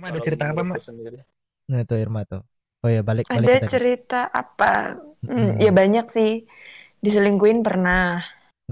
Irma 0.00 0.16
ada 0.16 0.20
cerita 0.24 0.44
apa, 0.48 0.62
Mak? 0.64 0.80
Nah, 1.68 1.78
itu 1.84 1.94
Irma 2.00 2.20
tuh. 2.24 2.40
Oh 2.80 2.88
ya, 2.88 3.04
balik 3.04 3.28
balik 3.28 3.44
Ada 3.44 3.52
ke 3.52 3.60
tadi. 3.60 3.72
cerita 3.76 4.20
apa? 4.32 4.96
Hmm, 5.20 5.60
Mm-mm. 5.60 5.60
ya 5.60 5.68
banyak 5.76 6.06
sih. 6.08 6.48
Diselingkuhin 7.04 7.60
pernah. 7.60 8.24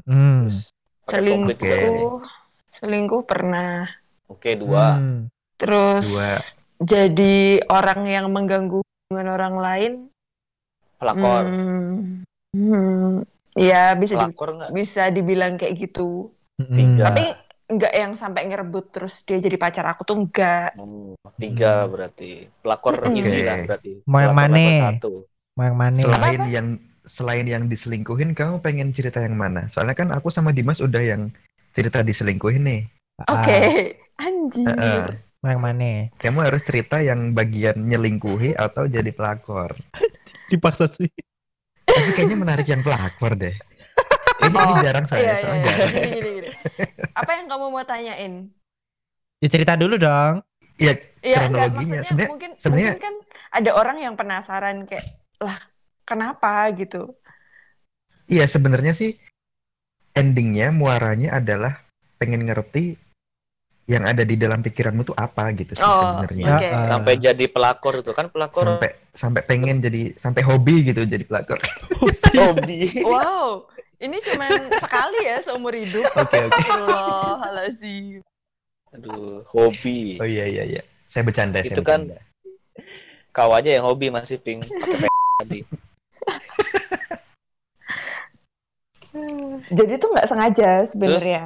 Hmm. 0.08 0.48
Konflik 1.04 1.60
juga. 1.60 1.76
Selingkuh, 1.76 2.20
selingkuh 2.72 3.22
pernah. 3.28 3.84
Oke, 4.32 4.56
dua. 4.56 4.96
Hmm. 4.96 5.28
Terus 5.60 6.08
Dua. 6.08 6.32
jadi 6.80 7.60
orang 7.68 8.08
yang 8.08 8.26
mengganggu 8.32 8.80
hubungan 8.80 9.28
orang 9.28 9.54
lain. 9.60 9.92
Pelakor. 10.96 11.44
Hmm, 11.44 12.24
hmm, 12.56 13.12
ya 13.52 13.92
bisa 14.00 14.16
di- 14.16 14.32
bisa 14.72 15.12
dibilang 15.12 15.60
kayak 15.60 15.76
gitu. 15.76 16.32
Tiga. 16.56 17.12
Tapi 17.12 17.36
nggak 17.68 17.92
yang 17.92 18.12
sampai 18.16 18.48
ngerebut 18.48 18.84
terus 18.88 19.20
dia 19.22 19.36
jadi 19.36 19.60
pacar 19.60 19.84
aku 19.84 20.02
tuh 20.02 20.16
enggak. 20.16 20.72
Hmm, 20.74 21.12
tiga 21.36 21.84
Hmm. 21.84 21.92
berarti. 21.92 22.48
Pelakor 22.64 22.94
easy 23.12 23.40
Oke. 23.40 23.44
lah 23.44 23.58
berarti. 23.68 23.92
Mau 24.08 24.20
yang 24.24 24.34
mana? 24.34 24.62
satu. 24.96 25.12
Mau 25.52 25.64
yang 25.68 25.78
mana? 25.78 25.98
Selain 26.00 26.40
yang 26.48 26.66
selain 27.04 27.46
yang 27.48 27.64
diselingkuhin, 27.68 28.32
kamu 28.32 28.60
pengen 28.60 28.92
cerita 28.92 29.20
yang 29.20 29.36
mana? 29.36 29.68
Soalnya 29.68 29.96
kan 29.96 30.08
aku 30.12 30.28
sama 30.28 30.52
Dimas 30.52 30.80
udah 30.80 31.00
yang 31.00 31.32
cerita 31.72 32.00
diselingkuhin 32.00 32.64
nih. 32.64 32.82
Oke, 33.28 33.60
Ah, 34.16 34.24
anjir. 34.28 34.66
Heeh. 34.68 35.04
mau 35.38 35.54
yang 35.54 35.62
mana? 35.62 36.10
Kamu 36.18 36.38
harus 36.42 36.66
cerita 36.66 36.98
yang 36.98 37.30
bagian 37.32 37.78
nyelingkuhi 37.78 38.58
atau 38.58 38.88
jadi 38.88 39.12
pelakor. 39.12 39.76
Dipaksa 40.50 40.88
sih. 40.88 41.08
Tapi 41.84 42.10
kayaknya 42.12 42.36
menarik 42.36 42.66
yang 42.68 42.82
pelakor 42.82 43.32
deh. 43.34 43.54
Ini, 44.38 44.48
ini 44.52 44.58
Oh, 44.58 44.78
jarang 44.84 45.06
saya, 45.08 45.20
Iya, 45.20 45.32
iya, 45.32 45.40
soalnya 45.40 45.58
iya. 45.58 45.64
jarang. 45.66 45.88
Gini, 45.88 46.08
gini, 46.08 46.30
gini. 46.38 46.47
Apa 47.14 47.30
yang 47.34 47.46
kamu 47.46 47.66
mau 47.70 47.82
tanyain? 47.82 48.50
Ya 49.38 49.48
cerita 49.48 49.74
dulu 49.74 49.94
dong. 49.96 50.42
Iya, 50.78 50.94
enggak, 51.22 51.50
Kronologinya, 51.50 51.74
maksudnya 51.74 52.02
sebenarnya- 52.06 52.30
mungkin, 52.30 52.50
sebenarnya- 52.54 52.94
mungkin 52.94 53.02
kan 53.02 53.14
ada 53.50 53.70
orang 53.74 53.96
yang 53.98 54.14
penasaran 54.14 54.76
kayak, 54.86 55.06
lah 55.38 55.58
kenapa 56.02 56.70
gitu. 56.74 57.14
iya 58.28 58.44
sebenarnya 58.44 58.92
sih 58.92 59.16
endingnya 60.12 60.68
muaranya 60.68 61.40
adalah 61.40 61.80
pengen 62.16 62.44
ngerti 62.44 62.92
yang 63.88 64.04
ada 64.04 64.20
di 64.20 64.36
dalam 64.36 64.60
pikiranmu 64.60 65.00
tuh 65.02 65.16
apa 65.16 65.48
gitu 65.56 65.72
sih 65.72 65.80
Oh, 65.80 66.20
sebenarnya. 66.20 66.44
Oke. 66.60 66.66
Ya, 66.68 66.76
ah. 66.76 66.86
Sampai 66.92 67.14
jadi 67.16 67.44
pelakor 67.48 67.94
itu 67.98 68.12
kan 68.12 68.28
pelakor 68.28 68.68
Sampai 68.76 68.90
sampai 69.16 69.42
pengen 69.48 69.80
jadi 69.80 70.12
sampai 70.14 70.44
hobi 70.44 70.84
gitu 70.84 71.08
jadi 71.08 71.24
pelakor. 71.24 71.56
hobi. 72.38 73.00
Wow, 73.00 73.64
ini 73.98 74.18
cuman 74.22 74.50
sekali 74.78 75.20
ya 75.26 75.36
seumur 75.42 75.74
hidup. 75.74 76.06
Oke 76.14 76.38
oke. 76.38 76.54
Astagfirullahaladzim. 76.54 78.22
Aduh, 78.94 79.44
hobi. 79.52 80.16
Oh 80.16 80.24
iya 80.24 80.48
iya 80.48 80.64
iya. 80.64 80.82
Saya 81.10 81.22
bercanda 81.26 81.60
saya 81.60 81.74
Itu 81.76 81.82
kan- 81.82 82.08
bercanda. 82.08 82.22
Kau 83.30 83.52
aja 83.52 83.68
yang 83.70 83.84
hobi 83.84 84.08
masih 84.08 84.40
ping 84.40 84.64
pakai 84.64 85.10
tadi. 85.42 85.60
Jadi 89.68 89.92
tuh 89.98 90.08
nggak 90.12 90.28
sengaja 90.28 90.70
sebenarnya. 90.86 91.42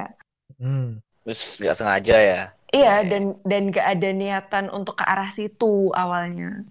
Hmm. 0.59 0.99
Terus 1.23 1.41
nggak 1.59 1.77
sengaja 1.77 2.15
ya. 2.19 2.41
Iya, 2.73 3.05
dan 3.05 3.37
dan 3.45 3.69
nggak 3.69 3.87
ada 3.97 4.09
niatan 4.11 4.65
untuk 4.73 4.97
ke 4.97 5.05
arah 5.05 5.29
situ 5.29 5.93
awalnya. 5.93 6.65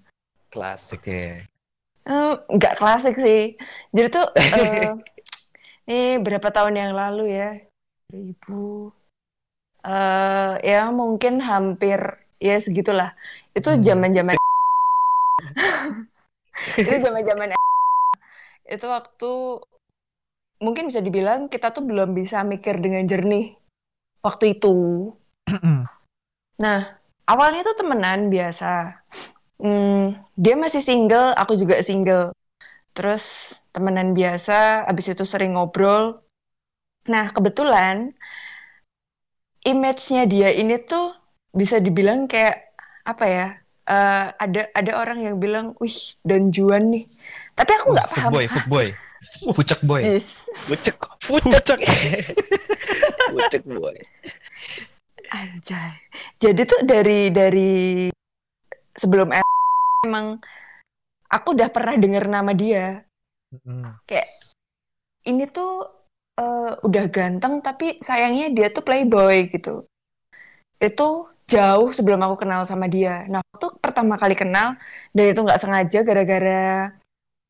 Klasik. 0.50 0.98
Oke. 1.00 1.47
Eh, 2.03 2.33
nggak 2.50 2.75
klasik 2.77 3.14
sih. 3.14 3.55
Jadi 3.94 4.08
tuh 4.10 4.27
eh, 4.58 4.91
ini 5.88 6.22
berapa 6.25 6.48
tahun 6.55 6.75
yang 6.78 6.92
lalu 6.94 7.22
ya? 7.38 7.48
2000 8.11 8.92
eh 9.86 10.50
ya 10.70 10.78
mungkin 11.00 11.34
hampir 11.42 12.00
ya 12.38 12.55
segitulah. 12.62 13.11
Itu 13.56 13.69
Hmm. 13.75 13.83
zaman-zaman 13.86 14.34
itu 16.86 16.97
zaman-zaman 17.03 17.48
itu 18.75 18.86
waktu 18.86 19.30
mungkin 20.64 20.84
bisa 20.88 21.00
dibilang 21.06 21.41
kita 21.53 21.66
tuh 21.76 21.82
belum 21.88 22.09
bisa 22.20 22.37
mikir 22.53 22.75
dengan 22.84 23.03
jernih 23.10 23.44
waktu 24.26 24.44
itu. 24.59 24.69
Nah, 26.62 26.78
awalnya 27.32 27.60
tuh 27.69 27.76
temenan 27.81 28.20
biasa. 28.34 28.66
Hmm, 29.62 30.19
dia 30.38 30.54
masih 30.59 30.82
single, 30.82 31.34
aku 31.41 31.53
juga 31.60 31.76
single. 31.88 32.34
Terus 32.92 33.56
temenan 33.72 34.12
biasa, 34.12 34.84
abis 34.84 35.16
itu 35.16 35.25
sering 35.25 35.56
ngobrol. 35.56 36.20
Nah, 37.08 37.32
kebetulan 37.32 38.12
image-nya 39.64 40.28
dia 40.28 40.53
ini 40.53 40.76
tuh 40.82 41.16
bisa 41.52 41.81
dibilang 41.81 42.28
kayak 42.28 42.72
apa 43.02 43.25
ya? 43.26 43.48
eh, 43.82 44.26
ada 44.31 44.62
ada 44.72 44.92
orang 44.94 45.26
yang 45.26 45.36
bilang, 45.42 45.75
wih, 45.82 46.14
Don 46.22 46.54
Juan 46.54 46.94
nih. 46.94 47.04
Tapi 47.58 47.70
aku 47.81 47.86
nggak 47.92 48.08
paham. 48.14 48.31
Footboy, 48.31 48.47
footboy. 48.47 48.86
Pucek 49.54 49.81
boy. 49.86 50.02
Yes. 50.02 50.42
Bucek, 50.66 50.98
bucek. 51.31 51.81
Bucek 53.31 53.62
boy. 53.64 53.97
Anjay. 55.31 55.94
Jadi 56.42 56.60
tuh 56.66 56.81
dari 56.84 57.31
dari 57.31 58.10
sebelum 58.98 59.31
emang 60.04 60.42
aku 61.32 61.56
udah 61.56 61.69
pernah 61.72 61.97
denger 61.97 62.25
nama 62.28 62.53
dia. 62.53 63.09
Hmm. 63.65 63.97
Kayak 64.04 64.28
ini 65.25 65.48
tuh 65.48 65.88
eh, 66.37 66.72
udah 66.84 67.04
ganteng 67.09 67.65
tapi 67.65 67.97
sayangnya 68.04 68.53
dia 68.53 68.69
tuh 68.69 68.84
playboy 68.84 69.48
gitu. 69.48 69.88
Itu 70.76 71.32
jauh 71.48 71.91
sebelum 71.91 72.20
aku 72.20 72.44
kenal 72.44 72.69
sama 72.69 72.87
dia. 72.87 73.25
Nah, 73.28 73.41
waktu 73.41 73.66
pertama 73.81 74.20
kali 74.20 74.37
kenal 74.37 74.76
dan 75.16 75.25
itu 75.32 75.41
nggak 75.41 75.60
sengaja 75.60 75.98
gara-gara 76.04 76.93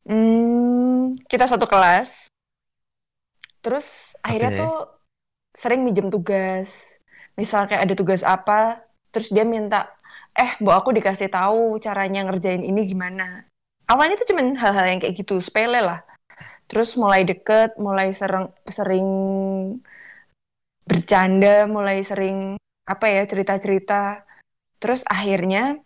hmm, 0.06 1.18
kita 1.26 1.50
satu 1.50 1.66
kelas. 1.66 2.10
Terus 3.62 4.14
akhirnya 4.22 4.50
tuh 4.58 4.74
sering 5.54 5.86
minjem 5.86 6.10
tugas. 6.10 6.98
Misal 7.38 7.64
kayak 7.70 7.88
ada 7.88 7.94
tugas 7.96 8.20
apa, 8.26 8.84
terus 9.08 9.32
dia 9.32 9.46
minta, 9.46 9.88
eh, 10.36 10.52
bu 10.60 10.68
aku 10.68 10.92
dikasih 10.92 11.32
tahu 11.32 11.80
caranya 11.80 12.28
ngerjain 12.28 12.60
ini 12.60 12.84
gimana. 12.84 13.51
Awalnya 13.92 14.16
tuh 14.24 14.32
cuman 14.32 14.56
hal-hal 14.56 14.86
yang 14.88 15.00
kayak 15.04 15.20
gitu, 15.20 15.36
sepele 15.44 15.84
lah. 15.84 16.00
Terus 16.64 16.96
mulai 16.96 17.28
deket, 17.28 17.76
mulai 17.76 18.08
sering 18.16 18.48
sering 18.64 19.08
bercanda, 20.88 21.68
mulai 21.68 22.00
sering 22.00 22.56
apa 22.88 23.06
ya 23.12 23.22
cerita-cerita. 23.28 24.24
Terus 24.80 25.04
akhirnya 25.04 25.76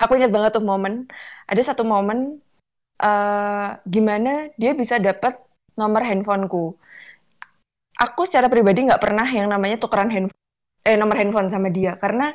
aku 0.00 0.16
ingat 0.16 0.32
banget 0.32 0.50
tuh 0.56 0.64
momen, 0.64 1.12
ada 1.44 1.60
satu 1.60 1.84
momen 1.84 2.40
eh 3.00 3.68
gimana 3.88 4.52
dia 4.60 4.72
bisa 4.76 4.96
dapat 4.96 5.36
nomor 5.76 6.04
handphoneku. 6.04 6.76
Aku 8.00 8.24
secara 8.24 8.48
pribadi 8.48 8.88
nggak 8.88 9.00
pernah 9.00 9.28
yang 9.28 9.48
namanya 9.52 9.76
tukeran 9.76 10.08
handphone, 10.08 10.44
eh 10.88 10.96
nomor 10.96 11.16
handphone 11.20 11.52
sama 11.52 11.68
dia 11.68 11.96
karena 12.00 12.32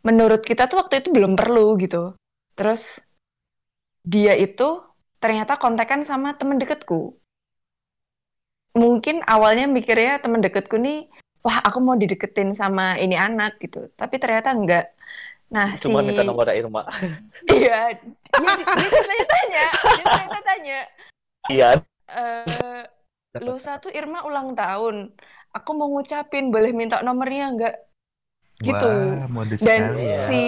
menurut 0.00 0.40
kita 0.40 0.68
tuh 0.68 0.80
waktu 0.84 1.04
itu 1.04 1.12
belum 1.12 1.36
perlu 1.36 1.76
gitu. 1.80 2.16
Terus 2.56 3.00
dia 4.06 4.38
itu 4.38 4.86
ternyata 5.18 5.58
kontekan 5.58 6.06
sama 6.06 6.38
temen 6.38 6.62
deketku. 6.62 7.18
Mungkin 8.78 9.26
awalnya 9.26 9.66
mikirnya 9.66 10.22
temen 10.22 10.38
deketku 10.38 10.78
nih, 10.78 11.10
wah 11.42 11.58
aku 11.66 11.82
mau 11.82 11.98
dideketin 11.98 12.54
sama 12.54 12.94
ini 13.02 13.18
anak 13.18 13.58
gitu. 13.58 13.90
Tapi 13.98 14.14
ternyata 14.22 14.54
enggak. 14.54 14.86
Nah, 15.50 15.74
Cuma 15.82 16.02
si... 16.02 16.06
minta 16.06 16.22
nomor 16.22 16.46
Irma. 16.54 16.86
Iya, 17.50 17.98
dia, 17.98 18.54
dia 18.62 18.90
ternyata 18.90 19.26
tanya, 19.30 19.64
dia 19.70 20.04
ternyata 20.04 20.40
tanya, 20.42 20.78
Iya. 21.46 21.68
eh 22.10 22.82
lusa 23.42 23.78
tuh 23.78 23.90
Irma 23.94 24.26
ulang 24.26 24.54
tahun. 24.58 25.14
Aku 25.54 25.70
mau 25.72 25.88
ngucapin, 25.88 26.52
boleh 26.52 26.74
minta 26.76 27.00
nomornya 27.00 27.44
enggak? 27.48 27.74
Gitu. 28.60 28.92
Wah, 28.92 29.44
Dan 29.56 29.80
sekali 29.92 30.04
ya. 30.12 30.16
si 30.28 30.40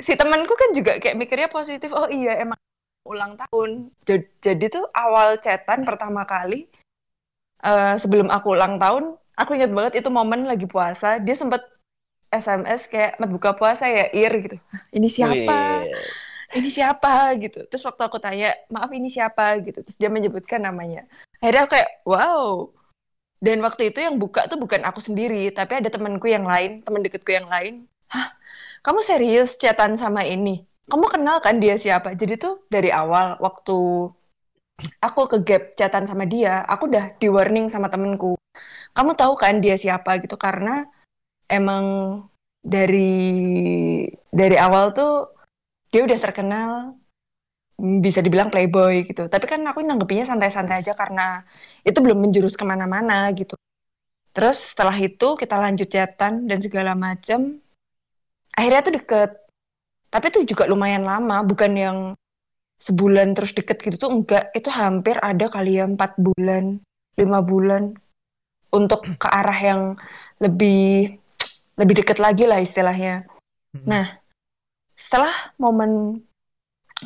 si 0.00 0.12
temanku 0.14 0.54
kan 0.56 0.70
juga 0.72 0.96
kayak 1.02 1.18
mikirnya 1.18 1.48
positif. 1.52 1.92
Oh 1.92 2.08
iya, 2.08 2.40
emang 2.40 2.56
ulang 3.04 3.36
tahun. 3.36 3.92
Ja- 4.08 4.28
Jadi 4.40 4.64
tuh 4.72 4.84
awal 4.92 5.38
chatan 5.40 5.84
pertama 5.84 6.24
kali 6.24 6.66
eh, 7.64 7.94
sebelum 7.96 8.28
aku 8.28 8.52
ulang 8.52 8.76
tahun, 8.76 9.16
aku 9.40 9.50
ingat 9.56 9.72
banget 9.72 9.92
itu 10.04 10.08
momen 10.12 10.44
lagi 10.44 10.68
puasa. 10.68 11.16
Dia 11.16 11.32
sempet 11.32 11.64
SMS 12.28 12.90
kayak 12.90 13.16
"Mat 13.22 13.30
buka 13.30 13.54
puasa 13.54 13.86
ya 13.88 14.10
Ir 14.12 14.32
gitu. 14.44 14.56
"Hah, 14.58 14.82
Ini 14.96 15.08
siapa? 15.08 15.56
Wih. 15.86 15.88
Ini 16.54 16.68
siapa 16.70 17.34
gitu. 17.40 17.66
Terus 17.66 17.82
waktu 17.82 18.02
aku 18.06 18.18
tanya, 18.22 18.54
maaf 18.70 18.90
ini 18.94 19.10
siapa 19.10 19.58
gitu. 19.64 19.82
Terus 19.82 19.98
dia 19.98 20.06
menyebutkan 20.12 20.62
namanya. 20.62 21.02
Akhirnya 21.42 21.66
aku 21.66 21.72
kayak 21.74 21.90
wow. 22.06 22.70
Dan 23.42 23.60
waktu 23.60 23.90
itu 23.92 23.98
yang 24.00 24.16
buka 24.16 24.46
tuh 24.48 24.56
bukan 24.56 24.80
aku 24.88 25.02
sendiri, 25.04 25.52
tapi 25.52 25.76
ada 25.82 25.90
temanku 25.92 26.30
yang 26.30 26.46
lain, 26.48 26.80
teman 26.80 27.04
deketku 27.04 27.28
yang 27.34 27.44
lain. 27.50 27.84
Hah, 28.08 28.32
kamu 28.86 29.00
serius 29.04 29.58
chatan 29.60 29.98
sama 30.00 30.24
ini? 30.24 30.64
Kamu 30.84 31.06
kenal 31.08 31.40
kan 31.40 31.56
dia 31.62 31.74
siapa? 31.80 32.12
Jadi 32.12 32.36
tuh 32.36 32.64
dari 32.68 32.92
awal 32.92 33.40
waktu 33.40 33.78
aku 35.00 35.20
ke 35.30 35.36
gap 35.46 35.62
chatan 35.78 36.04
sama 36.04 36.28
dia, 36.28 36.60
aku 36.68 36.90
udah 36.90 37.16
di 37.16 37.28
warning 37.32 37.66
sama 37.72 37.88
temenku. 37.88 38.36
Kamu 38.94 39.16
tahu 39.16 39.34
kan 39.34 39.58
dia 39.64 39.74
siapa 39.80 40.20
gitu 40.22 40.36
karena 40.36 40.84
emang 41.48 41.84
dari 42.64 43.12
dari 44.32 44.56
awal 44.56 44.96
tuh 44.96 45.34
dia 45.92 46.02
udah 46.04 46.18
terkenal 46.20 46.70
bisa 47.78 48.22
dibilang 48.22 48.52
playboy 48.52 49.08
gitu. 49.08 49.26
Tapi 49.26 49.44
kan 49.50 49.60
aku 49.66 49.82
nanggepinnya 49.82 50.26
santai-santai 50.28 50.84
aja 50.84 50.94
karena 50.94 51.42
itu 51.82 51.98
belum 51.98 52.18
menjurus 52.22 52.54
ke 52.54 52.62
mana-mana 52.62 53.26
gitu. 53.34 53.58
Terus 54.34 54.74
setelah 54.74 54.94
itu 54.98 55.38
kita 55.38 55.54
lanjut 55.58 55.86
chatan 55.90 56.46
dan 56.50 56.58
segala 56.62 56.94
macam. 56.98 57.58
Akhirnya 58.54 58.82
tuh 58.82 58.94
deket. 58.98 59.30
Tapi 60.14 60.30
itu 60.30 60.54
juga 60.54 60.70
lumayan 60.70 61.02
lama, 61.02 61.42
bukan 61.42 61.72
yang 61.74 61.98
sebulan 62.78 63.34
terus 63.34 63.50
deket 63.50 63.82
gitu 63.82 63.98
tuh 63.98 64.10
enggak. 64.14 64.54
Itu 64.54 64.70
hampir 64.70 65.18
ada 65.18 65.50
kali 65.50 65.82
ya 65.82 65.90
empat 65.90 66.14
bulan, 66.22 66.78
lima 67.18 67.42
bulan 67.42 67.98
untuk 68.70 69.02
ke 69.18 69.26
arah 69.26 69.58
yang 69.58 69.82
lebih 70.38 71.18
lebih 71.74 71.94
deket 71.98 72.22
lagi 72.22 72.46
lah 72.46 72.62
istilahnya. 72.62 73.26
Mm-mm. 73.74 73.90
Nah, 73.90 74.22
setelah 74.94 75.50
momen 75.58 76.22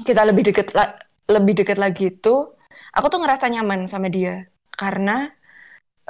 kita 0.04 0.28
lebih 0.28 0.52
deket 0.52 0.76
la- 0.76 1.00
lebih 1.32 1.64
deket 1.64 1.80
lagi 1.80 2.12
itu, 2.12 2.52
aku 2.92 3.06
tuh 3.08 3.24
ngerasa 3.24 3.48
nyaman 3.48 3.88
sama 3.88 4.12
dia 4.12 4.44
karena 4.76 5.32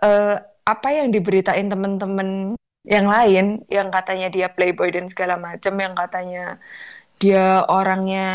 eh, 0.03 0.37
apa 0.67 0.89
yang 0.91 1.15
diberitain 1.15 1.71
temen-temen 1.71 2.58
yang 2.85 3.07
lain, 3.11 3.67
yang 3.69 3.89
katanya 3.91 4.29
dia 4.31 4.47
playboy 4.53 4.89
dan 4.95 5.07
segala 5.11 5.37
macem, 5.37 5.75
yang 5.79 5.95
katanya 5.99 6.59
dia 7.19 7.67
orangnya 7.67 8.27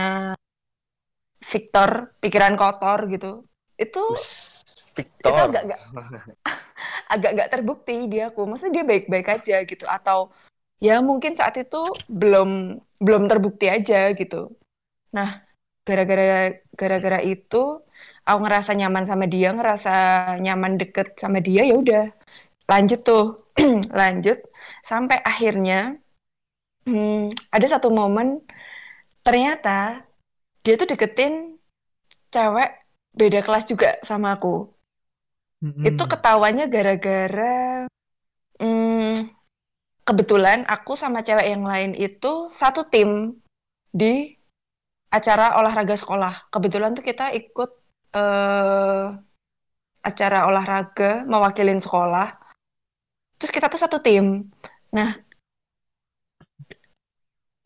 Victor, 1.43 2.15
pikiran 2.23 2.55
kotor 2.55 2.99
gitu, 3.11 3.43
itu 3.75 3.99
Us, 4.15 4.63
itu 4.95 4.95
Victor. 4.95 5.31
agak 5.31 5.61
agak 5.67 5.79
agak 7.13 7.31
nggak 7.35 7.51
terbukti 7.51 8.07
di 8.07 8.17
aku. 8.23 8.47
Maksudnya 8.47 8.81
dia 8.81 8.85
baik-baik 8.87 9.27
aja 9.29 9.55
gitu 9.67 9.85
atau 9.87 10.31
ya 10.79 10.99
mungkin 11.03 11.33
saat 11.35 11.55
itu 11.59 11.77
belum 12.07 12.79
belum 12.99 13.23
terbukti 13.31 13.67
aja 13.71 14.11
gitu. 14.15 14.55
Nah, 15.15 15.43
gara-gara 15.87 16.59
gara-gara 16.79 17.19
itu 17.23 17.83
aku 18.27 18.39
ngerasa 18.43 18.71
nyaman 18.79 19.05
sama 19.07 19.25
dia, 19.27 19.51
ngerasa 19.55 19.91
nyaman 20.39 20.79
deket 20.81 21.19
sama 21.19 21.39
dia 21.43 21.63
ya 21.67 21.75
udah. 21.75 22.03
Lanjut 22.71 23.01
tuh. 23.03 23.42
Lanjut 23.99 24.39
sampai 24.81 25.21
akhirnya 25.21 25.97
hmm, 26.87 27.31
ada 27.53 27.67
satu 27.69 27.93
momen 27.93 28.43
ternyata 29.23 30.03
dia 30.63 30.73
tuh 30.79 30.87
deketin 30.87 31.59
cewek 32.33 32.71
beda 33.13 33.39
kelas 33.45 33.69
juga 33.69 33.99
sama 34.01 34.35
aku. 34.35 34.73
Mm-mm. 35.63 35.85
Itu 35.85 36.03
ketawanya 36.09 36.65
gara-gara 36.67 37.85
hmm, 38.59 39.13
kebetulan 40.03 40.67
aku 40.67 40.97
sama 40.99 41.23
cewek 41.23 41.47
yang 41.47 41.63
lain 41.63 41.95
itu 41.95 42.51
satu 42.51 42.83
tim 42.89 43.39
di 43.93 44.35
acara 45.13 45.55
olahraga 45.61 45.95
sekolah. 45.95 46.49
Kebetulan 46.49 46.97
tuh 46.97 47.05
kita 47.05 47.31
ikut 47.37 47.69
eh, 48.17 49.05
acara 50.03 50.39
olahraga 50.49 51.23
mewakilin 51.23 51.79
sekolah. 51.79 52.42
Terus 53.43 53.51
kita 53.51 53.67
tuh 53.67 53.75
satu 53.75 53.99
tim. 53.99 54.47
Nah, 54.95 55.19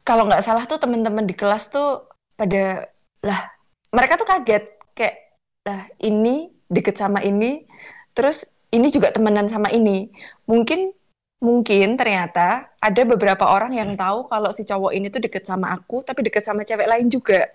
kalau 0.01 0.25
nggak 0.25 0.41
salah 0.41 0.65
tuh 0.65 0.81
teman-teman 0.81 1.29
di 1.29 1.37
kelas 1.37 1.69
tuh 1.69 2.09
pada 2.33 2.89
lah 3.21 3.53
mereka 3.93 4.17
tuh 4.17 4.25
kaget. 4.25 4.73
Kayak 4.97 5.37
lah 5.69 5.85
ini 6.01 6.49
deket 6.65 6.97
sama 6.97 7.21
ini 7.21 7.69
terus 8.17 8.49
ini 8.73 8.89
juga 8.89 9.13
temenan 9.13 9.45
sama 9.53 9.69
ini. 9.69 10.09
Mungkin 10.49 10.97
mungkin 11.45 11.93
ternyata 11.93 12.73
ada 12.81 13.01
beberapa 13.05 13.45
orang 13.45 13.77
yang 13.77 13.93
tahu 13.93 14.25
kalau 14.25 14.49
si 14.49 14.65
cowok 14.65 14.97
ini 14.97 15.13
tuh 15.13 15.21
deket 15.21 15.45
sama 15.45 15.77
aku 15.77 16.01
tapi 16.01 16.25
deket 16.25 16.41
sama 16.41 16.65
cewek 16.65 16.89
lain 16.89 17.05
juga 17.13 17.45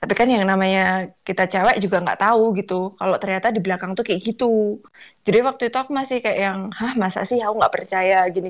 tapi 0.00 0.12
kan 0.18 0.28
yang 0.34 0.46
namanya 0.46 1.10
kita 1.26 1.42
cewek 1.52 1.76
juga 1.84 1.96
nggak 2.04 2.20
tahu 2.24 2.42
gitu. 2.58 2.74
Kalau 2.98 3.16
ternyata 3.22 3.48
di 3.56 3.60
belakang 3.64 3.92
tuh 3.98 4.04
kayak 4.06 4.20
gitu. 4.28 4.78
Jadi 5.26 5.38
waktu 5.48 5.62
itu 5.68 5.76
aku 5.82 5.90
masih 6.00 6.16
kayak 6.24 6.38
yang 6.46 6.58
hah 6.78 6.92
masa 7.02 7.20
sih 7.28 7.38
aku 7.42 7.54
nggak 7.60 7.74
percaya? 7.76 8.16
gini. 8.34 8.48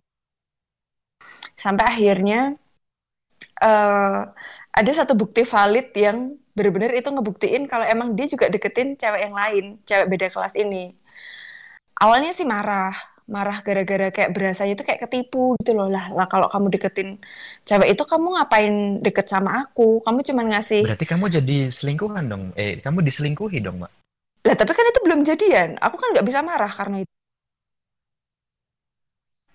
Sampai 1.56 1.84
akhirnya 1.92 2.56
eh 3.64 4.18
ada 4.78 4.90
satu 4.98 5.12
bukti 5.20 5.42
valid 5.54 5.86
yang 6.04 6.18
benar-benar 6.56 6.90
itu 6.98 7.08
ngebuktiin 7.14 7.62
kalau 7.70 7.86
emang 7.86 8.08
dia 8.18 8.26
juga 8.32 8.46
deketin 8.54 8.88
cewek 9.00 9.20
yang 9.26 9.34
lain, 9.40 9.64
cewek 9.88 10.06
beda 10.12 10.26
kelas 10.34 10.54
ini. 10.62 10.94
Awalnya 12.02 12.30
sih 12.38 12.46
marah, 12.46 12.94
marah 13.28 13.60
gara-gara 13.60 14.08
kayak 14.08 14.32
berasanya 14.32 14.72
itu 14.72 14.82
kayak 14.82 15.04
ketipu 15.04 15.52
gitu 15.60 15.76
loh 15.76 15.86
lah. 15.86 16.08
Lah 16.10 16.24
kalau 16.24 16.48
kamu 16.48 16.72
deketin 16.72 17.20
cewek 17.62 17.92
itu 17.92 18.02
kamu 18.02 18.26
ngapain 18.40 18.74
deket 19.04 19.28
sama 19.28 19.68
aku? 19.68 20.00
Kamu 20.00 20.24
cuman 20.24 20.46
ngasih. 20.56 20.82
Berarti 20.88 21.04
kamu 21.04 21.24
jadi 21.28 21.56
selingkuhan 21.68 22.24
dong. 22.26 22.44
Eh, 22.56 22.80
kamu 22.80 23.04
diselingkuhi 23.04 23.60
dong, 23.60 23.84
Mbak. 23.84 23.92
Lah 24.48 24.56
tapi 24.56 24.72
kan 24.72 24.84
itu 24.88 25.00
belum 25.04 25.20
jadian. 25.22 25.76
Aku 25.76 26.00
kan 26.00 26.08
nggak 26.16 26.24
bisa 26.24 26.40
marah 26.40 26.72
karena 26.72 27.04
itu. 27.04 27.12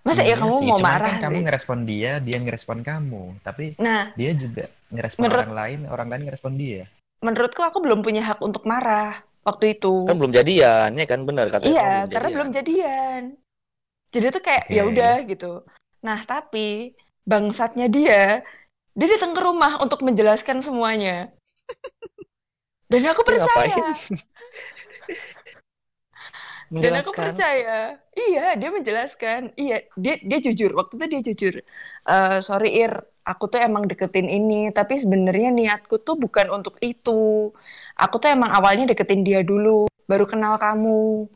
Masa 0.03 0.19
ya 0.21 0.35
Iya 0.35 0.43
kamu 0.43 0.55
sih, 0.59 0.67
mau 0.67 0.77
cuman 0.83 0.91
marah 0.93 1.13
kan 1.15 1.23
kamu 1.25 1.37
ngerespon 1.47 1.79
dia, 1.87 2.11
dia 2.19 2.37
ngerespon 2.37 2.79
kamu. 2.83 3.23
Tapi 3.39 3.79
Nah, 3.79 4.11
dia 4.13 4.31
juga 4.35 4.67
ngerespon 4.91 5.21
Menurut- 5.23 5.47
orang 5.47 5.55
lain, 5.55 5.79
orang 5.89 6.07
lain 6.11 6.23
ngerespon 6.29 6.53
dia. 6.55 6.83
menurutku 7.23 7.63
aku 7.63 7.79
belum 7.79 8.03
punya 8.03 8.19
hak 8.19 8.43
untuk 8.43 8.67
marah 8.67 9.23
waktu 9.47 9.79
itu. 9.79 10.03
Kan 10.03 10.19
belum 10.19 10.35
jadian, 10.35 10.91
ya 10.91 11.07
kan 11.07 11.23
benar 11.23 11.47
kata 11.47 11.63
Iya, 11.63 12.03
karena 12.11 12.29
belum 12.35 12.49
jadian. 12.51 13.21
Jadi 14.13 14.25
tuh 14.29 14.43
kayak 14.45 14.69
ya 14.69 14.85
udah 14.85 15.25
gitu. 15.25 15.65
Nah, 16.05 16.21
tapi 16.21 16.93
bangsatnya 17.25 17.89
dia, 17.89 18.45
dia 18.93 19.07
datang 19.17 19.33
ke 19.33 19.41
rumah 19.41 19.81
untuk 19.81 20.05
menjelaskan 20.05 20.61
semuanya. 20.61 21.33
Dan 22.85 23.09
aku 23.09 23.25
percaya. 23.25 23.89
Dan 26.73 26.97
aku 26.97 27.13
percaya. 27.13 28.01
Iya, 28.13 28.57
dia 28.57 28.69
menjelaskan. 28.73 29.53
Iya, 29.53 29.85
dia 29.93 30.15
dia 30.21 30.39
jujur. 30.41 30.73
Waktu 30.73 30.93
itu 30.97 31.05
dia 31.09 31.21
jujur. 31.21 31.53
"Eh, 32.05 32.37
sorry 32.41 32.81
Ir, 32.81 32.93
aku 33.25 33.45
tuh 33.49 33.61
emang 33.61 33.85
deketin 33.85 34.25
ini, 34.25 34.73
tapi 34.73 34.97
sebenarnya 34.97 35.53
niatku 35.53 36.01
tuh 36.01 36.17
bukan 36.17 36.49
untuk 36.49 36.77
itu. 36.81 37.53
Aku 37.93 38.15
tuh 38.17 38.33
emang 38.33 38.49
awalnya 38.49 38.89
deketin 38.89 39.21
dia 39.21 39.45
dulu, 39.45 39.85
baru 40.09 40.25
kenal 40.25 40.57
kamu. 40.57 41.29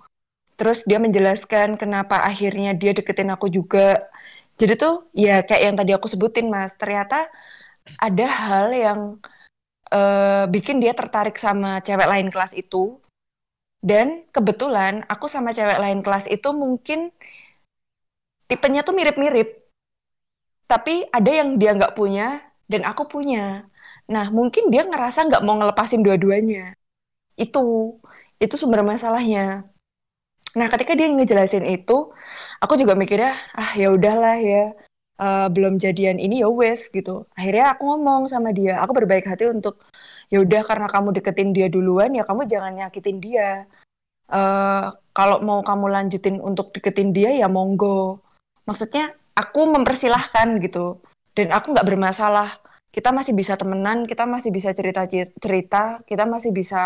Terus 0.58 0.80
dia 0.90 0.98
menjelaskan 0.98 1.78
kenapa 1.82 2.16
akhirnya 2.30 2.74
dia 2.74 2.92
deketin 2.98 3.30
aku 3.36 3.48
juga. 3.58 4.10
Jadi 4.58 4.74
tuh 4.74 5.06
ya 5.14 5.46
kayak 5.46 5.64
yang 5.70 5.76
tadi 5.78 5.92
aku 5.94 6.08
sebutin, 6.10 6.50
Mas. 6.50 6.74
Ternyata 6.82 7.30
ada 8.02 8.26
hal 8.26 8.68
yang 8.74 9.00
eh, 9.94 10.46
bikin 10.54 10.82
dia 10.84 10.94
tertarik 10.98 11.38
sama 11.38 11.80
cewek 11.86 12.08
lain 12.10 12.28
kelas 12.34 12.54
itu. 12.58 12.98
Dan 13.78 14.26
kebetulan 14.34 15.06
aku 15.06 15.30
sama 15.30 15.54
cewek 15.54 15.78
lain 15.78 16.02
kelas 16.02 16.26
itu 16.28 16.50
mungkin 16.52 17.14
tipenya 18.50 18.82
tuh 18.82 18.96
mirip-mirip. 18.98 19.48
Tapi 20.68 21.08
ada 21.14 21.32
yang 21.32 21.56
dia 21.62 21.72
nggak 21.78 21.96
punya 21.96 22.42
dan 22.72 22.82
aku 22.90 23.08
punya. 23.08 23.70
Nah, 24.10 24.26
mungkin 24.32 24.72
dia 24.74 24.84
ngerasa 24.88 25.28
nggak 25.28 25.44
mau 25.46 25.56
ngelepasin 25.60 26.02
dua-duanya. 26.04 26.76
Itu, 27.38 27.96
itu 28.44 28.56
sumber 28.60 28.82
masalahnya. 28.84 29.68
Nah, 30.58 30.68
ketika 30.74 30.98
dia 30.98 31.08
ngejelasin 31.14 31.66
itu, 31.70 32.10
aku 32.64 32.74
juga 32.82 32.94
mikirnya, 32.98 33.38
ah 33.54 33.72
ya 33.78 33.94
udahlah 33.94 34.38
ya, 34.42 34.74
eh, 35.22 35.48
belum 35.54 35.78
jadian 35.84 36.18
ini 36.18 36.42
ya 36.42 36.50
wes 36.50 36.90
gitu. 36.90 37.30
Akhirnya 37.38 37.78
aku 37.78 37.84
ngomong 37.86 38.26
sama 38.34 38.50
dia, 38.60 38.82
aku 38.82 38.92
berbaik 38.98 39.26
hati 39.30 39.46
untuk 39.56 39.86
ya 40.34 40.44
udah 40.44 40.62
karena 40.68 40.88
kamu 40.92 41.10
deketin 41.18 41.50
dia 41.56 41.68
duluan 41.72 42.12
ya 42.18 42.24
kamu 42.28 42.42
jangan 42.50 42.74
nyakitin 42.74 43.18
dia. 43.22 43.50
Eh, 44.32 44.86
kalau 45.18 45.38
mau 45.48 45.62
kamu 45.64 45.86
lanjutin 45.96 46.38
untuk 46.42 46.74
deketin 46.76 47.10
dia 47.16 47.30
ya 47.42 47.48
monggo. 47.48 48.20
Maksudnya 48.68 49.14
aku 49.38 49.60
mempersilahkan 49.76 50.48
gitu. 50.66 51.00
Dan 51.38 51.54
aku 51.54 51.72
nggak 51.74 51.88
bermasalah. 51.88 52.50
Kita 52.92 53.10
masih 53.14 53.34
bisa 53.38 53.54
temenan, 53.62 54.10
kita 54.10 54.26
masih 54.26 54.50
bisa 54.50 54.74
cerita-cerita, 54.74 56.02
kita 56.10 56.24
masih 56.26 56.52
bisa 56.60 56.84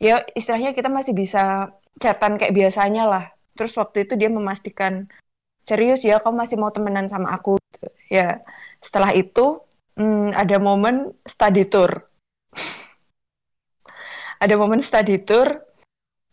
ya 0.00 0.24
istilahnya 0.32 0.72
kita 0.72 0.88
masih 0.88 1.12
bisa 1.12 1.68
chatan 2.00 2.40
kayak 2.40 2.56
biasanya 2.56 3.04
lah. 3.06 3.24
Terus 3.54 3.76
waktu 3.76 4.08
itu 4.08 4.16
dia 4.16 4.32
memastikan 4.32 5.06
serius 5.68 6.02
ya 6.02 6.18
kamu 6.18 6.42
masih 6.42 6.56
mau 6.56 6.72
temenan 6.72 7.06
sama 7.06 7.30
aku 7.36 7.60
gitu. 7.76 7.88
Ya, 8.10 8.42
setelah 8.82 9.12
itu 9.14 9.60
hmm, 10.00 10.34
ada 10.34 10.56
momen 10.56 11.12
study 11.28 11.68
tour. 11.68 12.08
ada 14.42 14.54
momen 14.56 14.80
study 14.80 15.20
tour 15.20 15.60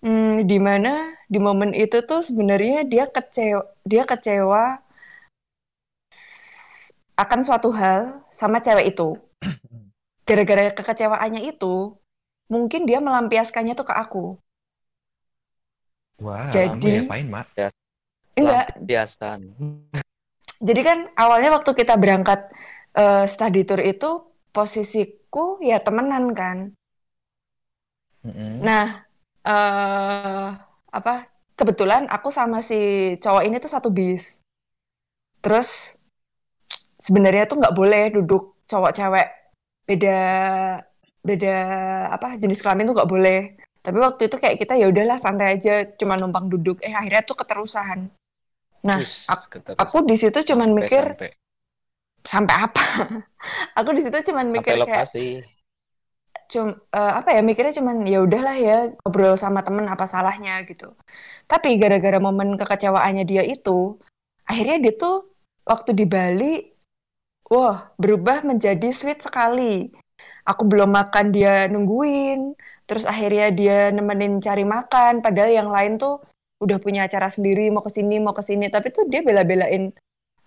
hmm, 0.02 0.48
di 0.48 0.58
mana 0.58 1.14
di 1.28 1.38
momen 1.44 1.76
itu 1.76 2.00
tuh 2.08 2.24
sebenarnya 2.24 2.88
dia 2.88 3.06
kecewa 3.12 3.68
dia 3.84 4.08
kecewa 4.08 4.80
akan 7.18 7.40
suatu 7.42 7.74
hal 7.74 8.24
sama 8.38 8.62
cewek 8.62 8.94
itu. 8.94 9.18
Gara-gara 10.28 10.70
kekecewaannya 10.78 11.50
itu, 11.50 11.98
mungkin 12.46 12.86
dia 12.86 13.02
melampiaskannya 13.02 13.74
tuh 13.74 13.88
ke 13.90 13.94
aku. 13.98 14.26
Wah, 16.18 16.50
Jadi- 16.50 17.06
ngapain, 17.06 17.28
Mak? 17.30 17.48
Enggak, 18.38 18.66
Lampiasan. 18.78 19.40
Jadi 20.68 20.82
kan 20.82 21.10
awalnya 21.14 21.54
waktu 21.54 21.72
kita 21.78 21.98
berangkat 21.98 22.50
eh, 22.98 23.26
study 23.30 23.62
tour 23.62 23.82
itu 23.82 24.26
posisiku 24.50 25.62
ya 25.62 25.78
temenan 25.78 26.34
kan. 26.34 26.74
Mm-mm. 28.26 28.66
Nah, 28.66 29.06
eh 29.46 30.50
apa? 30.90 31.30
Kebetulan 31.58 32.06
aku 32.10 32.30
sama 32.30 32.62
si 32.62 33.14
cowok 33.18 33.44
ini 33.46 33.58
tuh 33.62 33.70
satu 33.70 33.90
bis. 33.94 34.42
Terus 35.42 35.94
sebenarnya 37.02 37.46
tuh 37.50 37.62
nggak 37.62 37.74
boleh 37.78 38.04
duduk 38.14 38.58
cowok 38.70 38.94
cewek 38.94 39.28
beda 39.88 40.20
beda 41.24 41.58
apa 42.12 42.36
jenis 42.42 42.62
kelamin 42.62 42.90
tuh 42.90 42.96
nggak 42.98 43.10
boleh. 43.10 43.42
Tapi 43.88 44.04
waktu 44.04 44.28
itu 44.28 44.36
kayak 44.36 44.60
kita 44.60 44.76
ya 44.76 44.92
udahlah 44.92 45.16
santai 45.16 45.56
aja, 45.56 45.88
cuma 45.96 46.20
numpang 46.20 46.52
duduk. 46.52 46.84
Eh 46.84 46.92
akhirnya 46.92 47.24
tuh 47.24 47.40
keterusan. 47.40 48.12
Nah, 48.84 49.00
keterus. 49.00 49.80
aku 49.80 50.04
di 50.04 50.20
situ 50.20 50.44
cuman 50.44 50.76
Sampai- 50.76 50.80
mikir 50.84 51.06
sampai, 51.16 51.32
sampai 52.28 52.56
apa? 52.68 52.84
Aku 53.80 53.90
di 53.96 54.04
situ 54.04 54.18
cuman 54.28 54.52
sampai 54.52 54.56
mikir 54.60 54.74
kayak 54.76 54.84
lokasi. 54.84 55.28
cum 56.48 56.72
eh, 56.72 57.14
apa 57.20 57.36
ya 57.36 57.42
mikirnya 57.44 57.76
cuman 57.76 58.08
ya 58.08 58.24
udahlah 58.24 58.56
ya 58.56 58.78
ngobrol 59.04 59.36
sama 59.36 59.64
temen 59.64 59.88
apa 59.88 60.04
salahnya 60.04 60.64
gitu. 60.68 60.92
Tapi 61.48 61.80
gara-gara 61.80 62.20
momen 62.20 62.60
kekecewaannya 62.60 63.24
dia 63.24 63.44
itu, 63.48 64.00
akhirnya 64.48 64.84
dia 64.84 64.94
tuh 64.96 65.32
waktu 65.64 65.92
di 65.96 66.04
Bali, 66.08 66.60
wah 67.52 67.92
berubah 67.96 68.44
menjadi 68.44 68.92
sweet 68.92 69.24
sekali. 69.24 69.92
Aku 70.48 70.64
belum 70.64 70.92
makan 70.96 71.36
dia 71.36 71.68
nungguin, 71.68 72.56
terus 72.88 73.04
akhirnya 73.04 73.52
dia 73.52 73.78
nemenin 73.92 74.40
cari 74.40 74.64
makan, 74.64 75.20
padahal 75.22 75.52
yang 75.52 75.70
lain 75.70 76.00
tuh 76.00 76.24
udah 76.64 76.82
punya 76.82 77.06
acara 77.06 77.30
sendiri 77.30 77.70
mau 77.70 77.84
ke 77.86 77.92
sini 77.94 78.18
mau 78.18 78.34
ke 78.34 78.42
sini, 78.42 78.72
tapi 78.72 78.90
tuh 78.90 79.06
dia 79.12 79.22
bela-belain 79.22 79.94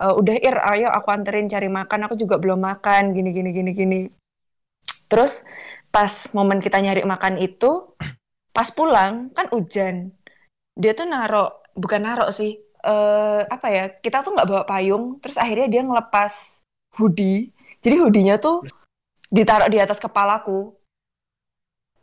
"Eh, 0.00 0.14
udah 0.20 0.36
Ir 0.40 0.56
ayo 0.72 0.88
aku 0.90 1.08
anterin 1.12 1.46
cari 1.52 1.68
makan, 1.68 2.08
aku 2.08 2.16
juga 2.16 2.40
belum 2.40 2.58
makan 2.64 3.12
gini 3.12 3.30
gini 3.36 3.50
gini 3.52 3.70
gini. 3.76 4.00
Terus 5.10 5.44
pas 5.92 6.10
momen 6.32 6.58
kita 6.64 6.80
nyari 6.80 7.02
makan 7.04 7.36
itu, 7.42 7.92
pas 8.56 8.68
pulang 8.72 9.28
kan 9.36 9.46
hujan. 9.52 10.10
Dia 10.78 10.96
tuh 10.96 11.04
naro, 11.04 11.60
bukan 11.76 12.00
naro 12.02 12.26
sih, 12.32 12.56
eh 12.80 13.42
apa 13.44 13.66
ya? 13.68 13.84
Kita 13.92 14.24
tuh 14.24 14.32
nggak 14.34 14.48
bawa 14.48 14.62
payung, 14.64 15.20
terus 15.20 15.36
akhirnya 15.36 15.68
dia 15.68 15.82
ngelepas 15.84 16.62
hoodie. 16.96 17.52
Jadi 17.84 17.96
hoodie-nya 18.00 18.36
tuh 18.40 18.64
ditaruh 19.28 19.68
di 19.68 19.78
atas 19.78 20.00
kepalaku. 20.00 20.72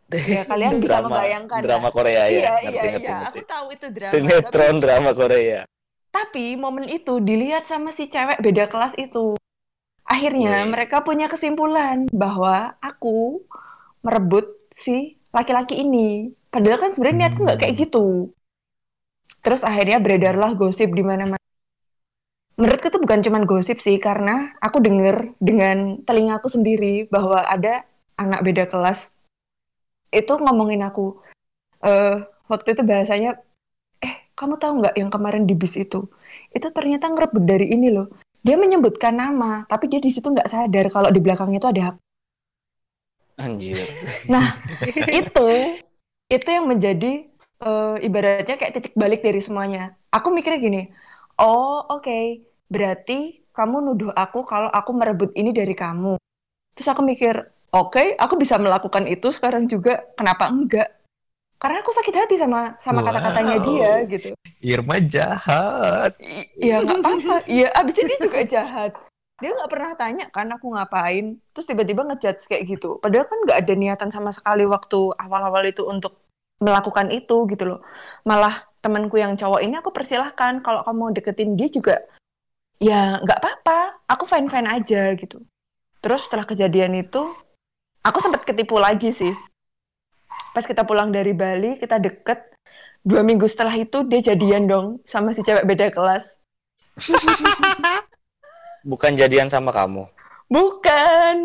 Ya 0.08 0.44
kalian 0.50 0.80
bisa 0.80 0.98
Drama- 0.98 1.10
membayangkan 1.12 1.60
Drama 1.60 1.84
lah. 1.84 1.94
Korea 1.94 2.14
ya. 2.16 2.24
Iya, 2.24 2.40
Ngerti, 2.48 2.64
iya, 2.64 2.82
ngerti, 2.82 2.88
iya. 3.04 3.16
ngerti. 3.18 3.28
Aku 3.28 3.42
tahu 3.46 3.66
itu 3.70 3.88
drama. 3.90 4.12
Tapi, 4.12 4.18
Sinetron 4.18 4.76
drama 4.78 5.12
Korea. 5.14 5.62
tapi 6.08 6.46
momen 6.56 6.86
itu 6.88 7.14
dilihat 7.20 7.64
sama 7.64 7.92
si 7.92 8.08
cewek 8.08 8.40
beda 8.40 8.66
kelas 8.66 8.98
itu. 8.98 9.38
Akhirnya 10.02 10.64
Wih. 10.64 10.72
mereka 10.72 11.04
punya 11.04 11.28
kesimpulan 11.28 12.10
bahwa 12.10 12.74
aku 12.80 13.44
merebut 14.02 14.50
si 14.74 15.20
laki-laki 15.30 15.78
ini. 15.78 16.32
Padahal 16.48 16.80
kan 16.80 16.92
sebenarnya 16.92 17.28
niatku 17.28 17.44
nggak 17.44 17.60
kayak 17.60 17.76
Hmm. 17.76 17.82
gitu. 17.84 18.06
Terus 19.40 19.62
akhirnya 19.62 20.00
beredarlah 20.00 20.56
gosip 20.56 20.90
di 20.90 21.04
mana-mana. 21.04 21.38
Menurutku 22.56 22.90
itu 22.90 22.98
bukan 22.98 23.22
cuma 23.22 23.40
gosip 23.46 23.78
sih, 23.78 24.02
karena 24.02 24.58
aku 24.58 24.82
denger 24.82 25.38
dengan 25.38 26.02
telingaku 26.02 26.50
sendiri 26.50 27.06
bahwa 27.08 27.46
ada 27.46 27.86
anak 28.18 28.42
beda 28.42 28.66
kelas 28.66 29.06
itu 30.12 30.34
ngomongin 30.38 30.84
aku. 30.86 31.20
eh 31.86 32.18
waktu 32.50 32.74
itu 32.74 32.82
bahasanya, 32.82 33.38
eh 34.02 34.14
kamu 34.34 34.58
tahu 34.58 34.72
nggak 34.82 34.96
yang 34.98 35.10
kemarin 35.14 35.44
di 35.46 35.54
bis 35.54 35.78
itu? 35.78 36.10
Itu 36.50 36.68
ternyata 36.74 37.06
ngerebut 37.12 37.44
dari 37.46 37.70
ini 37.76 37.94
loh. 37.94 38.10
Dia 38.42 38.56
menyebutkan 38.58 39.14
nama, 39.14 39.68
tapi 39.70 39.92
dia 39.92 40.00
di 40.02 40.10
situ 40.10 40.28
nggak 40.32 40.50
sadar 40.50 40.86
kalau 40.90 41.10
di 41.14 41.20
belakangnya 41.22 41.60
itu 41.62 41.70
ada. 41.70 41.88
Anjir. 43.38 43.86
Nah, 44.32 44.58
itu 45.22 45.50
itu 46.28 46.50
yang 46.50 46.66
menjadi 46.66 47.30
eh, 47.62 47.96
ibaratnya 48.02 48.56
kayak 48.58 48.74
titik 48.74 48.94
balik 48.98 49.22
dari 49.22 49.40
semuanya. 49.44 49.94
Aku 50.10 50.34
mikirnya 50.34 50.60
gini, 50.60 50.82
oh 51.38 51.86
oke, 51.86 52.42
berarti 52.68 53.46
kamu 53.54 53.76
nuduh 53.82 54.12
aku 54.14 54.46
kalau 54.46 54.70
aku 54.70 54.92
merebut 54.94 55.32
ini 55.38 55.54
dari 55.54 55.74
kamu. 55.74 56.18
Terus 56.78 56.88
aku 56.94 57.02
mikir, 57.02 57.42
oke, 57.72 58.16
aku 58.16 58.34
bisa 58.40 58.56
melakukan 58.60 59.08
itu 59.08 59.32
sekarang 59.34 59.68
juga, 59.68 60.04
kenapa 60.16 60.48
enggak? 60.48 60.90
Karena 61.58 61.82
aku 61.82 61.90
sakit 61.90 62.14
hati 62.14 62.36
sama 62.38 62.78
sama 62.78 63.02
Wow. 63.02 63.10
kata-katanya 63.10 63.58
dia 63.66 63.92
gitu. 64.06 64.30
Irma 64.62 65.02
jahat. 65.02 66.14
Iya 66.54 66.86
nggak 66.86 67.02
apa-apa. 67.02 67.36
Iya, 67.50 67.68
abisnya 67.74 68.06
dia 68.14 68.20
juga 68.22 68.40
jahat. 68.46 68.92
Dia 69.42 69.54
nggak 69.58 69.70
pernah 69.70 69.92
tanya 69.98 70.26
kan 70.30 70.46
aku 70.54 70.70
ngapain. 70.78 71.42
Terus 71.58 71.66
tiba-tiba 71.66 72.06
ngejudge 72.06 72.46
kayak 72.46 72.64
gitu. 72.78 73.02
Padahal 73.02 73.26
kan 73.26 73.42
nggak 73.42 73.58
ada 73.66 73.74
niatan 73.74 74.10
sama 74.14 74.30
sekali 74.30 74.70
waktu 74.70 75.18
awal-awal 75.18 75.66
itu 75.66 75.82
untuk 75.82 76.22
melakukan 76.62 77.10
itu 77.10 77.50
gitu 77.50 77.64
loh. 77.66 77.82
Malah 78.22 78.70
temanku 78.86 79.18
yang 79.18 79.34
cowok 79.34 79.62
ini 79.66 79.82
aku 79.82 79.90
persilahkan 79.90 80.62
kalau 80.62 80.86
kamu 80.86 80.98
mau 80.98 81.10
deketin 81.10 81.58
dia 81.58 81.74
juga 81.74 82.06
ya 82.78 83.18
nggak 83.18 83.40
apa-apa. 83.42 84.06
Aku 84.14 84.30
fine-fine 84.30 84.70
aja 84.70 85.10
gitu. 85.18 85.42
Terus 86.06 86.30
setelah 86.30 86.46
kejadian 86.46 86.94
itu 87.02 87.34
aku 88.08 88.24
sempat 88.24 88.48
ketipu 88.48 88.80
lagi 88.80 89.12
sih. 89.12 89.36
Pas 90.56 90.64
kita 90.64 90.88
pulang 90.88 91.12
dari 91.12 91.36
Bali, 91.36 91.76
kita 91.78 92.00
deket. 92.00 92.56
Dua 93.04 93.24
minggu 93.24 93.48
setelah 93.48 93.76
itu 93.76 94.04
dia 94.08 94.20
jadian 94.34 94.68
dong 94.68 94.88
sama 95.08 95.32
si 95.32 95.44
cewek 95.44 95.68
beda 95.68 95.92
kelas. 95.92 96.40
Bukan 98.90 99.16
jadian 99.20 99.52
sama 99.52 99.72
kamu. 99.76 100.08
Bukan. 100.48 101.36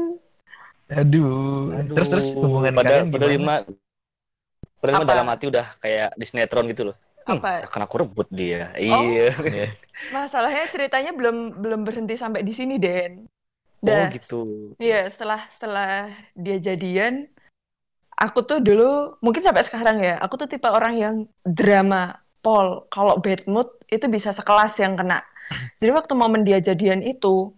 Aduh. 0.91 1.75
Aduh, 1.75 1.95
Terus 1.99 2.09
terus 2.09 2.29
hubungan 2.35 2.75
padahal, 2.75 3.07
padahal 3.11 3.11
padahal 3.11 3.33
Irma 4.83 5.03
Apa? 5.07 5.07
dalam 5.07 5.27
hati 5.31 5.45
udah 5.51 5.67
kayak 5.79 6.11
di 6.19 6.25
sinetron 6.27 6.67
gitu 6.71 6.91
loh. 6.91 6.97
Hmm, 7.23 7.39
Apa? 7.39 7.67
akan 7.71 7.81
aku 7.87 7.95
rebut 8.03 8.29
dia. 8.35 8.75
Oh. 8.91 9.03
Iya. 9.07 9.31
Masalahnya 10.11 10.67
ceritanya 10.67 11.15
belum 11.15 11.63
belum 11.63 11.81
berhenti 11.87 12.19
sampai 12.19 12.43
di 12.43 12.51
sini, 12.51 12.83
Den. 12.83 13.31
Oh 13.83 13.87
Dah. 13.91 14.09
gitu. 14.15 14.41
Iya, 14.79 15.11
setelah 15.11 15.43
setelah 15.51 15.91
dia 16.39 16.57
jadian, 16.63 17.27
aku 18.15 18.47
tuh 18.47 18.63
dulu 18.63 19.19
mungkin 19.19 19.43
sampai 19.43 19.67
sekarang 19.67 19.99
ya, 19.99 20.23
aku 20.23 20.39
tuh 20.39 20.47
tipe 20.47 20.71
orang 20.71 20.95
yang 20.95 21.15
drama 21.43 22.23
Paul. 22.39 22.87
Kalau 22.95 23.19
bad 23.19 23.43
mood 23.51 23.67
itu 23.91 24.07
bisa 24.07 24.31
sekelas 24.31 24.79
yang 24.79 24.95
kena. 24.95 25.19
Jadi 25.83 25.91
waktu 25.91 26.15
momen 26.15 26.47
dia 26.47 26.63
jadian 26.63 27.03
itu, 27.03 27.51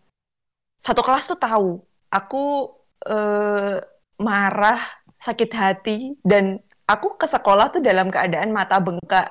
satu 0.80 1.04
kelas 1.04 1.28
tuh 1.28 1.38
tahu 1.38 1.70
aku 2.08 2.72
eh, 3.04 3.84
marah, 4.16 4.80
sakit 5.20 5.50
hati, 5.52 6.16
dan 6.24 6.56
aku 6.88 7.20
ke 7.20 7.28
sekolah 7.28 7.68
tuh 7.68 7.84
dalam 7.84 8.08
keadaan 8.08 8.48
mata 8.48 8.80
bengkak, 8.80 9.28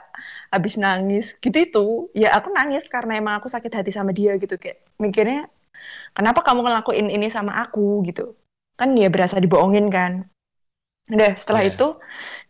habis 0.53 0.77
nangis 0.77 1.33
gitu 1.41 1.57
itu. 1.57 1.85
Ya 2.13 2.37
aku 2.37 2.53
nangis 2.53 2.85
karena 2.85 3.17
emang 3.17 3.41
aku 3.41 3.49
sakit 3.49 3.73
hati 3.81 3.89
sama 3.89 4.13
dia 4.13 4.37
gitu 4.37 4.61
kayak 4.61 4.85
mikirnya 5.01 5.49
kenapa 6.17 6.39
kamu 6.47 6.59
ngelakuin 6.65 7.07
ini 7.15 7.27
sama 7.31 7.51
aku 7.63 8.03
gitu? 8.07 8.35
Kan 8.79 8.95
dia 8.97 9.07
berasa 9.13 9.37
dibohongin 9.43 9.87
kan. 9.93 10.11
Udah 11.11 11.35
setelah 11.35 11.63
Iya. 11.63 11.71
itu 11.75 11.87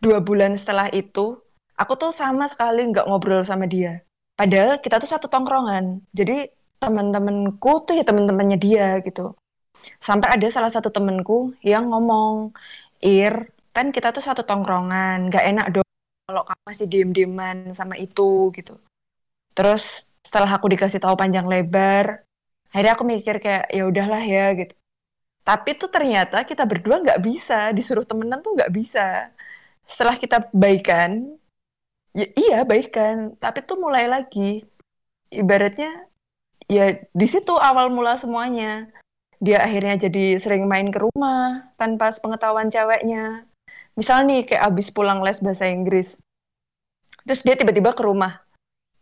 dua 0.04 0.18
bulan 0.22 0.54
setelah 0.60 0.86
itu 0.94 1.42
aku 1.74 1.92
tuh 1.98 2.10
sama 2.14 2.46
sekali 2.52 2.86
nggak 2.90 3.06
ngobrol 3.08 3.42
sama 3.42 3.66
dia. 3.66 4.02
Padahal 4.38 4.78
kita 4.82 4.98
tuh 5.02 5.10
satu 5.10 5.26
tongkrongan. 5.30 6.02
Jadi 6.14 6.50
teman-temanku 6.82 7.70
tuh 7.86 7.94
ya 7.98 8.04
teman-temannya 8.06 8.58
dia 8.58 8.98
gitu. 9.06 9.34
Sampai 10.00 10.28
ada 10.34 10.46
salah 10.48 10.70
satu 10.72 10.88
temenku 10.94 11.52
yang 11.64 11.90
ngomong 11.92 12.54
Ir 13.04 13.52
kan 13.76 13.92
kita 13.92 14.14
tuh 14.16 14.24
satu 14.24 14.42
tongkrongan 14.48 15.28
nggak 15.28 15.44
enak 15.50 15.66
dong 15.76 15.88
kalau 16.24 16.42
kamu 16.48 16.62
masih 16.64 16.86
diem-dieman 16.88 17.56
sama 17.76 17.94
itu 18.00 18.48
gitu. 18.56 18.80
Terus 19.54 20.08
setelah 20.24 20.50
aku 20.56 20.66
dikasih 20.72 20.98
tahu 21.04 21.14
panjang 21.20 21.44
lebar 21.44 22.24
akhirnya 22.74 22.98
aku 22.98 23.04
mikir 23.06 23.38
kayak 23.38 23.70
ya 23.70 23.86
udahlah 23.86 24.22
ya 24.26 24.50
gitu. 24.58 24.74
Tapi 25.46 25.78
tuh 25.78 25.86
ternyata 25.92 26.42
kita 26.42 26.66
berdua 26.66 26.98
nggak 26.98 27.22
bisa 27.22 27.70
disuruh 27.70 28.02
temenan 28.02 28.42
tuh 28.42 28.58
nggak 28.58 28.72
bisa. 28.74 29.30
Setelah 29.86 30.18
kita 30.18 30.50
baikan 30.50 31.38
ya, 32.10 32.26
iya 32.34 32.58
baikan. 32.66 33.38
Tapi 33.38 33.62
tuh 33.62 33.78
mulai 33.78 34.10
lagi 34.10 34.66
ibaratnya 35.30 36.10
ya 36.66 36.98
di 37.14 37.26
situ 37.30 37.54
awal 37.54 37.94
mula 37.94 38.18
semuanya. 38.18 38.90
Dia 39.38 39.62
akhirnya 39.62 40.08
jadi 40.08 40.40
sering 40.42 40.66
main 40.66 40.90
ke 40.90 40.98
rumah 40.98 41.70
tanpa 41.78 42.10
sepengetahuan 42.10 42.72
ceweknya. 42.74 43.46
Misal 43.94 44.26
nih 44.26 44.42
kayak 44.42 44.74
abis 44.74 44.90
pulang 44.90 45.22
les 45.22 45.38
bahasa 45.38 45.70
Inggris. 45.70 46.18
Terus 47.22 47.40
dia 47.46 47.54
tiba-tiba 47.54 47.94
ke 47.94 48.02
rumah. 48.02 48.42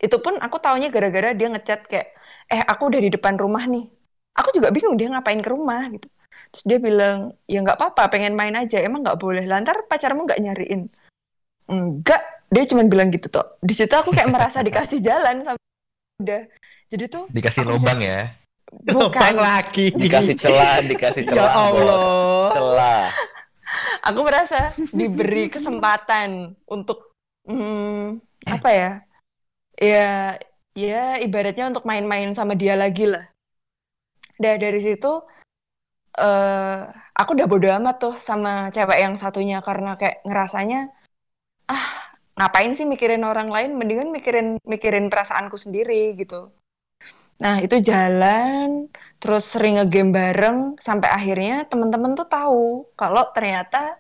Itu 0.03 0.19
pun 0.19 0.37
aku 0.43 0.59
taunya 0.59 0.91
gara-gara 0.91 1.33
dia 1.33 1.49
ngechat 1.49 1.87
kayak 1.87 2.13
eh 2.53 2.63
aku 2.63 2.93
udah 2.93 3.01
di 3.01 3.11
depan 3.13 3.35
rumah 3.41 3.65
nih 3.65 3.89
aku 4.37 4.49
juga 4.57 4.69
bingung 4.69 4.97
dia 5.01 5.09
ngapain 5.09 5.41
ke 5.41 5.51
rumah 5.51 5.89
gitu 5.93 6.09
terus 6.53 6.65
dia 6.69 6.79
bilang 6.79 7.33
ya 7.49 7.65
nggak 7.65 7.81
apa-apa 7.81 8.13
pengen 8.13 8.37
main 8.37 8.53
aja 8.53 8.81
emang 8.85 9.01
nggak 9.01 9.17
boleh 9.21 9.45
lantar 9.49 9.89
pacarmu 9.89 10.29
nggak 10.29 10.41
nyariin 10.41 10.89
enggak 11.69 12.21
dia 12.53 12.65
cuma 12.69 12.85
bilang 12.85 13.09
gitu 13.09 13.33
toh 13.33 13.57
di 13.65 13.73
situ 13.73 13.93
aku 13.97 14.13
kayak 14.13 14.29
merasa 14.29 14.61
dikasih 14.61 15.01
jalan 15.01 15.41
sama 15.49 15.61
udah 16.21 16.43
Jadi 16.93 17.05
tuh 17.09 17.25
Dikasih 17.33 17.65
Aku 17.65 17.73
lobang 17.81 18.01
ya. 18.05 18.21
Lubang 18.85 19.33
bukan. 19.33 19.35
lagi. 19.41 19.87
Dikasih 19.97 20.37
celah, 20.37 20.85
dikasih 20.85 21.25
Ya 21.29 21.49
celah. 21.49 21.73
bos. 21.73 21.89
Allah. 21.89 22.51
Celah. 22.53 23.03
Aku 24.13 24.21
merasa 24.29 24.77
diberi 24.93 25.49
kesempatan 25.49 26.53
untuk 26.69 27.17
hmm, 27.49 28.21
apa 28.45 28.69
ya? 28.77 28.91
Ya, 29.81 30.37
ya 30.77 31.21
ibaratnya 31.21 31.65
untuk 31.71 31.85
main-main 31.89 32.33
sama 32.39 32.53
dia 32.57 32.75
lagi 32.77 33.05
lah. 33.09 33.25
Dah 34.43 34.57
dari 34.59 34.81
situ 34.83 35.13
eh 36.13 36.81
aku 37.21 37.31
udah 37.37 37.49
bodo 37.49 37.69
amat 37.79 37.97
tuh 38.05 38.15
sama 38.29 38.69
cewek 38.75 38.99
yang 39.05 39.15
satunya 39.17 39.57
karena 39.65 39.97
kayak 40.01 40.21
ngerasanya 40.29 40.93
ah 41.73 41.87
ngapain 42.39 42.73
sih 42.79 42.87
mikirin 42.93 43.25
orang 43.25 43.49
lain 43.55 43.71
mendingan 43.79 44.09
mikirin 44.17 44.49
mikirin 44.73 45.07
perasaanku 45.13 45.57
sendiri 45.61 46.17
gitu. 46.21 46.53
Nah, 47.43 47.59
itu 47.65 47.77
jalan 47.91 48.87
terus 49.21 49.45
sering 49.53 49.75
ngegame 49.79 50.11
bareng 50.15 50.59
sampai 50.79 51.09
akhirnya 51.11 51.67
teman-teman 51.71 52.13
tuh 52.19 52.27
tahu 52.31 52.87
kalau 53.01 53.23
ternyata 53.35 53.99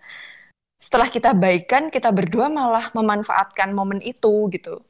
setelah 0.82 1.08
kita 1.10 1.30
baikan 1.42 1.84
kita 1.94 2.10
berdua 2.10 2.46
malah 2.50 2.90
memanfaatkan 2.96 3.70
momen 3.78 4.00
itu 4.02 4.46
gitu. 4.54 4.82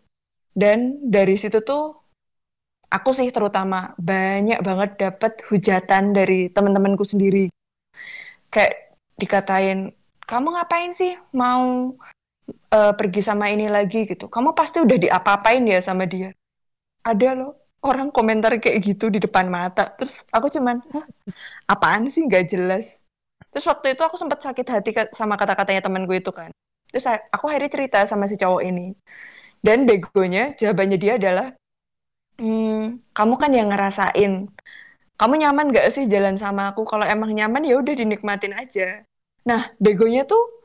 Dan 0.53 1.01
dari 1.09 1.41
situ 1.41 1.65
tuh 1.65 1.97
aku 2.93 3.11
sih 3.17 3.29
terutama 3.33 3.97
banyak 3.97 4.61
banget 4.61 4.91
dapat 5.01 5.33
hujatan 5.49 6.13
dari 6.13 6.53
teman-temanku 6.53 7.05
sendiri. 7.09 7.49
Kayak 8.53 8.97
dikatain, 9.17 9.97
"Kamu 10.29 10.49
ngapain 10.53 10.93
sih 10.93 11.17
mau 11.33 11.97
eh, 12.73 12.93
pergi 12.99 13.21
sama 13.25 13.49
ini 13.49 13.69
lagi 13.71 14.05
gitu? 14.05 14.29
Kamu 14.29 14.53
pasti 14.53 14.83
udah 14.85 14.99
diapa-apain 15.01 15.65
ya 15.65 15.81
sama 15.81 16.05
dia." 16.05 16.37
Ada 17.05 17.35
loh 17.39 17.53
orang 17.83 18.09
komentar 18.15 18.55
kayak 18.63 18.79
gitu 18.85 19.11
di 19.11 19.19
depan 19.19 19.51
mata. 19.51 19.91
Terus 19.99 20.23
aku 20.31 20.47
cuman, 20.53 20.79
apaan 21.67 22.07
sih 22.13 22.23
nggak 22.29 22.45
jelas. 22.53 23.03
Terus 23.53 23.67
waktu 23.69 23.93
itu 23.97 24.03
aku 24.07 24.17
sempat 24.17 24.41
sakit 24.41 24.67
hati 24.69 24.91
sama 25.13 25.35
kata-katanya 25.37 25.83
temanku 25.85 26.15
itu 26.17 26.31
kan. 26.33 26.49
Terus 26.93 27.05
aku 27.33 27.49
akhirnya 27.51 27.71
cerita 27.73 27.99
sama 28.07 28.25
si 28.31 28.37
cowok 28.39 28.63
ini. 28.65 28.95
Dan 29.63 29.87
begonya 29.87 30.53
jawabannya 30.59 30.99
dia 30.99 31.15
adalah, 31.17 31.55
"Hmm, 32.37 32.99
kamu 33.15 33.35
kan 33.39 33.51
yang 33.55 33.71
ngerasain. 33.71 34.51
Kamu 35.15 35.35
nyaman 35.39 35.71
gak 35.71 35.95
sih 35.95 36.05
jalan 36.11 36.35
sama 36.35 36.75
aku? 36.75 36.83
Kalau 36.83 37.07
emang 37.07 37.31
nyaman 37.31 37.63
ya 37.63 37.79
udah 37.79 37.95
dinikmatin 37.95 38.59
aja." 38.59 39.07
Nah, 39.47 39.71
begonya 39.79 40.27
tuh 40.27 40.63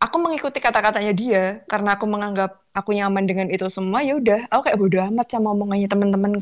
aku 0.00 0.16
mengikuti 0.16 0.58
kata-katanya 0.58 1.12
dia 1.12 1.44
karena 1.68 1.94
aku 1.94 2.08
menganggap 2.08 2.64
aku 2.72 2.96
nyaman 2.96 3.28
dengan 3.28 3.48
itu 3.52 3.68
semua 3.68 4.00
ya 4.00 4.16
udah 4.16 4.48
aku 4.48 4.66
kayak 4.66 4.80
bodo 4.80 4.98
amat 5.12 5.26
sama 5.28 5.52
omongannya 5.52 5.86
teman-teman 5.92 6.40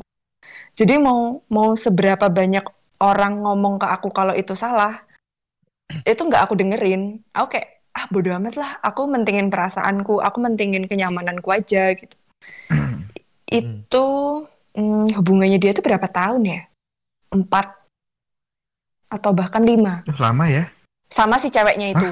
jadi 0.78 0.94
mau 1.02 1.42
mau 1.50 1.74
seberapa 1.74 2.30
banyak 2.30 2.62
orang 3.02 3.42
ngomong 3.42 3.82
ke 3.82 3.86
aku 3.90 4.08
kalau 4.14 4.32
itu 4.38 4.54
salah 4.54 5.02
itu 6.06 6.22
nggak 6.22 6.42
aku 6.46 6.54
dengerin 6.54 7.18
aku 7.34 7.58
kayak 7.58 7.77
ah 7.98 8.06
bodo 8.06 8.30
amat 8.30 8.54
lah 8.54 8.70
aku 8.78 9.10
mentingin 9.10 9.50
perasaanku 9.50 10.22
aku 10.22 10.38
mentingin 10.38 10.86
kenyamananku 10.86 11.50
aja 11.50 11.98
gitu 11.98 12.14
itu 13.50 14.06
hmm, 14.78 15.18
hubungannya 15.18 15.58
dia 15.58 15.74
tuh 15.74 15.82
berapa 15.82 16.06
tahun 16.06 16.46
ya 16.46 16.60
empat 17.34 17.74
atau 19.10 19.30
bahkan 19.34 19.64
lima 19.66 20.06
Duh, 20.06 20.14
lama 20.20 20.46
ya. 20.46 20.70
sama 21.10 21.42
si 21.42 21.50
ceweknya 21.50 21.96
itu 21.98 22.08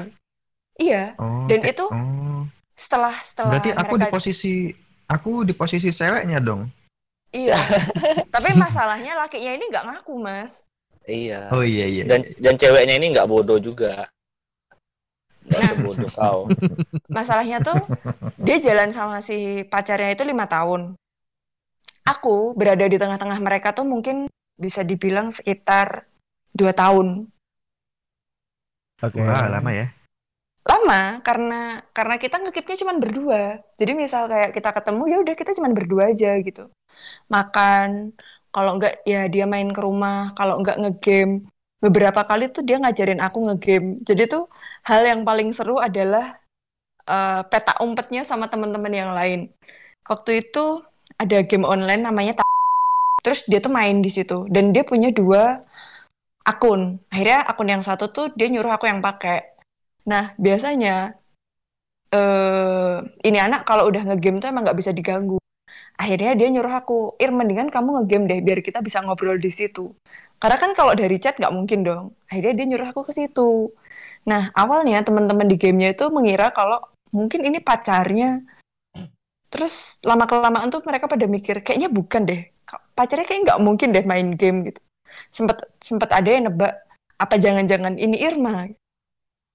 iya 0.77 1.15
Oh. 1.15 1.47
Dan 1.47 1.63
itu 1.63 1.87
Oh. 1.87 2.43
setelah 2.75 3.15
setelah 3.23 3.55
Berarti 3.57 3.71
aku 3.71 3.93
di 3.95 4.03
mereka 4.03 4.13
posisi 4.13 4.53
aku 5.07 5.31
di 5.47 5.53
posisi 5.55 5.89
ceweknya 5.89 6.43
dong. 6.43 6.67
iya 7.31 7.55
tapi 8.35 8.51
masalahnya 8.53 9.15
lakinya 9.15 9.55
ini 9.55 9.65
nggak 9.71 9.85
ngaku 9.87 10.13
mas 10.19 10.67
Iya. 11.07 11.47
Oh 11.55 11.63
iya 11.63 11.87
iya. 11.87 12.03
Dan 12.03 12.27
dan 12.35 12.59
ceweknya 12.59 12.99
ini 12.99 13.15
nggak 13.15 13.31
bodoh 13.31 13.55
juga. 13.63 14.11
Nggak 15.47 15.61
Nah. 15.63 15.69
sebodoh 15.71 16.11
kau. 16.11 16.39
masalahnya 17.07 17.57
tuh 17.63 17.79
dia 18.43 18.57
jalan 18.59 18.91
sama 18.91 19.23
si 19.23 19.63
pacarnya 19.63 20.11
itu 20.11 20.27
lima 20.27 20.43
tahun 20.43 20.93
aku 22.03 22.55
berada 22.55 22.83
di 22.83 22.99
tengah-tengah 22.99 23.39
mereka 23.39 23.71
tuh 23.71 23.87
mungkin 23.87 24.27
bisa 24.59 24.83
dibilang 24.83 25.31
sekitar 25.31 26.03
dua 26.51 26.73
tahun 26.75 27.31
Oke. 28.97 29.21
Wah, 29.21 29.45
lama 29.45 29.69
ya. 29.71 29.87
lama 30.67 31.23
karena 31.23 31.79
karena 31.95 32.15
kita 32.19 32.43
ngekipnya 32.43 32.75
cuma 32.83 32.93
berdua 32.99 33.63
jadi 33.79 33.95
misal 33.95 34.27
kayak 34.27 34.51
kita 34.51 34.75
ketemu 34.75 35.03
ya 35.07 35.17
udah 35.23 35.35
kita 35.39 35.51
cuma 35.55 35.69
berdua 35.71 36.11
aja 36.11 36.35
gitu 36.43 36.67
makan 37.31 38.11
kalau 38.51 38.75
enggak 38.75 38.99
ya 39.07 39.31
dia 39.31 39.47
main 39.47 39.71
ke 39.71 39.79
rumah 39.79 40.35
kalau 40.35 40.59
enggak 40.59 40.75
ngegame 40.75 41.47
beberapa 41.79 42.19
kali 42.27 42.51
tuh 42.51 42.67
dia 42.67 42.83
ngajarin 42.83 43.23
aku 43.23 43.47
ngegame 43.47 44.03
jadi 44.03 44.27
tuh 44.27 44.51
hal 44.87 45.01
yang 45.03 45.21
paling 45.27 45.49
seru 45.57 45.77
adalah 45.77 46.39
eh, 47.07 47.41
peta 47.51 47.73
umpetnya 47.83 48.23
sama 48.27 48.47
teman-teman 48.51 48.93
yang 48.93 49.11
lain 49.13 49.39
waktu 50.07 50.43
itu 50.43 50.83
ada 51.19 51.37
game 51.43 51.67
online 51.67 52.03
namanya 52.07 52.33
terus 53.25 53.43
dia 53.49 53.59
tuh 53.59 53.73
main 53.73 53.99
di 53.99 54.09
situ 54.13 54.47
dan 54.47 54.71
dia 54.71 54.83
punya 54.87 55.11
dua 55.11 55.61
akun 56.47 57.03
akhirnya 57.11 57.43
akun 57.43 57.69
yang 57.73 57.83
satu 57.83 58.07
tuh 58.15 58.25
dia 58.37 58.47
nyuruh 58.47 58.71
aku 58.71 58.87
yang 58.87 59.03
pakai 59.03 59.57
Nah, 60.07 60.31
biasanya 60.39 61.19
eh 62.15 62.95
ini 63.27 63.37
anak 63.45 63.61
kalau 63.67 63.83
udah 63.91 64.01
ngegame 64.07 64.39
tuh 64.41 64.49
emang 64.51 64.63
nggak 64.65 64.79
bisa 64.79 64.91
diganggu. 64.95 65.37
Akhirnya 66.01 66.31
dia 66.39 66.47
nyuruh 66.53 66.73
aku, 66.81 67.17
Ir, 67.23 67.31
mendingan 67.35 67.69
kamu 67.75 67.89
ngegame 68.03 68.25
deh, 68.31 68.39
biar 68.47 68.59
kita 68.67 68.79
bisa 68.87 68.99
ngobrol 69.05 69.37
di 69.41 69.51
situ. 69.53 69.93
Karena 70.41 70.57
kan 70.63 70.71
kalau 70.79 70.93
dari 70.95 71.17
chat 71.23 71.35
nggak 71.41 71.53
mungkin 71.57 71.79
dong. 71.87 72.05
Akhirnya 72.31 72.53
dia 72.57 72.65
nyuruh 72.71 72.87
aku 72.93 73.01
ke 73.09 73.13
situ. 73.19 73.73
Nah, 74.25 74.49
awalnya 74.57 75.03
teman-teman 75.05 75.45
di 75.45 75.59
gamenya 75.59 75.93
itu 75.93 76.07
mengira 76.09 76.49
kalau 76.49 76.81
mungkin 77.13 77.45
ini 77.45 77.59
pacarnya. 77.61 78.41
Terus 79.47 80.01
lama-kelamaan 80.03 80.67
tuh 80.67 80.83
mereka 80.83 81.07
pada 81.07 81.23
mikir, 81.23 81.63
kayaknya 81.63 81.87
bukan 81.87 82.27
deh. 82.27 82.41
Pacarnya 82.97 83.23
kayak 83.23 83.41
nggak 83.47 83.59
mungkin 83.63 83.95
deh 83.95 84.03
main 84.03 84.35
game 84.35 84.67
gitu. 84.67 84.79
Sempet, 85.31 85.57
sempet 85.79 86.09
ada 86.11 86.27
yang 86.27 86.51
nebak, 86.51 86.73
apa 87.15 87.35
jangan-jangan 87.39 87.95
ini 87.95 88.19
Irma? 88.19 88.67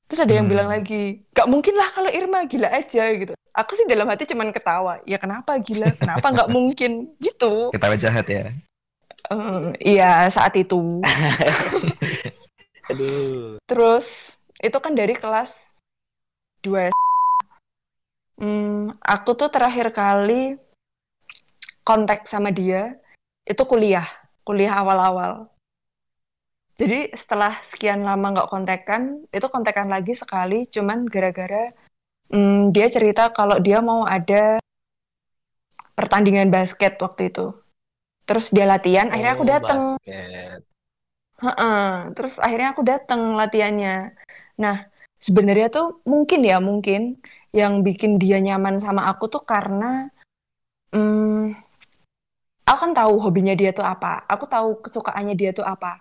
Terus 0.09 0.25
ada 0.25 0.33
yang 0.33 0.48
Hmm. 0.48 0.53
bilang 0.57 0.68
lagi, 0.72 1.25
gak 1.33 1.48
mungkin 1.48 1.72
lah 1.77 1.88
kalau 1.92 2.09
Irma 2.12 2.44
gila 2.48 2.68
aja 2.68 3.05
gitu. 3.12 3.33
Aku 3.53 3.77
sih 3.77 3.85
dalam 3.85 4.09
hati 4.09 4.25
cuman 4.25 4.48
ketawa. 4.48 5.05
Ya 5.05 5.20
kenapa 5.20 5.57
gila? 5.61 5.92
Kenapa 5.96 6.33
nggak 6.33 6.48
mungkin? 6.57 7.12
Gitu. 7.20 7.68
Ketawa 7.72 7.96
jahat 8.01 8.25
ya. 8.29 8.48
Eh, 9.29 9.96
Iya 9.96 10.29
saat 10.33 10.57
itu. 10.57 11.05
Aduh. 12.90 13.57
Terus 13.68 14.37
itu 14.62 14.79
kan 14.79 14.94
dari 14.94 15.12
kelas 15.18 15.83
2 16.62 16.94
Hmm, 18.38 18.96
aku 19.03 19.38
tuh 19.38 19.51
terakhir 19.53 19.94
kali 19.94 20.59
kontak 21.87 22.27
sama 22.27 22.51
dia 22.51 22.98
itu 23.46 23.62
kuliah, 23.66 24.07
kuliah 24.42 24.83
awal-awal. 24.83 25.46
Jadi 26.75 27.14
setelah 27.14 27.59
sekian 27.62 28.03
lama 28.03 28.35
nggak 28.35 28.51
kontekan, 28.51 29.22
itu 29.31 29.46
kontekan 29.46 29.87
lagi 29.87 30.18
sekali, 30.18 30.66
cuman 30.66 31.07
gara-gara 31.07 31.70
hmm, 32.35 32.75
dia 32.75 32.90
cerita 32.90 33.31
kalau 33.31 33.62
dia 33.62 33.79
mau 33.79 34.03
ada 34.03 34.59
pertandingan 35.94 36.51
basket 36.51 36.98
waktu 36.98 37.31
itu. 37.31 37.55
Terus 38.27 38.51
dia 38.51 38.66
latihan, 38.66 39.07
akhirnya 39.12 39.35
aku 39.38 39.44
Oh, 39.46 39.51
datang. 39.55 39.81
Heeh, 41.42 41.87
terus 42.14 42.38
akhirnya 42.38 42.75
aku 42.75 42.83
datang 42.87 43.35
latihannya. 43.35 44.14
Nah, 44.62 44.77
sebenarnya 45.27 45.68
tuh 45.77 45.87
mungkin 46.07 46.40
ya 46.46 46.59
mungkin 46.62 47.01
yang 47.51 47.83
bikin 47.87 48.16
dia 48.22 48.38
nyaman 48.38 48.79
sama 48.79 49.11
aku 49.11 49.25
tuh 49.27 49.42
karena 49.42 50.09
hmm, 50.94 51.59
aku 52.68 52.79
kan 52.83 52.92
tahu 52.94 53.12
hobinya 53.25 53.55
dia 53.59 53.70
tuh 53.75 53.85
apa. 53.85 54.22
Aku 54.31 54.44
tahu 54.46 54.68
kesukaannya 54.85 55.35
dia 55.35 55.51
tuh 55.53 55.66
apa. 55.66 56.01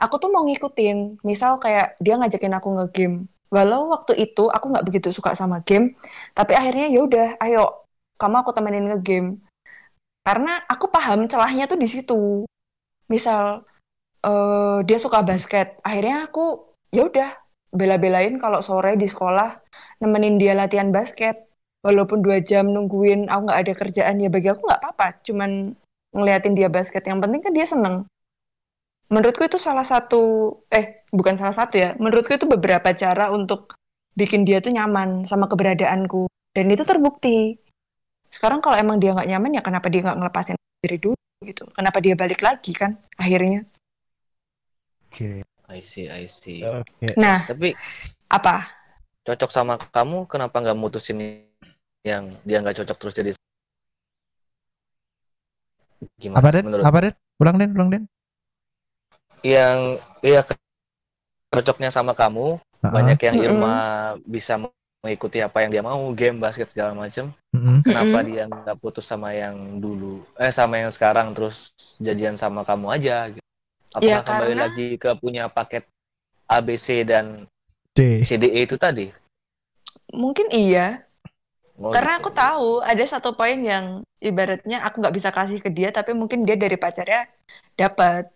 Aku 0.00 0.14
tuh 0.22 0.30
mau 0.32 0.42
ngikutin. 0.46 1.22
Misal 1.28 1.60
kayak 1.62 1.98
dia 2.02 2.14
ngajakin 2.18 2.56
aku 2.58 2.68
ngegame. 2.76 3.28
Walau 3.48 3.88
waktu 3.94 4.12
itu 4.24 4.44
aku 4.52 4.64
nggak 4.68 4.84
begitu 4.84 5.08
suka 5.08 5.32
sama 5.32 5.64
game, 5.64 5.96
tapi 6.36 6.52
akhirnya 6.52 6.92
ya 6.92 7.00
udah, 7.00 7.28
ayo 7.40 7.80
kamu 8.20 8.44
aku 8.44 8.52
temenin 8.52 8.92
ngegame. 8.92 9.40
Karena 10.20 10.60
aku 10.68 10.92
paham 10.92 11.24
celahnya 11.32 11.64
tuh 11.64 11.80
di 11.80 11.88
situ. 11.88 12.44
Misal 13.08 13.64
eh 14.20 14.78
dia 14.84 14.98
suka 15.00 15.24
basket. 15.24 15.80
Akhirnya 15.80 16.28
aku 16.28 16.76
ya 16.92 17.08
udah 17.08 17.30
bela-belain 17.74 18.40
kalau 18.40 18.60
sore 18.64 18.96
di 18.96 19.04
sekolah 19.04 19.60
nemenin 20.02 20.36
dia 20.40 20.52
latihan 20.56 20.90
basket. 20.94 21.48
Walaupun 21.78 22.26
dua 22.26 22.42
jam 22.42 22.66
nungguin 22.74 23.30
aku 23.30 23.40
nggak 23.48 23.60
ada 23.62 23.72
kerjaan 23.78 24.18
ya 24.18 24.28
bagi 24.28 24.50
aku 24.50 24.66
nggak 24.66 24.80
apa-apa. 24.82 25.06
Cuman 25.22 25.72
ngeliatin 26.10 26.54
dia 26.58 26.66
basket. 26.66 27.06
Yang 27.06 27.18
penting 27.22 27.40
kan 27.44 27.52
dia 27.54 27.66
seneng. 27.68 27.96
Menurutku 29.08 29.46
itu 29.46 29.56
salah 29.56 29.86
satu 29.86 30.52
eh 30.68 31.06
bukan 31.14 31.38
salah 31.38 31.54
satu 31.54 31.78
ya. 31.78 31.94
Menurutku 31.96 32.34
itu 32.34 32.44
beberapa 32.50 32.90
cara 32.92 33.30
untuk 33.30 33.78
bikin 34.18 34.42
dia 34.42 34.58
tuh 34.58 34.74
nyaman 34.74 35.24
sama 35.24 35.46
keberadaanku. 35.46 36.26
Dan 36.52 36.66
itu 36.74 36.82
terbukti. 36.82 37.56
Sekarang 38.28 38.58
kalau 38.60 38.76
emang 38.76 38.98
dia 38.98 39.14
nggak 39.14 39.28
nyaman 39.30 39.50
ya 39.56 39.62
kenapa 39.62 39.86
dia 39.88 40.02
nggak 40.04 40.18
ngelepasin 40.18 40.56
diri 40.82 40.98
dulu? 40.98 41.18
gitu. 41.44 41.64
Kenapa 41.70 41.98
dia 42.02 42.18
balik 42.18 42.42
lagi 42.42 42.74
kan 42.74 42.98
akhirnya? 43.14 43.62
Oke. 45.08 45.46
I 45.68 45.80
see, 45.84 46.08
I 46.08 46.24
see. 46.26 46.64
Oke. 46.64 47.12
Nah, 47.20 47.44
Tapi 47.48 47.76
apa? 48.32 48.56
cocok 49.28 49.50
sama 49.52 49.74
kamu, 49.76 50.24
kenapa 50.24 50.56
nggak 50.64 50.78
mutusin 50.80 51.44
yang 52.00 52.24
dia 52.48 52.58
nggak 52.64 52.76
cocok 52.80 52.96
terus 52.96 53.14
jadi 53.14 53.30
gimana 56.22 56.40
Apa 56.40 56.48
Den? 56.54 56.64
menurut 56.64 56.88
Apa 56.88 56.98
Den? 57.04 57.14
Ulang 57.42 57.56
Den, 57.60 57.70
ulang 57.76 57.88
Den. 57.92 58.02
yang 59.46 59.98
iya 60.22 60.42
ke- 60.42 60.58
cocoknya 61.54 61.90
sama 61.94 62.12
kamu 62.12 62.58
Heeh. 62.82 62.94
banyak 62.94 63.18
yang. 63.22 63.36
Irma 63.46 63.74
bisa 64.26 64.54
mengikuti 65.04 65.38
apa 65.40 65.62
yang 65.62 65.70
dia 65.74 65.82
mau 65.84 66.00
game 66.14 66.38
basket 66.42 66.68
segala 66.74 66.92
macem 66.92 67.30
Mm-mm. 67.54 67.80
kenapa 67.86 68.18
Mm-mm. 68.20 68.28
dia 68.28 68.44
nggak 68.50 68.76
putus 68.82 69.06
sama 69.06 69.30
yang 69.32 69.78
dulu 69.78 70.26
eh 70.36 70.52
sama 70.52 70.82
yang 70.82 70.92
sekarang 70.92 71.32
terus 71.36 71.72
jadian 72.02 72.34
sama 72.36 72.66
kamu 72.66 72.86
aja 72.98 73.16
gitu. 73.32 73.47
Apakah 73.90 74.04
Ya, 74.04 74.18
kembali 74.20 74.52
karena- 74.52 74.64
lagi 74.68 74.86
ke 74.96 75.10
punya 75.16 75.48
paket 75.48 75.84
ABC 76.46 77.04
dan 77.04 77.44
D. 77.92 78.22
CDE 78.24 78.64
itu 78.64 78.76
tadi 78.76 79.10
Mungkin 80.08 80.48
iya, 80.48 81.04
Oh, 81.78 81.92
karena 81.94 82.16
gitu. 82.16 82.26
aku 82.26 82.30
tahu 82.34 82.68
ada 82.80 83.04
satu 83.06 83.36
poin 83.36 83.54
yang 83.54 84.00
ibaratnya 84.18 84.82
aku 84.82 84.98
nggak 84.98 85.14
bisa 85.14 85.30
kasih 85.30 85.62
ke 85.62 85.70
dia, 85.70 85.94
tapi 85.94 86.10
mungkin 86.10 86.42
dia 86.42 86.56
dari 86.56 86.74
pacarnya 86.74 87.28
dapat. 87.76 88.26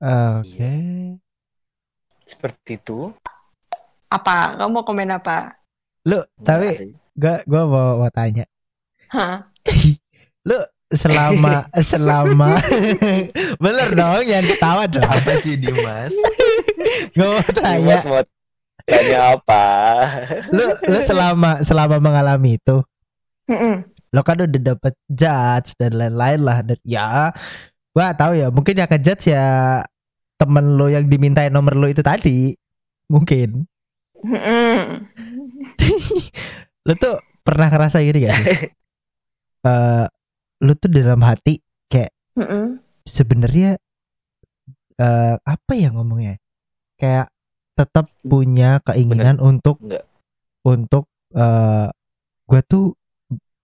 Oke. 0.00 0.72
seperti 2.24 2.80
itu 2.80 3.12
Apa? 4.08 4.58
Kamu 4.58 4.70
mau 4.72 4.84
komen 4.84 5.08
apa? 5.08 5.54
Lu 6.04 6.18
Enggak 6.18 6.42
tapi 6.42 6.68
sih. 6.74 6.90
gua 7.14 7.40
gua 7.46 7.62
mau, 7.64 7.88
mau 8.02 8.10
tanya. 8.10 8.44
Hah? 9.08 9.46
Lu 10.48 10.58
selama 10.92 11.66
selama 11.90 12.60
bener 13.64 13.88
dong 13.92 14.24
yang 14.24 14.44
ketawa 14.44 14.84
dong. 14.88 15.04
Apa 15.04 15.40
sih 15.40 15.56
Dimas? 15.56 16.12
Gua 17.16 17.40
mau 17.40 17.52
tanya. 17.52 17.96
Dimas 17.98 18.04
mau 18.08 18.22
tanya 18.82 19.38
apa 19.38 19.64
Lu 20.50 20.66
lu 20.90 20.98
selama 21.06 21.62
selama 21.62 22.02
mengalami 22.02 22.58
itu 22.58 22.82
lo 24.12 24.20
kan 24.26 24.42
udah 24.42 24.60
dapet 24.74 24.94
judge 25.06 25.72
dan 25.78 25.94
lain-lain 25.94 26.40
lah 26.42 26.58
dan 26.66 26.76
ya 26.82 27.30
gua 27.94 28.10
tahu 28.12 28.36
ya 28.36 28.50
mungkin 28.50 28.76
yang 28.76 28.90
ngejudge 28.90 29.30
ya 29.30 29.80
temen 30.36 30.74
lo 30.74 30.90
yang 30.90 31.06
dimintain 31.06 31.54
nomor 31.54 31.78
lo 31.78 31.86
itu 31.86 32.02
tadi 32.02 32.52
mungkin 33.06 33.64
Mm-mm. 34.18 35.06
lo 36.90 36.92
tuh 36.98 37.22
pernah 37.46 37.70
ngerasa 37.70 38.02
gini 38.02 38.26
gak 38.26 38.34
sih 38.36 38.60
Eh 39.62 40.06
lo 40.62 40.72
tuh 40.78 40.88
dalam 40.88 41.20
hati 41.26 41.58
Mm-mm. 42.32 42.80
sebenarnya 43.04 43.76
eh 44.96 45.34
apa 45.36 45.72
ya 45.76 45.92
ngomongnya 45.92 46.40
kayak 46.96 47.28
tetap 47.76 48.08
punya 48.24 48.80
keinginan 48.88 49.36
untuk 49.36 49.76
Enggak. 49.84 50.04
untuk 50.64 51.04
eh 51.36 51.88
gua 52.48 52.60
tuh 52.64 52.96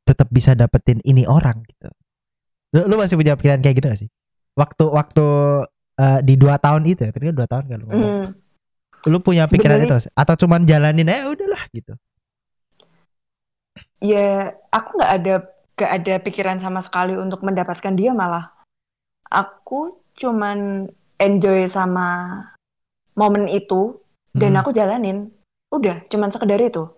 tetap 0.05 0.29
bisa 0.29 0.53
dapetin 0.53 1.01
ini 1.05 1.25
orang 1.25 1.65
gitu 1.65 1.89
lu, 2.77 2.81
lu 2.89 2.95
masih 3.01 3.17
punya 3.17 3.37
pikiran 3.41 3.61
kayak 3.65 3.77
gitu 3.81 3.87
gak 3.89 4.01
sih 4.05 4.11
waktu 4.57 4.85
waktu 4.89 5.27
eh, 6.01 6.21
di 6.25 6.35
dua 6.37 6.61
tahun 6.61 6.85
itu 6.89 7.09
ya 7.09 7.13
tadi 7.13 7.33
dua 7.33 7.49
tahun 7.49 7.65
kan 7.73 7.77
lu 7.81 7.87
ngomong. 7.89 8.13
Mm. 8.13 8.29
lu 9.13 9.19
punya 9.25 9.45
pikiran 9.49 9.81
itu 9.85 9.95
gak 9.97 10.05
sih? 10.09 10.13
atau 10.13 10.35
cuman 10.45 10.65
jalanin 10.69 11.09
aja 11.09 11.29
udahlah 11.33 11.65
gitu 11.73 11.97
Ya, 13.99 14.55
aku 14.71 14.95
nggak 14.95 15.13
ada 15.23 15.35
nggak 15.79 15.93
ada 16.03 16.15
pikiran 16.19 16.59
sama 16.59 16.83
sekali 16.83 17.15
untuk 17.15 17.47
mendapatkan 17.47 17.95
dia 17.95 18.11
malah. 18.11 18.51
Aku 19.31 20.03
cuman 20.19 20.91
enjoy 21.23 21.71
sama 21.71 22.43
momen 23.15 23.47
itu 23.47 24.03
dan 24.35 24.59
Hmm. 24.59 24.61
aku 24.61 24.75
jalanin. 24.75 25.31
Udah, 25.71 26.03
cuman 26.11 26.35
sekedar 26.35 26.59
itu. 26.59 26.91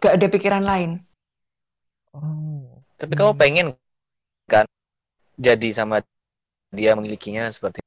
Gak 0.00 0.16
ada 0.16 0.26
pikiran 0.32 0.64
lain. 0.64 1.04
oh 2.12 2.80
tapi 2.96 3.16
kamu 3.16 3.32
pengen 3.34 3.66
kan 4.44 4.68
jadi 5.34 5.68
sama 5.72 6.04
dia 6.68 6.92
memilikinya 6.92 7.48
seperti 7.48 7.80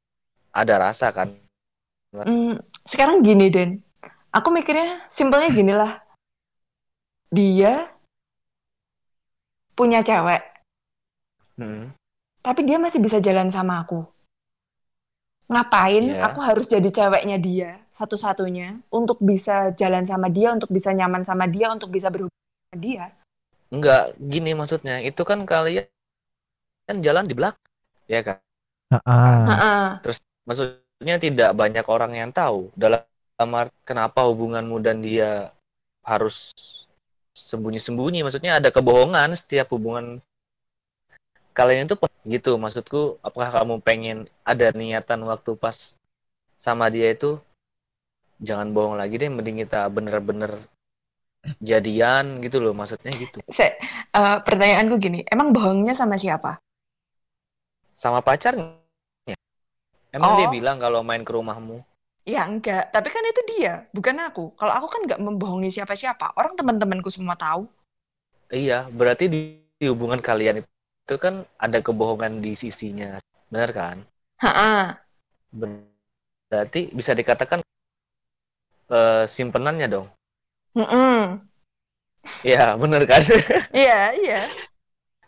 ada 0.49 0.77
rasa 0.77 1.10
kan 1.10 1.34
Hmm, 2.15 2.63
sekarang 2.88 3.19
gini, 3.21 3.51
Den. 3.51 3.84
Aku 4.31 4.47
mikirnya 4.47 5.03
simpelnya 5.12 5.51
gini 5.51 5.75
lah. 5.75 5.99
Dia 7.27 7.91
punya 9.76 10.00
cewek, 10.02 10.42
Hmm. 11.60 11.92
tapi 12.42 12.64
dia 12.64 12.80
masih 12.80 13.00
bisa 13.04 13.20
jalan 13.20 13.52
sama 13.52 13.84
aku. 13.84 14.04
Ngapain 15.46 16.10
Iya. 16.10 16.26
aku 16.26 16.40
harus 16.42 16.66
jadi 16.66 16.90
ceweknya 16.90 17.38
dia 17.38 17.78
satu-satunya 17.94 18.82
untuk 18.90 19.22
bisa 19.22 19.70
jalan 19.78 20.04
sama 20.04 20.28
dia, 20.28 20.50
untuk 20.52 20.74
bisa 20.74 20.90
nyaman 20.90 21.22
sama 21.22 21.46
dia, 21.46 21.70
untuk 21.70 21.94
bisa 21.94 22.10
berhubungan 22.10 22.44
sama 22.74 22.78
dia. 22.82 23.06
Enggak, 23.70 24.18
gini 24.18 24.52
maksudnya. 24.58 25.00
Itu 25.06 25.22
kan 25.22 25.46
kalian 25.46 25.86
kan 26.90 26.98
jalan 27.02 27.30
di 27.30 27.34
belakang, 27.38 27.70
ya 28.10 28.22
kan? 28.26 28.38
Ah, 29.06 29.46
Heeh. 29.48 29.86
Maksudnya 30.46 31.18
tidak 31.18 31.52
banyak 31.58 31.86
orang 31.90 32.14
yang 32.14 32.30
tahu 32.34 32.70
dalam 32.78 33.02
kenapa 33.86 34.26
hubunganmu 34.26 34.78
dan 34.82 35.02
dia 35.02 35.54
harus 36.06 36.54
sembunyi-sembunyi. 37.36 38.24
Maksudnya 38.24 38.58
ada 38.58 38.71
kebohongan 38.71 39.36
setiap 39.36 39.76
hubungan 39.76 40.24
kalian 41.52 41.88
itu 41.88 41.95
gitu. 42.26 42.56
Maksudku, 42.56 43.19
apakah 43.21 43.52
kamu 43.52 43.84
pengen 43.84 44.17
ada 44.48 44.71
niatan 44.71 45.21
waktu 45.28 45.54
pas 45.60 45.93
sama 46.56 46.88
dia 46.88 47.12
itu 47.12 47.38
jangan 48.39 48.71
bohong 48.71 48.95
lagi 48.95 49.19
deh, 49.19 49.28
mending 49.32 49.63
kita 49.67 49.88
bener-bener 49.91 50.63
jadian 51.62 52.39
gitu 52.41 52.58
loh. 52.63 52.74
Maksudnya 52.74 53.12
gitu. 53.15 53.43
Se- 53.52 53.78
eh, 54.15 54.38
pertanyaanku 54.41 54.95
gini, 54.98 55.19
emang 55.28 55.52
bohongnya 55.52 55.93
sama 55.93 56.15
siapa? 56.15 56.60
Sama 57.95 58.19
pacarnya. 58.19 58.76
Emang 60.12 60.32
dia 60.39 60.48
Oh. 60.48 60.52
bilang 60.52 60.80
kalau 60.80 61.04
main 61.04 61.24
ke 61.28 61.32
rumahmu? 61.32 61.84
Ya 62.26 62.42
enggak, 62.50 62.90
tapi 62.90 63.14
kan 63.14 63.22
itu 63.22 63.42
dia, 63.54 63.86
bukan 63.94 64.18
aku. 64.18 64.50
Kalau 64.58 64.74
aku 64.74 64.88
kan 64.90 65.02
nggak 65.06 65.22
membohongi 65.22 65.70
siapa-siapa. 65.70 66.34
Orang 66.34 66.58
teman-temanku 66.58 67.14
semua 67.14 67.38
tahu. 67.38 67.70
Iya, 68.50 68.90
berarti 68.90 69.30
di, 69.30 69.62
di 69.78 69.86
hubungan 69.86 70.18
kalian 70.18 70.66
itu 70.66 71.16
kan 71.22 71.46
ada 71.62 71.78
kebohongan 71.86 72.42
di 72.42 72.58
sisinya, 72.58 73.22
benar 73.54 73.70
kan? 73.78 73.98
Heeh. 74.42 74.98
Berarti 76.50 76.90
bisa 76.98 77.14
dikatakan 77.14 77.62
eh, 78.90 79.24
simpenannya 79.30 79.86
dong. 79.86 80.08
Mm-mm. 80.74 81.46
Iya, 82.42 82.74
benar 82.74 83.06
kan? 83.06 83.22
Iya, 83.70 84.18
iya. 84.18 84.40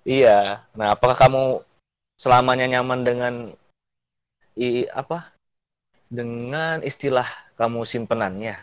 iya. 0.02 0.66
Nah, 0.74 0.98
apakah 0.98 1.14
kamu 1.14 1.62
selamanya 2.18 2.66
nyaman 2.66 3.06
dengan 3.06 3.34
i, 4.58 4.90
apa? 4.90 5.37
Dengan 6.08 6.80
istilah 6.88 7.28
kamu 7.60 7.84
simpenannya, 7.84 8.56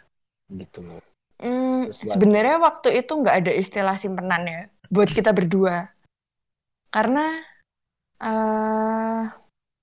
gitu 0.49 0.81
loh. 0.81 1.01
Hmm, 1.37 1.93
sebenarnya 1.93 2.57
waktu 2.63 3.05
itu 3.05 3.13
nggak 3.21 3.37
ada 3.45 3.53
istilah 3.53 3.97
simpenannya 4.01 4.73
buat 4.89 5.11
kita 5.13 5.35
berdua. 5.37 5.93
Karena 6.89 7.43
eh 8.23 9.23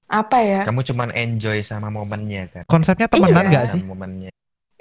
apa 0.10 0.38
ya? 0.42 0.62
Kamu 0.66 0.82
cuman 0.82 1.10
enjoy 1.14 1.62
sama 1.62 1.88
momennya 1.94 2.50
kan? 2.50 2.64
konsepnya 2.66 3.08
temenan 3.12 3.46
Iya. 3.46 3.54
gak 3.54 3.66
sih 3.70 3.82
Sama 3.84 3.94
momennya. 3.94 4.30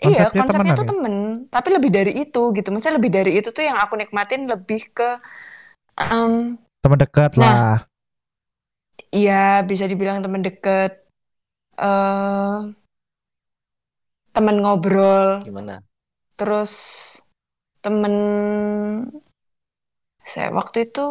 Iya, 0.00 0.32
Konsepnya 0.32 0.40
konsepnya 0.40 0.72
temenan 0.72 0.78
tuh 0.80 0.86
ya? 0.86 0.90
temen, 0.96 1.14
tapi 1.52 1.68
lebih 1.76 1.90
dari 1.92 2.12
itu 2.24 2.42
gitu. 2.56 2.68
Maksudnya 2.72 2.96
lebih 2.96 3.12
dari 3.12 3.30
itu 3.36 3.48
tuh 3.52 3.64
yang 3.68 3.76
aku 3.76 3.94
nikmatin 4.00 4.48
lebih 4.48 4.80
ke 4.96 5.20
em, 6.00 6.56
teman 6.80 6.98
dekat 6.98 7.36
Nah. 7.36 7.44
lah 7.44 7.84
Iya, 9.10 9.66
bisa 9.66 9.84
dibilang 9.90 10.22
teman 10.22 10.40
deket, 10.40 10.99
eh 11.80 12.58
teman 14.34 14.56
ngobrol, 14.62 15.42
Gimana? 15.46 15.82
terus 16.38 16.72
temen 17.84 18.14
saya 20.24 20.48
waktu 20.58 20.78
itu 20.88 21.06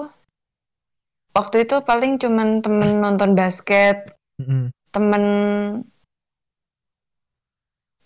waktu 1.37 1.55
itu 1.65 1.75
paling 1.89 2.11
cuman 2.21 2.61
temen 2.63 2.89
nonton 3.03 3.31
basket, 3.39 3.97
Mm-mm. 4.41 4.69
temen 4.93 5.23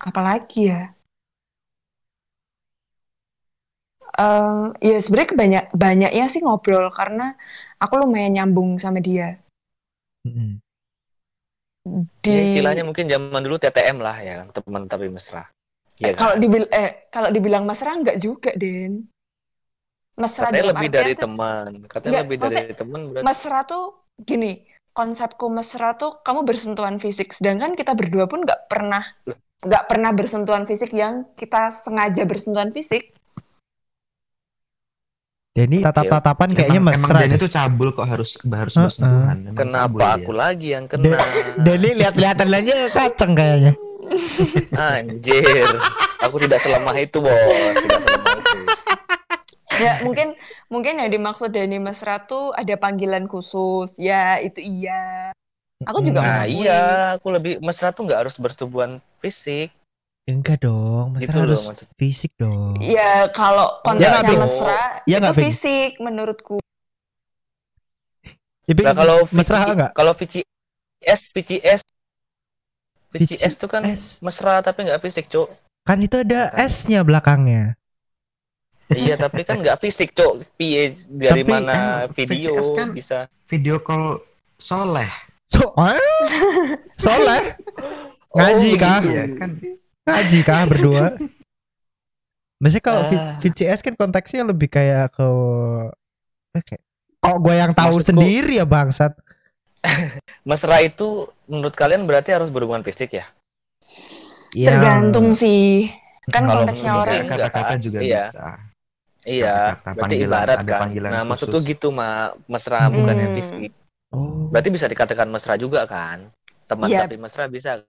apa 0.08 0.20
lagi 0.28 0.60
ya? 0.72 0.82
Eh, 4.14 4.64
ya 4.90 4.98
sebenarnya 5.02 5.30
kebanyak 5.34 5.64
banyaknya 5.74 6.26
sih 6.30 6.42
ngobrol 6.46 6.86
karena 6.94 7.34
aku 7.82 7.94
lumayan 8.02 8.34
nyambung 8.38 8.78
sama 8.78 9.00
dia 9.02 9.42
Mm-mm. 10.28 10.63
Di 12.24 12.32
Ya, 12.32 12.42
istilahnya 12.48 12.84
mungkin 12.88 13.12
zaman 13.12 13.44
dulu 13.44 13.60
TTM 13.60 13.98
lah 14.00 14.18
ya 14.24 14.34
kan, 14.44 14.48
teman 14.56 14.88
tapi 14.88 15.12
mesra. 15.12 15.44
Eh, 16.00 16.16
kalau 16.16 16.36
dibil 16.40 16.64
eh 16.72 17.08
kalau 17.12 17.30
dibilang 17.30 17.68
mesra 17.68 17.94
enggak 17.94 18.18
juga, 18.18 18.52
Den. 18.56 19.08
mesra 20.14 20.48
Katanya 20.50 20.72
lebih 20.72 20.90
dari 20.90 21.14
tuh- 21.14 21.24
teman. 21.26 21.70
Katanya 21.90 22.22
lebih 22.24 22.38
dari 22.40 22.74
teman 22.74 23.00
berarti. 23.12 23.26
mesra 23.26 23.60
tuh 23.66 23.84
gini 24.22 24.62
konsepku 24.94 25.50
mesra 25.50 25.98
tuh 25.98 26.22
kamu 26.22 26.46
bersentuhan 26.46 27.02
fisik 27.02 27.34
sedangkan 27.34 27.74
kita 27.74 27.98
berdua 27.98 28.30
pun 28.30 28.46
nggak 28.46 28.70
pernah 28.70 29.02
nggak 29.66 29.84
pernah 29.90 30.14
bersentuhan 30.14 30.70
fisik 30.70 30.94
yang 30.94 31.26
kita 31.34 31.74
sengaja 31.74 32.30
bersentuhan 32.30 32.70
fisik 32.70 33.10
Denny 35.54 35.86
tatap-tatapan 35.86 36.50
kayaknya 36.52 36.82
emang, 36.82 36.98
mesra. 36.98 37.14
emang 37.14 37.22
Denny 37.22 37.36
tuh 37.38 37.46
cabul 37.48 37.94
kok 37.94 38.10
harus 38.10 38.42
harus 38.42 38.74
bersentuhan. 38.74 39.38
Emang 39.38 39.54
cabul 39.54 39.60
Kenapa 39.62 40.02
dia. 40.02 40.14
aku 40.18 40.32
lagi 40.34 40.68
yang 40.74 40.86
De- 40.86 40.98
kena? 40.98 41.18
Denny 41.62 41.90
lihat-lihatan 41.94 42.48
aja 42.50 42.74
kacang 42.90 43.32
kayaknya. 43.32 43.74
Anjir. 44.90 45.70
Aku 46.20 46.42
tidak 46.42 46.58
selemah 46.58 46.96
itu, 46.98 47.22
Bos. 47.22 47.38
Tidak 47.38 48.02
selemah 48.02 48.34
itu. 48.34 48.66
ya 49.74 49.98
mungkin 50.02 50.38
mungkin 50.70 50.94
yang 50.98 51.10
dimaksud 51.10 51.50
Dani 51.50 51.78
mesra 51.78 52.22
tuh 52.22 52.54
ada 52.54 52.74
panggilan 52.74 53.26
khusus 53.26 53.98
ya 53.98 54.38
itu 54.38 54.62
iya 54.62 55.34
aku 55.82 55.98
juga 56.00 56.22
Nah, 56.22 56.46
mengakui. 56.46 56.62
iya, 56.62 56.82
aku 57.18 57.28
lebih 57.30 57.54
mesra 57.58 57.90
tuh 57.90 58.06
nggak 58.06 58.22
harus 58.22 58.38
bersetubuhan 58.38 59.02
fisik. 59.18 59.74
Enggak 60.24 60.64
dong, 60.64 61.12
mesra 61.12 61.20
Gitu 61.22 61.36
loh 61.36 61.44
harus 61.46 61.62
maksud. 61.68 61.88
fisik 61.94 62.32
dong. 62.34 62.80
ya 62.80 63.28
kalau 63.30 63.68
Ya 63.76 63.84
konteksnya 63.84 64.24
Bing? 64.26 64.40
mesra 64.40 64.80
Ya 65.04 65.18
itu 65.20 65.30
Bing? 65.30 65.46
fisik 65.46 65.92
menurutku 66.00 66.58
Ya, 68.64 68.74
Nah, 68.82 68.96
kalau 68.96 69.18
mesra 69.30 69.60
VC 69.60 69.70
nggak? 69.76 69.92
Kalau 69.92 70.14
VCS, 70.16 71.22
VCS, 71.30 71.82
VCS 73.12 73.54
tuh 73.60 73.68
kan 73.68 73.84
VCS. 73.84 74.24
mesra 74.24 74.64
tapi 74.64 74.88
nggak 74.88 75.04
fisik, 75.04 75.28
Cuk. 75.28 75.52
Kan 75.84 76.00
itu 76.00 76.16
ada 76.18 76.48
Kan. 76.50 76.64
S-nya 76.64 77.04
belakangnya. 77.04 77.76
iya, 78.90 79.20
tapi 79.20 79.44
kan 79.44 79.60
nggak 79.60 79.76
fisik, 79.78 80.16
Cuk. 80.16 80.48
Piye 80.56 80.96
dari 81.06 81.44
Tapi 81.44 81.52
mana 81.52 82.08
kan 82.08 82.16
video 82.16 82.56
VCS 82.56 82.70
kan- 82.74 82.92
bisa 82.94 83.20
Video 83.46 83.76
call 83.78 84.24
soleh. 84.56 85.12
So, 85.44 85.76
eh? 85.78 86.00
Soleh? 87.04 87.60
Ngaji 88.32 88.72
Oh, 88.72 88.80
kah? 88.80 89.00
Iya 89.04 89.24
kan. 89.36 89.50
Ngaji 90.04 90.40
kah 90.42 90.64
berdua? 90.66 91.06
Biasanya 92.62 92.80
kalau 92.82 93.02
V- 93.06 93.16
Ah. 93.16 93.36
VCS 93.38 93.80
kan 93.82 93.94
konteksnya 93.94 94.44
lebih 94.44 94.68
kayak 94.68 95.12
ke 95.12 95.28
eh, 96.54 96.64
kayak 96.64 96.84
kok 97.18 97.38
gue 97.40 97.54
yang 97.54 97.72
tahu 97.72 97.98
Maksudku- 97.98 98.10
sendiri 98.10 98.54
ya 98.56 98.66
bangsat. 98.66 99.16
mesra 100.48 100.80
itu 100.80 101.28
menurut 101.44 101.72
kalian 101.74 102.04
berarti 102.04 102.32
harus 102.32 102.48
berhubungan 102.48 102.82
fisik 102.82 103.14
ya? 103.14 103.28
Ya, 104.54 104.70
tergantung 104.72 105.34
sih 105.34 105.92
kan 106.26 106.48
Kalau 106.48 106.64
konteksnya 106.64 106.92
orang 106.94 107.28
Kata-kata 107.28 107.74
juga 107.78 108.00
Iya. 108.00 108.24
bisa. 108.24 108.48
Iya, 109.24 109.56
Kata-kata 109.74 109.84
berarti 109.90 110.00
panggilan, 110.16 110.28
ibarat 110.30 110.58
ada 110.58 110.64
kan. 110.66 110.80
panggilan 110.84 111.10
Nah, 111.10 111.24
maksudku 111.26 111.58
khusus. 111.58 111.70
gitu, 111.70 111.88
Ma. 111.90 112.08
Mesra 112.46 112.80
bukan 112.88 113.16
yang 113.18 113.32
Hmm. 113.32 113.38
fisik. 113.38 113.72
Oh. 114.10 114.48
Berarti 114.48 114.70
bisa 114.70 114.86
dikatakan 114.86 115.28
mesra 115.28 115.56
juga 115.56 115.84
kan? 115.84 116.28
Teman 116.64 116.88
Iya. 116.88 117.04
tapi 117.04 117.16
mesra 117.18 117.48
bisa. 117.48 117.84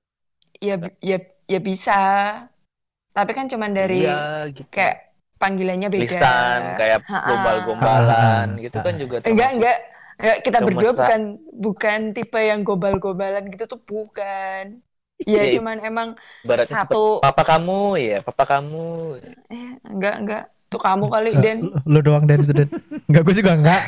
Ya 0.61 0.75
ya 1.03 1.17
ya 1.49 1.59
bisa 1.61 1.93
tapi 3.15 3.31
kan 3.37 3.47
cuman 3.47 3.71
dari 3.75 3.95
Iya, 4.03 4.51
gitu. 4.55 4.69
kayak 4.75 4.95
panggilannya 5.39 5.89
beda 5.91 6.03
Listan, 6.03 6.61
kayak 6.79 6.99
gombal-gombalan 7.29 8.47
gitu 8.65 8.77
kan 8.83 8.95
juga 8.99 9.17
enggak 9.23 9.49
termasuk. 9.51 9.57
enggak 9.59 9.79
Enggak, 10.15 10.39
kita 10.47 10.59
berdua 10.63 10.91
Kemesra- 10.95 10.95
bukan 10.95 11.23
bukan 11.59 12.01
tipe 12.15 12.39
yang 12.39 12.61
gobal-gobalan 12.63 13.45
gitu 13.51 13.65
tuh 13.67 13.81
bukan 13.83 14.65
ya 15.27 15.43
Iya, 15.43 15.51
cuman 15.59 15.77
emang 15.83 16.09
satu 16.71 17.19
papa 17.19 17.43
kamu 17.43 17.81
ya, 17.99 18.19
papa 18.23 18.45
kamu. 18.47 18.87
eh 19.51 19.69
enggak 19.91 20.15
enggak 20.23 20.43
tuh 20.71 20.81
kamu 20.83 21.05
kali 21.11 21.31
Den 21.43 21.59
lu- 21.87 22.03
doang 22.07 22.25
dan 22.31 22.39
itu 22.47 22.53
dan. 22.55 22.69
Enggak 23.11 23.23
gue 23.27 23.35
juga 23.43 23.53
enggak. 23.59 23.83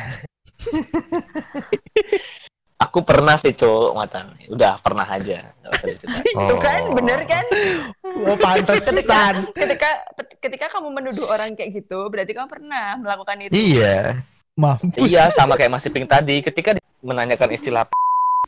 Aku 2.77 3.01
pernah 3.01 3.41
sih, 3.41 3.51
Cuk, 3.51 3.97
matan. 3.97 4.37
Udah 4.47 4.77
pernah 4.77 5.03
aja. 5.03 5.49
Enggak 5.59 5.73
usah 5.73 5.87
diceritain. 5.89 6.37
Tuh 6.51 6.59
kan 6.59 6.81
Oh. 6.85 6.93
bener 6.93 7.21
kan 7.25 7.45
Oh 8.05 8.37
pantesan. 8.37 9.49
ketika 9.51 9.91
ketika 10.39 10.67
kamu 10.69 10.93
menuduh 10.93 11.25
orang 11.27 11.57
kayak 11.57 11.73
gitu 11.75 12.07
berarti 12.07 12.37
kamu 12.37 12.49
pernah 12.49 12.97
melakukan 12.97 13.37
itu 13.43 13.53
Iya. 13.53 14.21
Mampus. 14.55 15.05
Iya, 15.05 15.29
sama 15.31 15.53
kayak 15.53 15.69
Mas 15.71 15.85
Iping 15.85 16.05
tadi. 16.05 16.41
Ketika 16.41 16.77
menanyakan 17.01 17.53
istilah 17.53 17.85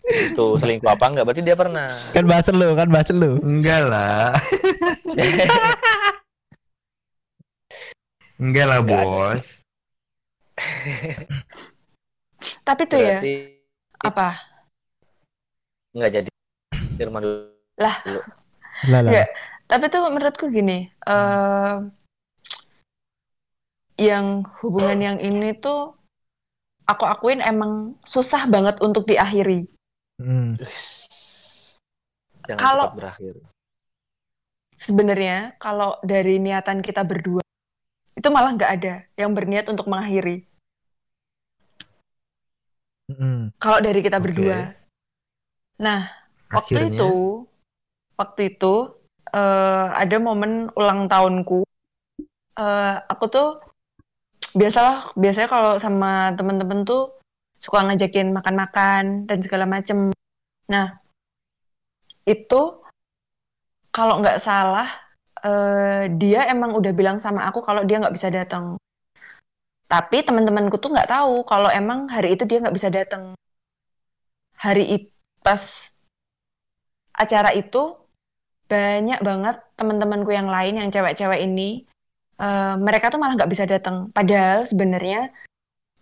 itu 0.08 0.56
selingkuh 0.56 0.88
apa 0.88 1.04
enggak, 1.04 1.24
berarti 1.24 1.42
dia 1.44 1.52
pernah. 1.52 1.96
Kan 2.12 2.24
bahasa 2.24 2.48
lu, 2.48 2.72
kan 2.72 2.88
bahasa 2.88 3.12
lu. 3.12 3.36
Enggak 3.40 3.80
lah. 3.84 4.32
Enggak 8.38 8.66
lah. 8.66 8.80
Bos. 8.80 9.64
tapi 12.62 12.82
tuh 12.84 12.98
ya 12.98 13.18
Berarti 13.18 13.57
apa 14.04 14.38
enggak 15.92 16.10
jadi. 16.14 16.30
Firman 16.98 17.22
dulu. 17.22 17.48
Lah 17.78 17.96
lah. 19.02 19.10
Ya. 19.10 19.24
tapi 19.66 19.90
tuh 19.90 20.06
menurutku 20.06 20.48
gini 20.48 20.86
eh 21.02 21.76
yang 23.98 24.46
hubungan 24.62 24.98
yang 24.98 25.18
ini 25.18 25.50
tuh 25.58 25.92
aku 26.86 27.04
akuin 27.04 27.42
emang 27.42 27.98
susah 28.06 28.46
banget 28.46 28.78
untuk 28.80 29.04
diakhiri 29.04 29.66
Hmm. 30.18 30.58
Jangan 32.42 32.58
Kalau- 32.58 32.90
cepat 32.90 32.98
berakhir. 32.98 33.34
sebenarnya 34.74 35.36
kalau 35.58 35.94
dari 36.02 36.38
niatan 36.38 36.82
kita 36.82 37.06
berdua 37.06 37.42
itu 38.14 38.26
malah 38.26 38.50
nggak 38.50 38.72
ada 38.82 38.94
yang 39.14 39.30
berniat 39.30 39.70
untuk 39.70 39.86
mengakhiri 39.86 40.42
Kalau 43.56 43.78
dari 43.80 44.00
kita 44.04 44.20
Oke. 44.20 44.24
berdua. 44.28 44.76
Nah 45.80 46.00
waktu 46.52 46.76
Akhirnya, 46.76 46.96
itu 46.96 47.12
waktu 48.20 48.40
itu 48.52 48.74
eh, 49.32 49.86
ada 49.96 50.16
momen 50.20 50.68
ulang 50.76 51.08
tahunku. 51.08 51.64
Eh, 52.58 52.94
aku 53.08 53.24
tuh 53.32 53.48
biasalah 54.52 55.12
biasanya 55.16 55.48
kalau 55.48 55.72
sama 55.80 56.32
temen-temen 56.36 56.84
tuh 56.84 57.16
suka 57.58 57.84
ngajakin 57.88 58.30
makan-makan 58.30 59.24
dan 59.24 59.38
segala 59.40 59.64
macem. 59.64 60.12
Nah 60.68 61.00
itu 62.28 62.60
kalau 63.88 64.20
nggak 64.20 64.36
salah 64.36 64.88
eh, 65.40 66.12
dia 66.20 66.44
emang 66.52 66.76
udah 66.76 66.92
bilang 66.92 67.16
sama 67.16 67.48
aku 67.48 67.64
kalau 67.64 67.88
dia 67.88 67.96
nggak 68.04 68.12
bisa 68.12 68.28
datang 68.28 68.76
tapi 69.88 70.20
teman-temanku 70.20 70.76
tuh 70.76 70.92
nggak 70.92 71.08
tahu 71.08 71.42
kalau 71.48 71.72
emang 71.72 72.06
hari 72.12 72.36
itu 72.36 72.44
dia 72.44 72.60
nggak 72.60 72.76
bisa 72.76 72.88
datang 72.92 73.32
hari 74.54 74.84
itu 75.00 75.08
pas 75.40 75.90
acara 77.16 77.56
itu 77.56 77.96
banyak 78.68 79.24
banget 79.24 79.56
teman-temanku 79.80 80.28
yang 80.28 80.52
lain 80.52 80.76
yang 80.76 80.88
cewek-cewek 80.92 81.40
ini 81.40 81.88
eh, 82.36 82.74
mereka 82.76 83.08
tuh 83.08 83.16
malah 83.16 83.34
nggak 83.40 83.50
bisa 83.50 83.64
datang 83.64 84.12
padahal 84.12 84.68
sebenarnya 84.68 85.32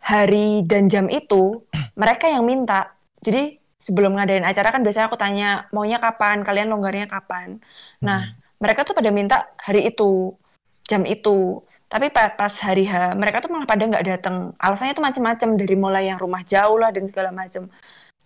hari 0.07 0.63
dan 0.63 0.87
jam 0.87 1.11
itu 1.11 1.67
mereka 2.01 2.31
yang 2.31 2.47
minta. 2.47 2.95
Jadi 3.19 3.59
sebelum 3.83 4.15
ngadain 4.15 4.47
acara 4.47 4.71
kan 4.71 4.87
biasanya 4.87 5.07
aku 5.11 5.19
tanya 5.19 5.49
maunya 5.75 5.99
kapan? 5.99 6.47
Kalian 6.47 6.71
longgarnya 6.71 7.11
kapan? 7.11 7.59
Nah 7.99 8.39
mereka 8.63 8.87
tuh 8.87 8.95
pada 8.95 9.11
minta 9.11 9.51
hari 9.59 9.91
itu 9.91 10.39
jam 10.87 11.03
itu 11.03 11.61
tapi 11.87 12.11
pa- 12.11 12.35
pas 12.35 12.55
hari 12.67 12.85
H 12.91 13.15
mereka 13.15 13.39
tuh 13.43 13.51
malah 13.55 13.69
pada 13.69 13.83
nggak 13.87 14.05
datang 14.07 14.37
alasannya 14.59 14.95
tuh 14.99 15.05
macam-macam 15.07 15.49
dari 15.55 15.77
mulai 15.79 16.03
yang 16.11 16.19
rumah 16.19 16.43
jauh 16.43 16.77
lah 16.79 16.91
dan 16.91 17.07
segala 17.07 17.31
macam 17.31 17.71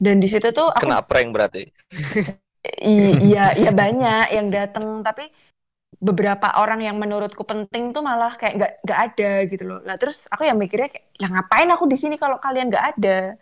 dan 0.01 0.17
di 0.17 0.29
situ 0.33 0.49
tuh 0.51 0.73
aku 0.73 0.89
Kena 0.89 1.05
prank 1.05 1.29
berarti. 1.37 1.69
Iya 2.81 3.57
iya 3.57 3.71
banyak 3.73 4.37
yang 4.37 4.53
datang 4.53 5.01
tapi 5.01 5.33
beberapa 6.01 6.57
orang 6.61 6.81
yang 6.85 6.97
menurutku 6.97 7.45
penting 7.45 7.93
tuh 7.93 8.01
malah 8.05 8.33
kayak 8.37 8.55
nggak 8.57 8.73
nggak 8.85 9.01
ada 9.01 9.31
gitu 9.49 9.65
loh. 9.69 9.79
Lah 9.85 9.97
terus 10.01 10.29
aku 10.33 10.49
yang 10.49 10.57
mikirnya 10.61 10.89
kayak 10.93 11.07
ya 11.21 11.27
ngapain 11.29 11.69
aku 11.73 11.85
di 11.89 11.97
sini 12.01 12.17
kalau 12.21 12.37
kalian 12.41 12.69
nggak 12.73 12.87
ada? 12.97 13.37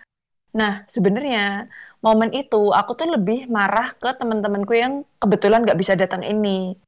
Nah 0.55 0.83
sebenarnya 0.91 1.71
momen 2.03 2.31
itu 2.35 2.71
aku 2.75 2.95
tuh 2.99 3.11
lebih 3.15 3.47
marah 3.51 3.95
ke 3.99 4.11
teman-temanku 4.19 4.75
yang 4.75 5.03
kebetulan 5.23 5.63
nggak 5.67 5.79
bisa 5.79 5.95
datang 5.99 6.23
ini. 6.27 6.79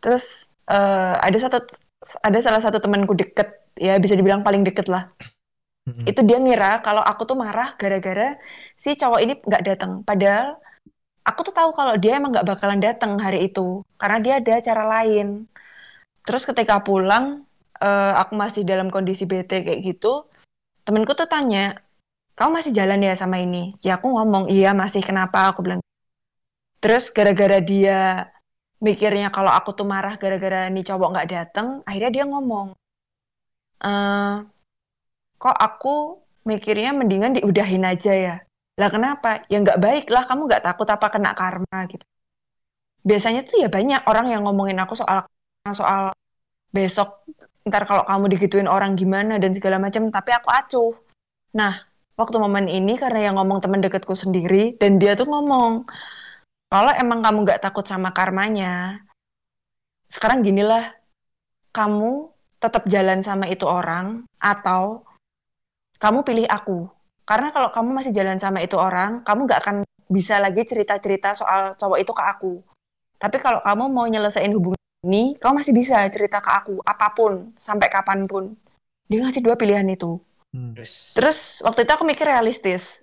Terus 0.00 0.48
eh, 0.68 1.14
ada 1.20 1.38
satu 1.40 1.58
ada 2.22 2.38
salah 2.44 2.60
satu 2.62 2.78
temanku 2.78 3.12
deket 3.16 3.48
ya 3.76 3.96
bisa 4.00 4.14
dibilang 4.16 4.42
paling 4.46 4.62
deket 4.64 4.86
lah. 4.88 5.12
Hmm. 5.86 6.02
itu 6.02 6.18
dia 6.26 6.42
ngira 6.42 6.82
kalau 6.82 6.98
aku 6.98 7.22
tuh 7.30 7.38
marah 7.38 7.78
gara-gara 7.78 8.34
si 8.74 8.98
cowok 8.98 9.22
ini 9.22 9.38
nggak 9.38 9.62
datang 9.62 10.02
padahal 10.02 10.58
aku 11.22 11.46
tuh 11.46 11.54
tahu 11.54 11.70
kalau 11.78 11.94
dia 11.94 12.18
emang 12.18 12.34
nggak 12.34 12.42
bakalan 12.42 12.82
datang 12.82 13.14
hari 13.22 13.46
itu 13.46 13.86
karena 13.94 14.18
dia 14.18 14.34
ada 14.42 14.52
acara 14.58 14.82
lain. 14.98 15.46
Terus 16.26 16.42
ketika 16.42 16.82
pulang 16.82 17.46
eh, 17.78 18.12
aku 18.18 18.34
masih 18.34 18.66
dalam 18.66 18.90
kondisi 18.90 19.30
bete 19.30 19.62
kayak 19.62 19.80
gitu 19.86 20.26
temenku 20.82 21.14
tuh 21.14 21.30
tanya 21.30 21.86
kamu 22.36 22.60
masih 22.60 22.72
jalan 22.76 23.00
ya 23.00 23.16
sama 23.16 23.40
ini? 23.40 23.72
Ya 23.80 23.96
aku 23.96 24.12
ngomong 24.12 24.52
iya 24.52 24.76
masih. 24.76 25.00
Kenapa? 25.00 25.56
Aku 25.56 25.64
bilang. 25.64 25.80
Terus 26.84 27.08
gara-gara 27.08 27.58
dia 27.64 28.28
mikirnya 28.82 29.32
kalau 29.32 29.52
aku 29.52 29.72
tuh 29.72 29.86
marah 29.88 30.14
gara-gara 30.20 30.68
nih 30.68 30.84
cowok 30.84 31.08
nggak 31.12 31.28
datang 31.32 31.68
akhirnya 31.88 32.10
dia 32.12 32.24
ngomong 32.28 32.76
eh 33.84 34.36
kok 35.36 35.56
aku 35.56 36.20
mikirnya 36.48 36.90
mendingan 36.96 37.36
diudahin 37.36 37.84
aja 37.84 38.12
ya. 38.14 38.34
Lah 38.80 38.88
kenapa? 38.92 39.44
Ya 39.52 39.58
nggak 39.60 39.80
baik 39.82 40.04
lah, 40.14 40.24
kamu 40.28 40.46
nggak 40.48 40.62
takut 40.64 40.88
apa 40.88 41.06
kena 41.10 41.30
karma 41.34 41.78
gitu. 41.90 42.06
Biasanya 43.02 43.42
tuh 43.48 43.56
ya 43.62 43.68
banyak 43.70 44.02
orang 44.10 44.26
yang 44.32 44.42
ngomongin 44.46 44.78
aku 44.82 44.94
soal 44.98 45.26
soal 45.74 46.14
besok 46.70 47.26
ntar 47.66 47.82
kalau 47.90 48.06
kamu 48.06 48.24
digituin 48.30 48.68
orang 48.70 48.94
gimana 48.94 49.42
dan 49.42 49.50
segala 49.50 49.82
macam, 49.82 50.06
tapi 50.14 50.30
aku 50.30 50.48
acuh. 50.54 50.94
Nah, 51.58 51.82
waktu 52.14 52.36
momen 52.38 52.70
ini 52.70 52.94
karena 52.94 53.30
yang 53.30 53.34
ngomong 53.38 53.58
teman 53.58 53.82
dekatku 53.82 54.14
sendiri 54.14 54.78
dan 54.78 55.02
dia 55.02 55.18
tuh 55.18 55.26
ngomong 55.26 55.82
kalau 56.66 56.92
emang 56.98 57.22
kamu 57.22 57.38
nggak 57.46 57.62
takut 57.62 57.86
sama 57.86 58.10
karmanya, 58.10 59.02
sekarang 60.10 60.42
ginilah, 60.42 60.94
kamu 61.70 62.30
tetap 62.58 62.88
jalan 62.90 63.22
sama 63.22 63.46
itu 63.46 63.68
orang 63.68 64.26
atau 64.42 65.06
kamu 66.02 66.26
pilih 66.26 66.46
aku. 66.50 66.90
Karena 67.26 67.50
kalau 67.50 67.70
kamu 67.74 67.90
masih 68.02 68.12
jalan 68.14 68.38
sama 68.38 68.62
itu 68.62 68.78
orang, 68.78 69.22
kamu 69.22 69.46
nggak 69.46 69.60
akan 69.62 69.76
bisa 70.06 70.38
lagi 70.38 70.62
cerita-cerita 70.62 71.34
soal 71.34 71.74
cowok 71.74 71.98
itu 71.98 72.12
ke 72.14 72.22
aku. 72.22 72.54
Tapi 73.18 73.36
kalau 73.42 73.62
kamu 73.62 73.84
mau 73.90 74.06
nyelesain 74.06 74.50
hubungan 74.54 74.78
ini, 75.06 75.34
kamu 75.38 75.62
masih 75.62 75.74
bisa 75.74 76.02
cerita 76.10 76.38
ke 76.42 76.50
aku 76.50 76.82
apa 76.82 77.14
pun 77.14 77.54
sampai 77.58 77.90
kapan 77.90 78.26
pun. 78.26 78.54
Dia 79.06 79.22
ngasih 79.22 79.42
dua 79.42 79.54
pilihan 79.54 79.86
itu. 79.86 80.18
Hmm. 80.50 80.74
Terus 81.14 81.62
waktu 81.62 81.86
itu 81.86 81.92
aku 81.94 82.04
mikir 82.06 82.26
realistis. 82.26 82.98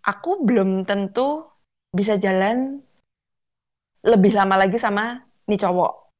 Aku 0.00 0.42
belum 0.42 0.88
tentu 0.88 1.49
bisa 1.90 2.14
jalan 2.16 2.78
lebih 4.06 4.32
lama 4.32 4.56
lagi 4.56 4.78
sama 4.80 5.26
nih 5.50 5.60
cowok. 5.60 6.14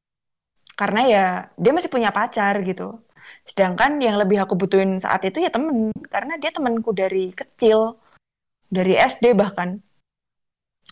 Karena 0.75 1.01
ya 1.07 1.25
dia 1.55 1.71
masih 1.71 1.89
punya 1.91 2.11
pacar 2.13 2.59
gitu. 2.63 2.99
Sedangkan 3.47 3.97
yang 4.03 4.19
lebih 4.19 4.43
aku 4.43 4.59
butuhin 4.59 4.99
saat 4.99 5.23
itu 5.25 5.41
ya 5.41 5.49
temen. 5.49 5.91
Karena 6.11 6.35
dia 6.37 6.51
temenku 6.51 6.91
dari 6.91 7.31
kecil. 7.31 7.95
Dari 8.71 8.95
SD 8.95 9.35
bahkan. 9.35 9.79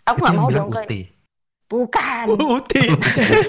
Aku 0.03 0.19
nggak 0.19 0.35
mau 0.35 0.49
dong 0.51 0.71
kayak... 0.71 0.87
Uti. 0.89 1.01
Bukan. 1.69 2.25
Uti. 2.59 2.83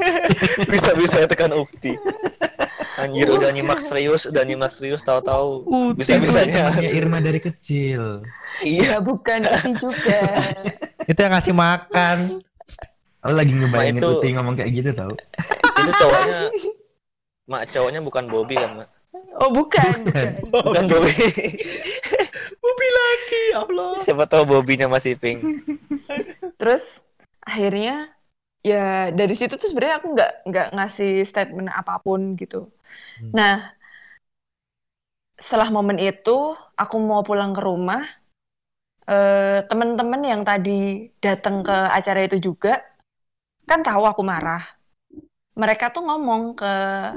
bisa 0.73 0.91
bisa 0.95 1.27
tekan 1.27 1.57
ukti 1.57 1.97
anjir 3.01 3.29
udah 3.33 3.51
nyimak 3.51 3.81
serius 3.81 4.29
udah 4.29 4.45
nyimak 4.45 4.71
serius 4.71 5.01
tahu-tahu 5.01 5.65
Uti. 5.65 6.05
bisa 6.05 6.21
bisanya 6.21 6.77
Irma 6.85 7.19
dari 7.25 7.41
kecil. 7.41 8.21
iya 8.61 8.97
Ya 8.97 8.99
bukan 9.01 9.47
itu 9.47 9.89
juga. 9.89 10.21
Itu 11.11 11.19
yang 11.19 11.35
ngasih 11.35 11.51
makan. 11.53 12.39
Lo 13.21 13.33
lagi 13.35 13.51
ngebayangin 13.51 13.99
itu- 13.99 14.15
Uti 14.15 14.29
ngomong 14.33 14.55
kayak 14.55 14.71
gitu 14.73 14.91
tau? 14.95 15.13
itu 15.81 15.91
cowoknya 15.97 16.37
mak 17.47 17.63
cowoknya 17.67 18.01
bukan 18.01 18.25
Bobby 18.29 18.55
kan 18.55 18.71
mak 18.77 18.89
Oh 19.37 19.51
bukan. 19.51 20.07
bukan. 20.07 20.29
bukan 20.71 20.85
Bobby 20.87 21.13
Bobby 22.61 22.89
lagi, 22.93 23.43
ya 23.51 23.59
Allah. 23.61 23.93
siapa 23.99 24.25
tahu 24.25 24.45
Bobbynya 24.47 24.87
masih 24.87 25.17
pink 25.17 25.41
Terus 26.55 27.01
akhirnya 27.41 28.13
ya 28.61 29.09
dari 29.11 29.33
situ 29.33 29.57
tuh 29.57 29.67
sebenarnya 29.67 29.99
aku 29.99 30.09
nggak 30.13 30.33
nggak 30.47 30.67
ngasih 30.77 31.25
statement 31.25 31.73
apa 31.73 31.97
pun 31.99 32.37
gitu. 32.37 32.69
Hmm. 33.19 33.33
Nah 33.33 33.57
setelah 35.37 35.73
momen 35.73 35.97
itu 35.97 36.55
aku 36.77 36.97
mau 37.01 37.25
pulang 37.25 37.51
ke 37.51 37.61
rumah. 37.61 38.05
Eh, 39.11 39.59
teman-teman 39.67 40.23
yang 40.23 40.47
tadi 40.47 41.11
datang 41.19 41.67
ke 41.67 41.75
acara 41.91 42.23
itu 42.23 42.39
juga 42.39 42.79
kan 43.67 43.83
tahu 43.83 44.07
aku 44.07 44.23
marah. 44.23 44.63
Mereka 45.59 45.91
tuh 45.91 46.07
ngomong 46.07 46.55
ke 46.55 46.73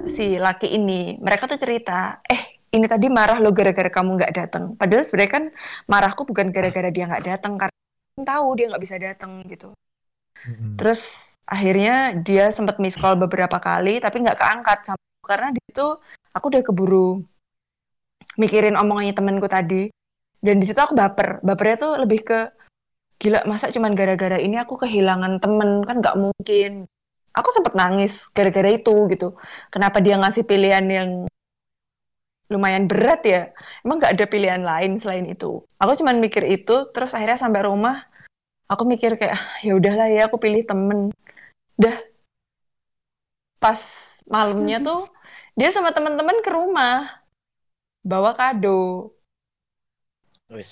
si 0.10 0.42
laki 0.42 0.74
ini. 0.74 1.22
Mereka 1.22 1.46
tuh 1.46 1.62
cerita, 1.62 2.18
eh 2.26 2.58
ini 2.74 2.90
tadi 2.90 3.14
marah 3.14 3.38
lo 3.38 3.54
gara-gara 3.54 3.94
kamu 3.94 4.10
nggak 4.18 4.34
datang. 4.34 4.64
Padahal 4.74 5.06
sebenarnya 5.06 5.32
kan 5.38 5.46
marahku 5.86 6.26
bukan 6.26 6.50
gara-gara 6.50 6.90
dia 6.90 7.06
nggak 7.06 7.26
datang 7.30 7.54
karena 7.62 7.78
tahu 8.26 8.48
dia 8.58 8.66
nggak 8.74 8.84
bisa 8.84 8.96
datang 8.98 9.32
gitu. 9.46 9.70
Terus 10.82 11.02
akhirnya 11.46 12.18
dia 12.26 12.50
sempat 12.50 12.82
miss 12.82 12.98
call 12.98 13.22
beberapa 13.22 13.62
kali 13.62 14.02
tapi 14.02 14.26
nggak 14.26 14.40
keangkat 14.42 14.80
sama 14.90 15.04
karena 15.30 15.54
di 15.54 15.62
situ 15.70 15.88
aku 16.34 16.46
udah 16.52 16.64
keburu 16.66 17.22
mikirin 18.40 18.76
omongannya 18.80 19.14
temanku 19.14 19.48
tadi 19.48 19.94
dan 20.44 20.56
di 20.60 20.66
situ 20.68 20.80
aku 20.84 20.94
baper. 20.94 21.40
Bapernya 21.40 21.76
tuh 21.80 21.92
lebih 22.04 22.20
ke 22.28 22.40
gila 23.18 23.48
masa 23.48 23.72
cuman 23.72 23.96
gara-gara 23.96 24.36
ini 24.36 24.60
aku 24.60 24.76
kehilangan 24.76 25.40
temen? 25.40 25.88
Kan 25.88 26.04
nggak 26.04 26.20
mungkin. 26.20 26.72
Aku 27.34 27.50
sempat 27.56 27.74
nangis 27.74 28.28
gara-gara 28.36 28.70
itu 28.70 28.94
gitu. 29.10 29.34
Kenapa 29.74 30.04
dia 30.04 30.20
ngasih 30.20 30.44
pilihan 30.46 30.86
yang 30.86 31.10
lumayan 32.52 32.86
berat 32.92 33.24
ya? 33.24 33.42
Emang 33.82 33.98
nggak 34.04 34.14
ada 34.20 34.26
pilihan 34.28 34.62
lain 34.62 35.00
selain 35.00 35.26
itu? 35.32 35.64
Aku 35.80 35.92
cuman 35.96 36.20
mikir 36.20 36.44
itu 36.46 36.92
terus 36.94 37.16
akhirnya 37.16 37.40
sampai 37.40 37.64
rumah 37.66 38.04
aku 38.68 38.84
mikir 38.84 39.16
kayak 39.16 39.34
"Ah, 39.40 39.46
ya 39.64 39.74
udahlah 39.80 40.08
ya 40.12 40.28
aku 40.28 40.38
pilih 40.44 40.62
temen. 40.68 41.10
Dah. 41.80 41.98
Pas 43.64 43.80
malamnya 44.28 44.78
tuh 44.84 45.08
dia 45.56 45.72
sama 45.72 45.96
teman-teman 45.96 46.44
ke 46.44 46.50
rumah 46.52 47.24
bawa 48.04 48.36
kado 48.36 49.16
wis. 50.52 50.72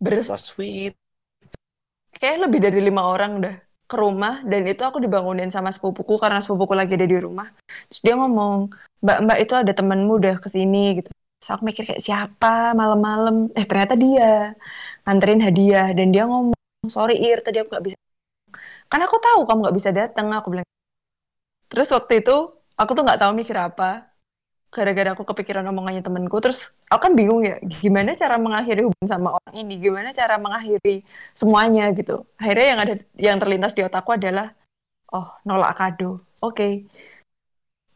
Beres, 0.00 0.28
so 0.28 0.36
sweet. 0.36 0.92
Kayak 2.16 2.48
lebih 2.48 2.60
dari 2.64 2.80
lima 2.80 3.02
orang 3.06 3.40
udah 3.40 3.54
ke 3.86 3.96
rumah 3.96 4.42
dan 4.42 4.66
itu 4.66 4.82
aku 4.82 4.98
dibangunin 4.98 5.48
sama 5.54 5.70
sepupuku 5.70 6.18
karena 6.18 6.42
sepupuku 6.42 6.74
lagi 6.74 6.98
ada 6.98 7.06
di 7.06 7.18
rumah. 7.20 7.48
Terus 7.88 8.00
dia 8.02 8.14
ngomong 8.18 8.72
mbak 9.04 9.18
mbak 9.24 9.38
itu 9.44 9.54
ada 9.54 9.72
temenmu 9.72 10.12
udah 10.20 10.36
ke 10.42 10.48
sini 10.50 11.00
gitu. 11.00 11.10
Terus 11.38 11.50
aku 11.54 11.62
mikir 11.68 11.84
kayak 11.88 12.02
siapa? 12.02 12.74
Malam-malam. 12.74 13.52
Eh 13.54 13.66
ternyata 13.68 13.94
dia 13.94 14.56
nganterin 15.06 15.40
hadiah 15.46 15.88
dan 15.94 16.08
dia 16.10 16.24
ngomong 16.26 16.56
sorry 16.90 17.14
Ir 17.20 17.38
tadi 17.44 17.62
aku 17.62 17.68
nggak 17.72 17.84
bisa. 17.92 17.96
Karena 18.90 19.04
aku 19.08 19.18
tahu 19.22 19.40
kamu 19.46 19.58
nggak 19.64 19.76
bisa 19.78 19.90
datang 19.94 20.26
aku 20.34 20.46
bilang. 20.52 20.68
Terus 21.70 21.88
waktu 21.94 22.12
itu 22.22 22.34
aku 22.80 22.90
tuh 22.96 23.02
nggak 23.06 23.20
tahu 23.22 23.32
mikir 23.38 23.56
apa 23.58 24.15
gara-gara 24.70 25.14
aku 25.16 25.24
kepikiran 25.24 25.64
omongannya 25.72 26.04
temenku 26.04 26.36
terus 26.42 26.74
aku 26.90 27.08
kan 27.08 27.12
bingung 27.16 27.40
ya 27.40 27.56
gimana 27.80 28.12
cara 28.12 28.36
mengakhiri 28.36 28.84
hubungan 28.84 29.08
sama 29.08 29.28
orang 29.38 29.54
ini? 29.56 29.74
Gimana 29.80 30.10
cara 30.12 30.36
mengakhiri 30.36 31.06
semuanya 31.32 31.88
gitu? 31.96 32.26
Akhirnya 32.36 32.66
yang 32.66 32.80
ada 32.82 32.94
yang 33.16 33.36
terlintas 33.40 33.72
di 33.72 33.82
otakku 33.86 34.12
adalah 34.14 34.52
oh 35.10 35.26
nolak 35.46 35.78
kado. 35.78 36.20
Oke. 36.42 36.84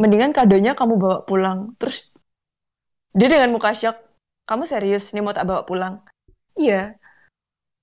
Mendingan 0.00 0.32
kadonya 0.32 0.72
kamu 0.72 0.96
bawa 0.96 1.18
pulang. 1.28 1.76
Terus 1.76 2.08
dia 3.12 3.28
dengan 3.28 3.52
muka 3.52 3.76
shock 3.76 4.00
kamu 4.48 4.64
serius? 4.64 5.12
Nih 5.12 5.20
mau 5.20 5.36
tak 5.36 5.46
bawa 5.46 5.68
pulang? 5.68 6.00
Iya. 6.56 6.96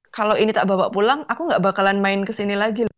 Kalau 0.10 0.34
ini 0.34 0.50
tak 0.56 0.66
bawa 0.66 0.90
pulang 0.90 1.28
aku 1.30 1.52
nggak 1.52 1.62
bakalan 1.62 2.02
main 2.02 2.26
ke 2.26 2.34
sini 2.34 2.58
lagi. 2.58 2.90
Loh. 2.90 2.98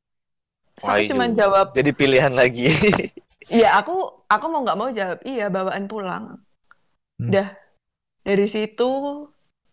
Waduh. 0.79 1.07
cuma 1.11 1.25
jawab 1.27 1.75
jadi 1.75 1.91
pilihan 1.91 2.31
lagi 2.31 2.71
Iya, 3.49 3.81
aku 3.81 4.25
aku 4.29 4.45
mau 4.47 4.61
nggak 4.61 4.79
mau 4.79 4.89
jawab. 4.93 5.19
Iya 5.25 5.49
bawaan 5.49 5.85
pulang. 5.89 6.25
Hmm. 7.17 7.29
Udah. 7.29 7.47
Dari 8.23 8.45
situ 8.45 8.89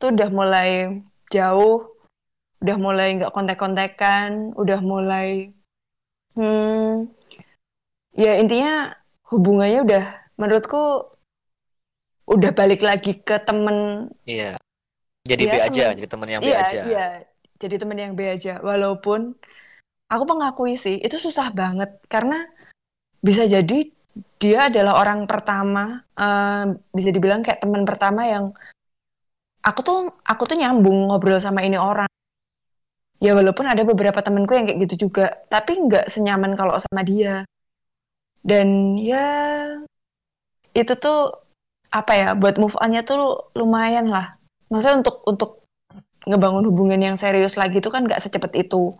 tuh 0.00 0.08
udah 0.12 0.28
mulai 0.32 1.02
jauh, 1.28 1.92
udah 2.64 2.76
mulai 2.80 3.16
nggak 3.20 3.32
kontak-kontakan, 3.34 4.56
udah 4.56 4.80
mulai 4.80 5.52
hmm 6.36 7.08
ya 8.12 8.36
intinya 8.36 8.92
hubungannya 9.32 9.80
udah 9.88 10.04
menurutku 10.36 11.16
udah 12.28 12.50
balik 12.52 12.80
lagi 12.84 13.16
ke 13.20 13.36
temen. 13.40 14.08
Iya. 14.24 14.56
Jadi 15.26 15.42
Iya, 15.42 15.52
B 15.52 15.56
aja 15.58 15.84
temen. 15.84 15.96
jadi 15.98 16.08
temen 16.08 16.28
yang 16.30 16.42
B 16.42 16.46
iya 16.48 16.58
aja. 16.60 16.80
iya. 16.86 17.06
Jadi 17.56 17.74
temen 17.80 17.98
yang 17.98 18.12
B 18.14 18.20
aja. 18.28 18.60
Walaupun 18.60 19.34
aku 20.06 20.24
mengakui 20.28 20.76
sih 20.76 20.96
itu 21.00 21.16
susah 21.18 21.50
banget. 21.50 21.90
Karena 22.06 22.46
bisa 23.26 23.42
jadi 23.50 23.90
dia 24.38 24.70
adalah 24.70 25.02
orang 25.02 25.26
pertama 25.26 26.06
eh, 26.14 26.64
bisa 26.94 27.10
dibilang 27.10 27.42
kayak 27.42 27.58
teman 27.58 27.82
pertama 27.82 28.22
yang 28.30 28.44
aku 29.66 29.80
tuh 29.82 29.98
aku 30.22 30.42
tuh 30.46 30.56
nyambung 30.62 31.10
ngobrol 31.10 31.42
sama 31.42 31.66
ini 31.66 31.74
orang. 31.74 32.06
Ya 33.18 33.32
walaupun 33.32 33.66
ada 33.66 33.82
beberapa 33.82 34.20
temenku 34.20 34.52
yang 34.54 34.68
kayak 34.68 34.80
gitu 34.86 35.08
juga 35.08 35.34
tapi 35.50 35.74
nggak 35.74 36.06
senyaman 36.06 36.54
kalau 36.54 36.78
sama 36.78 37.02
dia. 37.02 37.42
Dan 38.46 38.94
ya 39.02 39.26
itu 40.70 40.92
tuh 40.94 41.34
apa 41.90 42.12
ya 42.14 42.28
buat 42.38 42.60
move 42.62 42.78
on-nya 42.78 43.02
tuh 43.02 43.50
lumayan 43.58 44.06
lah. 44.06 44.38
Maksudnya 44.70 45.02
untuk 45.02 45.16
untuk 45.26 45.50
ngebangun 46.28 46.64
hubungan 46.70 47.00
yang 47.00 47.16
serius 47.18 47.58
lagi 47.58 47.82
itu 47.82 47.90
kan 47.90 48.06
nggak 48.06 48.22
secepat 48.22 48.52
itu. 48.54 48.94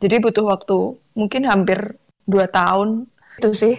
Jadi 0.00 0.16
butuh 0.24 0.44
waktu 0.48 0.96
mungkin 1.14 1.44
hampir 1.46 2.00
dua 2.24 2.48
tahun 2.48 3.06
itu 3.40 3.50
sih. 3.56 3.74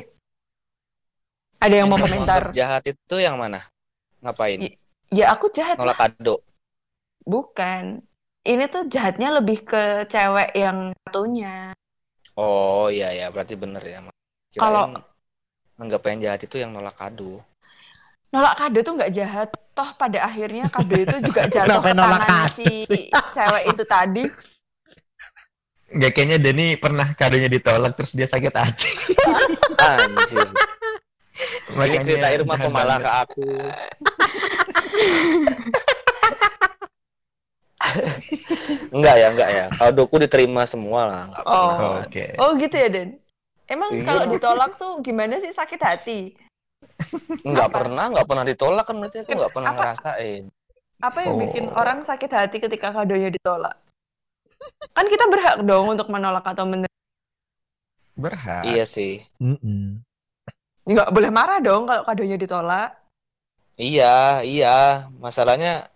Ada 1.62 1.86
yang 1.86 1.94
mau 1.94 2.02
komentar? 2.02 2.50
jahat 2.50 2.82
itu 2.90 3.16
yang 3.22 3.38
mana? 3.38 3.62
Ngapain? 4.26 4.58
Iya. 4.58 4.74
ya 5.14 5.26
aku 5.38 5.54
jahat 5.54 5.78
nolak 5.78 6.02
kado 6.02 6.42
bukan. 7.26 8.02
Ini 8.42 8.66
tuh 8.74 8.90
jahatnya 8.90 9.38
lebih 9.38 9.62
ke 9.62 10.10
cewek 10.10 10.58
yang 10.58 10.98
satunya. 11.06 11.78
Oh 12.34 12.90
iya 12.90 13.14
ya 13.14 13.28
berarti 13.30 13.54
bener 13.54 13.84
ya 13.86 14.02
Kalau- 14.58 14.98
anggap 15.78 16.02
yang 16.10 16.18
jahat 16.26 16.42
itu 16.50 16.58
yang 16.58 16.74
nolak 16.74 16.98
kado. 16.98 17.42
Nolak 18.34 18.58
kado 18.58 18.80
tuh 18.82 18.94
nggak 18.98 19.14
jahat. 19.14 19.50
Toh 19.78 19.94
pada 19.94 20.26
akhirnya 20.26 20.66
kado 20.74 20.98
itu 20.98 21.18
juga 21.22 21.46
jatuh 21.54 21.82
ke 21.86 21.94
tangan 21.94 22.50
si 22.50 22.66
cewek 23.14 23.64
itu 23.70 23.84
tadi. 23.86 24.24
Nggak 25.92 26.12
kayaknya 26.16 26.38
Denny 26.40 26.68
pernah 26.80 27.12
kadonya 27.12 27.52
ditolak 27.52 28.00
terus 28.00 28.16
dia 28.16 28.24
sakit 28.26 28.54
hati. 28.56 28.88
Anjir. 29.92 30.48
Ini 31.72 31.76
Makanya 31.76 32.04
cerita 32.06 32.28
Irma 32.32 32.54
kok 32.56 32.72
malah 32.72 32.98
ke 32.98 33.12
aku. 33.12 33.44
enggak 38.94 39.16
ya, 39.18 39.28
enggak 39.34 39.50
ya. 39.50 39.66
Kadoku 39.74 40.16
diterima 40.22 40.64
semua 40.64 41.02
lah. 41.08 41.24
Enggak 41.28 41.44
Oh. 41.46 41.68
pernah. 41.76 42.02
Oke. 42.06 42.26
Oh 42.40 42.52
gitu 42.56 42.76
ya 42.78 42.88
Den. 42.88 43.10
Emang 43.68 43.90
Iya. 43.96 44.04
kalau 44.04 44.24
ditolak 44.28 44.72
tuh 44.76 45.00
gimana 45.00 45.40
sih 45.40 45.52
sakit 45.52 45.80
hati? 45.80 46.20
Enggak 47.44 47.68
Apa? 47.72 47.76
pernah, 47.84 48.06
enggak 48.12 48.28
pernah 48.28 48.46
ditolak 48.46 48.84
kan 48.86 48.96
berarti 49.00 49.18
aku 49.24 49.32
enggak 49.32 49.52
pernah 49.52 49.72
apa? 49.72 49.80
ngerasain. 49.80 50.44
Apa 51.02 51.18
yang 51.26 51.36
bikin 51.40 51.66
Oh. 51.72 51.80
orang 51.80 52.00
sakit 52.06 52.30
hati 52.30 52.58
ketika 52.62 52.94
kadonya 52.94 53.32
ditolak? 53.32 53.76
Kan 54.92 55.06
kita 55.08 55.26
berhak 55.32 55.56
dong 55.64 55.94
untuk 55.94 56.08
menolak 56.12 56.44
atau 56.44 56.66
menerima. 56.68 57.00
Berhak. 58.18 58.64
Iya 58.68 58.84
sih. 58.86 59.24
Mm-mm. 59.40 60.04
Nggak 60.86 61.10
boleh 61.14 61.32
marah 61.32 61.60
dong 61.64 61.88
kalau 61.88 62.04
kadonya 62.04 62.38
ditolak. 62.38 62.90
Iya, 63.80 64.46
iya. 64.46 65.08
Masalahnya 65.18 65.90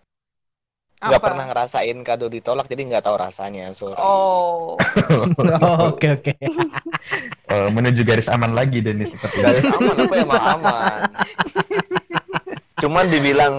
nggak 1.05 1.22
pernah 1.22 1.45
ngerasain 1.45 1.97
kado 2.01 2.26
ditolak 2.32 2.66
jadi 2.66 2.82
nggak 2.88 3.05
tahu 3.05 3.18
rasanya. 3.20 3.70
Sorry. 3.76 3.99
Oh. 3.99 4.80
Oke 5.91 6.18
oke. 6.18 6.34
Oh, 7.51 7.70
menuju 7.76 8.01
garis 8.01 8.32
aman 8.32 8.55
lagi 8.57 8.82
Denny 8.82 9.05
seperti 9.05 9.43
Garis 9.43 9.66
aman 9.70 9.95
apa 10.01 10.16
emang 10.18 10.43
aman. 10.57 10.99
Cuman 12.82 13.05
dibilang 13.11 13.53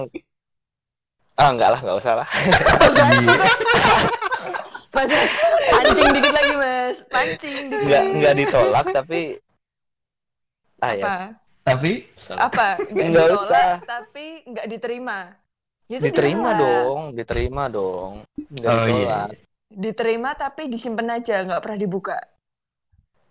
ah 1.37 1.49
enggak 1.53 1.69
lah, 1.77 1.79
enggak 1.85 1.97
usah 2.01 2.13
lah. 2.19 2.27
Mas, 4.97 5.09
mas, 5.13 5.31
pancing 5.69 6.09
dikit 6.09 6.33
lagi 6.33 6.53
mas. 6.57 6.95
Pancing 7.05 7.57
dikit. 7.69 7.83
Enggak 7.85 8.03
enggak 8.09 8.33
ditolak 8.33 8.85
tapi 8.89 9.21
ah 10.81 10.93
ya. 10.93 11.05
Apa? 11.05 11.15
Tapi 11.61 11.91
Apa? 12.33 12.67
Nggak 12.81 13.05
Nggak 13.11 13.27
ditolak, 13.27 13.43
usah. 13.45 13.69
tapi 13.85 14.25
nggak 14.47 14.67
diterima. 14.67 15.19
Ya, 15.87 15.97
itu 16.01 16.09
Diterima 16.09 16.51
gimana? 16.51 16.59
dong, 16.59 17.01
diterima 17.13 17.63
dong. 17.69 18.11
Nggak 18.49 18.71
oh 18.73 18.85
iya. 18.87 18.87
ditolak. 18.89 19.29
Diterima 19.67 20.29
tapi 20.33 20.61
disimpan 20.67 21.19
aja, 21.19 21.43
nggak 21.43 21.61
pernah 21.61 21.77
dibuka. 21.77 22.17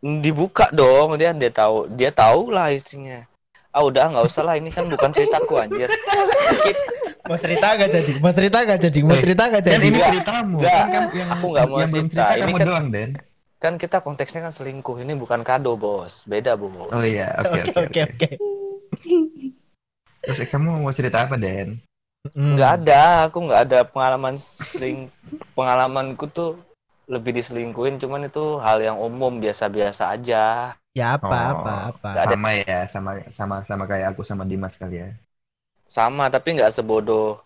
Dibuka 0.01 0.71
dong, 0.71 1.17
dia 1.17 1.33
dia 1.33 1.51
tahu, 1.51 1.89
dia 1.91 2.13
tahu 2.13 2.53
lah 2.53 2.71
isinya. 2.71 3.25
Ah 3.73 3.83
udah 3.85 4.09
nggak 4.13 4.25
usah 4.29 4.45
lah, 4.45 4.55
ini 4.57 4.71
kan 4.71 4.87
bukan 4.87 5.11
ceritaku 5.11 5.57
anjir. 5.57 5.89
Dikit, 6.53 6.77
Mau 7.27 7.39
cerita 7.39 7.67
gak 7.75 7.91
jadi? 7.91 8.13
Mau 8.23 8.33
cerita 8.33 8.57
gak 8.63 8.81
jadi? 8.81 8.99
Mau 9.03 9.15
Eh, 9.15 9.21
cerita 9.23 9.43
gak 9.47 9.63
Dan 9.63 9.71
jadi? 9.75 9.87
ini 9.87 9.97
Enggak. 9.97 10.11
ceritamu. 10.15 10.57
Enggak. 10.63 10.73
Kan 10.77 10.89
kamu- 10.95 11.13
yang, 11.17 11.29
Aku 11.31 11.47
nggak 11.51 11.67
mau 11.67 11.79
yang 11.79 11.91
cerita. 11.91 12.07
cerita 12.07 12.33
Ini 12.33 12.43
kamu 12.43 12.57
kan- 12.57 12.69
doang, 12.69 12.87
Den. 12.91 13.11
kan 13.57 13.75
kita 13.81 13.97
konteksnya 14.01 14.41
kan 14.45 14.53
selingkuh, 14.53 14.97
ini 15.01 15.13
bukan 15.17 15.41
kado 15.41 15.75
bos, 15.75 16.29
beda 16.29 16.55
bos. 16.55 16.93
Oh 16.93 17.01
iya, 17.03 17.33
oke 17.41 17.57
Oke 17.73 17.81
oke 17.89 18.01
oke. 18.05 18.29
Terus 20.23 20.39
eh, 20.43 20.49
kamu 20.49 20.83
mau 20.83 20.93
cerita 20.93 21.25
apa, 21.25 21.35
Den? 21.39 21.81
Mm. 22.35 22.59
Nggak 22.59 22.71
ada, 22.83 23.03
aku 23.31 23.39
nggak 23.47 23.61
ada 23.71 23.79
pengalaman 23.87 24.35
seling 24.37 25.07
pengalamanku 25.55 26.27
tuh 26.29 26.59
lebih 27.07 27.39
diselingkuhin, 27.39 28.03
cuman 28.03 28.27
itu 28.27 28.59
hal 28.59 28.83
yang 28.83 28.99
umum 28.99 29.39
biasa-biasa 29.39 30.11
aja. 30.11 30.75
Ya 30.93 31.07
apa 31.15 31.29
Oh, 31.29 31.33
apa 31.63 31.73
apa. 31.95 32.09
Nggak 32.13 32.25
ada. 32.27 32.35
Sama 32.35 32.51
ya, 32.57 32.79
sama 32.91 33.11
sama 33.31 33.57
sama 33.63 33.85
kayak 33.87 34.07
aku 34.13 34.27
sama 34.27 34.43
Dimas 34.43 34.75
kali 34.75 35.01
ya. 35.01 35.11
Sama, 35.87 36.27
tapi 36.27 36.59
nggak 36.59 36.75
sebodoh 36.75 37.39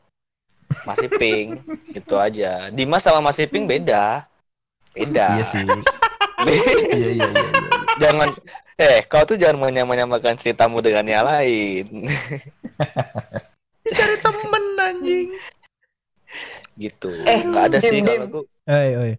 Mas 0.88 1.01
Iping, 1.05 1.61
itu 1.93 2.14
aja. 2.16 2.72
Dimas 2.72 3.05
sama 3.05 3.20
Mas 3.20 3.36
Iping 3.36 3.68
beda, 3.68 4.24
beda. 4.97 5.28
Iya 5.41 5.45
sih. 5.45 5.64
Be- 6.41 6.57
iya, 6.97 7.11
iya, 7.12 7.28
iya, 7.28 7.49
iya. 7.53 7.70
jangan, 8.01 8.28
eh 8.80 9.05
kau 9.05 9.28
tuh 9.28 9.36
jangan 9.36 9.61
menyamakan 9.84 10.41
ceritamu 10.41 10.80
dengan 10.80 11.05
yang 11.05 11.24
lain, 11.28 11.84
Cari 13.84 14.16
temen 14.24 14.64
anjing. 14.80 15.26
gitu. 16.80 17.12
Eh, 17.28 17.45
nggak 17.45 17.64
ada 17.68 17.78
sih 17.84 18.01
Dim, 18.01 18.09
kalau 18.09 18.24
aku. 18.24 18.41
Oi 18.70 18.91
oi. 18.97 19.12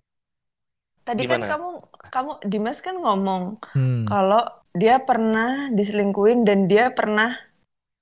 Tadi 1.06 1.22
kan 1.30 1.42
Gimana? 1.44 1.46
kamu 1.46 1.70
kamu 2.10 2.32
Dimas 2.50 2.80
kan 2.82 2.96
ngomong 2.98 3.62
Hmm. 3.78 4.06
kalau 4.10 4.42
dia 4.74 4.98
pernah 4.98 5.70
diselingkuhin 5.70 6.42
dan 6.42 6.66
dia 6.66 6.90
pernah 6.90 7.38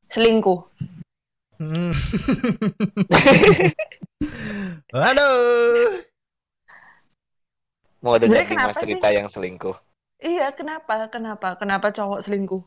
selingkuh. 0.08 0.64
Hmm. 1.60 1.92
Aduh. 4.96 6.00
Mau 8.00 8.16
dengar 8.16 8.48
Dimas 8.48 8.52
kenapa 8.56 8.80
cerita 8.80 9.08
yang 9.12 9.28
selingkuh? 9.28 9.76
Iya, 10.24 10.56
kenapa? 10.56 11.12
Kenapa? 11.12 11.60
Kenapa 11.60 11.92
cowok 11.92 12.24
selingkuh? 12.24 12.64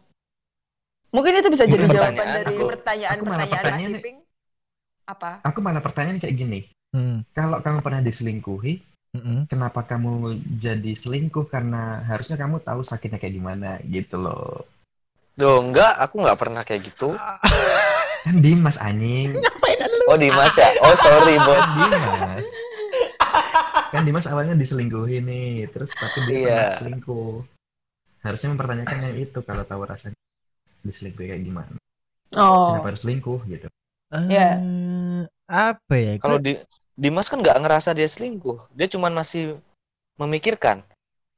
Mungkin 1.13 1.41
itu 1.41 1.49
bisa 1.49 1.65
jadi 1.65 1.85
Mungkin 1.85 1.97
jawaban 1.97 2.17
pertanyaan 2.17 2.45
dari 2.45 2.57
pertanyaan-pertanyaan 2.57 3.49
Mas 3.49 3.53
pertanyaan- 3.65 4.01
Iping. 4.01 4.19
Apa? 5.09 5.31
Aku 5.45 5.59
malah 5.61 5.83
pertanyaan 5.85 6.21
kayak 6.21 6.37
gini. 6.37 6.61
Hmm. 6.93 7.25
Kalau 7.33 7.61
kamu 7.65 7.81
pernah 7.81 8.01
diselingkuhi, 8.05 8.75
Mm-mm. 9.17 9.39
kenapa 9.49 9.85
kamu 9.85 10.37
jadi 10.61 10.93
selingkuh? 10.97 11.49
Karena 11.49 12.01
harusnya 12.05 12.37
kamu 12.37 12.61
tahu 12.61 12.81
sakitnya 12.85 13.17
kayak 13.21 13.37
gimana 13.37 13.81
gitu 13.89 14.21
loh. 14.21 14.65
Duh, 15.37 15.65
enggak, 15.65 15.97
aku 15.97 16.21
nggak 16.21 16.37
pernah 16.41 16.61
kayak 16.65 16.93
gitu. 16.93 17.13
Kan 18.23 18.39
Dimas 18.39 18.79
anjing. 18.79 19.35
Ngapain 19.43 19.79
lu? 19.83 20.05
Oh 20.07 20.17
Dimas 20.17 20.55
ya? 20.55 20.69
Oh 20.81 20.95
sorry 20.95 21.37
bos. 21.47 21.67
Kan 21.67 21.91
Dimas. 21.91 22.49
Kan 23.93 24.03
Dimas 24.05 24.27
awalnya 24.27 24.55
diselingkuhi 24.55 25.21
nih, 25.21 25.69
terus 25.69 25.93
tapi 25.93 26.19
dia 26.25 26.33
Iya. 26.33 26.47
pernah 26.49 26.79
selingkuh. 26.81 27.35
Harusnya 28.23 28.49
mempertanyakan 28.55 28.99
yang 29.03 29.17
itu 29.19 29.39
kalau 29.43 29.65
tahu 29.67 29.83
rasanya 29.85 30.17
diselingkuhi 30.81 31.29
kayak 31.29 31.43
gimana. 31.43 31.75
Oh. 32.33 32.73
Kenapa 32.73 32.95
harus 32.95 33.03
selingkuh 33.05 33.41
gitu. 33.51 33.67
Iya. 34.13 34.49
Eh, 34.57 35.23
apa 35.45 35.95
ya? 35.95 36.13
Kalau 36.17 36.39
di 36.39 36.57
Dimas 36.93 37.27
kan 37.27 37.41
nggak 37.41 37.59
ngerasa 37.59 37.93
dia 37.93 38.07
selingkuh, 38.07 38.73
dia 38.73 38.87
cuman 38.87 39.13
masih 39.13 39.59
memikirkan. 40.17 40.81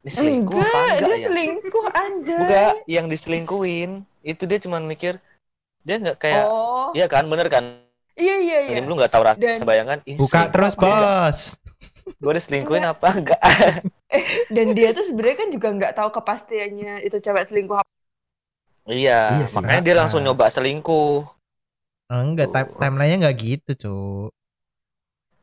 Ini 0.05 0.11
selingkuh 0.13 0.61
apa 0.61 0.69
Enggak, 0.69 0.85
enggak 0.85 1.01
dia 1.01 1.17
ya? 1.17 1.27
selingkuh 1.27 1.87
anjay. 1.91 2.39
Enggak, 2.39 2.73
yang 2.85 3.07
diselingkuhin 3.09 3.91
itu 4.21 4.43
dia 4.45 4.59
cuman 4.61 4.85
mikir 4.85 5.17
dia 5.85 5.97
nggak 5.97 6.17
kayak 6.19 6.45
Oh. 6.45 6.91
iya 6.93 7.07
kan 7.07 7.25
bener 7.25 7.47
kan 7.47 7.65
Iya, 8.15 8.39
iya, 8.39 8.59
iya. 8.63 8.75
Lim 8.79 8.87
lu 8.87 8.95
nggak 8.95 9.11
tahu 9.11 9.27
rasa 9.27 9.37
Dan- 9.37 9.67
bayangan 9.67 9.99
ih, 10.07 10.15
buka 10.15 10.47
terus? 10.49 10.75
Bos. 10.75 11.39
gue 12.15 12.33
diselingkuhin 12.33 12.85
apa 12.85 13.09
enggak 13.11 13.41
Dan 14.55 14.71
dia 14.71 14.93
tuh 14.93 15.03
sebenarnya 15.03 15.37
kan 15.37 15.49
juga 15.51 15.69
nggak 15.73 15.93
tahu 15.95 16.09
kepastiannya 16.13 17.03
itu 17.03 17.17
cewek 17.19 17.43
selingkuh 17.45 17.75
apa. 17.77 17.91
iya, 18.87 19.35
Iya 19.35 19.47
makanya 19.51 19.83
dia 19.83 19.95
langsung 19.97 20.21
nyoba 20.21 20.47
selingkuh 20.47 21.27
enggak, 22.07 22.49
time, 22.49 22.69
timelinenya 22.77 23.17
enggak 23.19 23.37
gitu, 23.37 23.71
Cuk. 23.75 24.31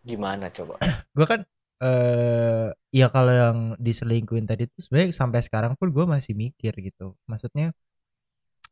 gimana 0.02 0.48
coba 0.48 0.80
Gue 1.12 1.26
kan 1.28 1.44
eh 1.82 2.68
ya 2.90 3.10
kalau 3.10 3.34
yang 3.34 3.58
diselingkuhin 3.76 4.46
tadi 4.46 4.64
tuh 4.66 4.80
sebenarnya 4.80 5.12
sampai 5.12 5.42
sekarang 5.42 5.74
pun 5.76 5.90
gue 5.90 6.06
masih 6.06 6.34
mikir 6.34 6.72
gitu. 6.80 7.18
Maksudnya 7.26 7.74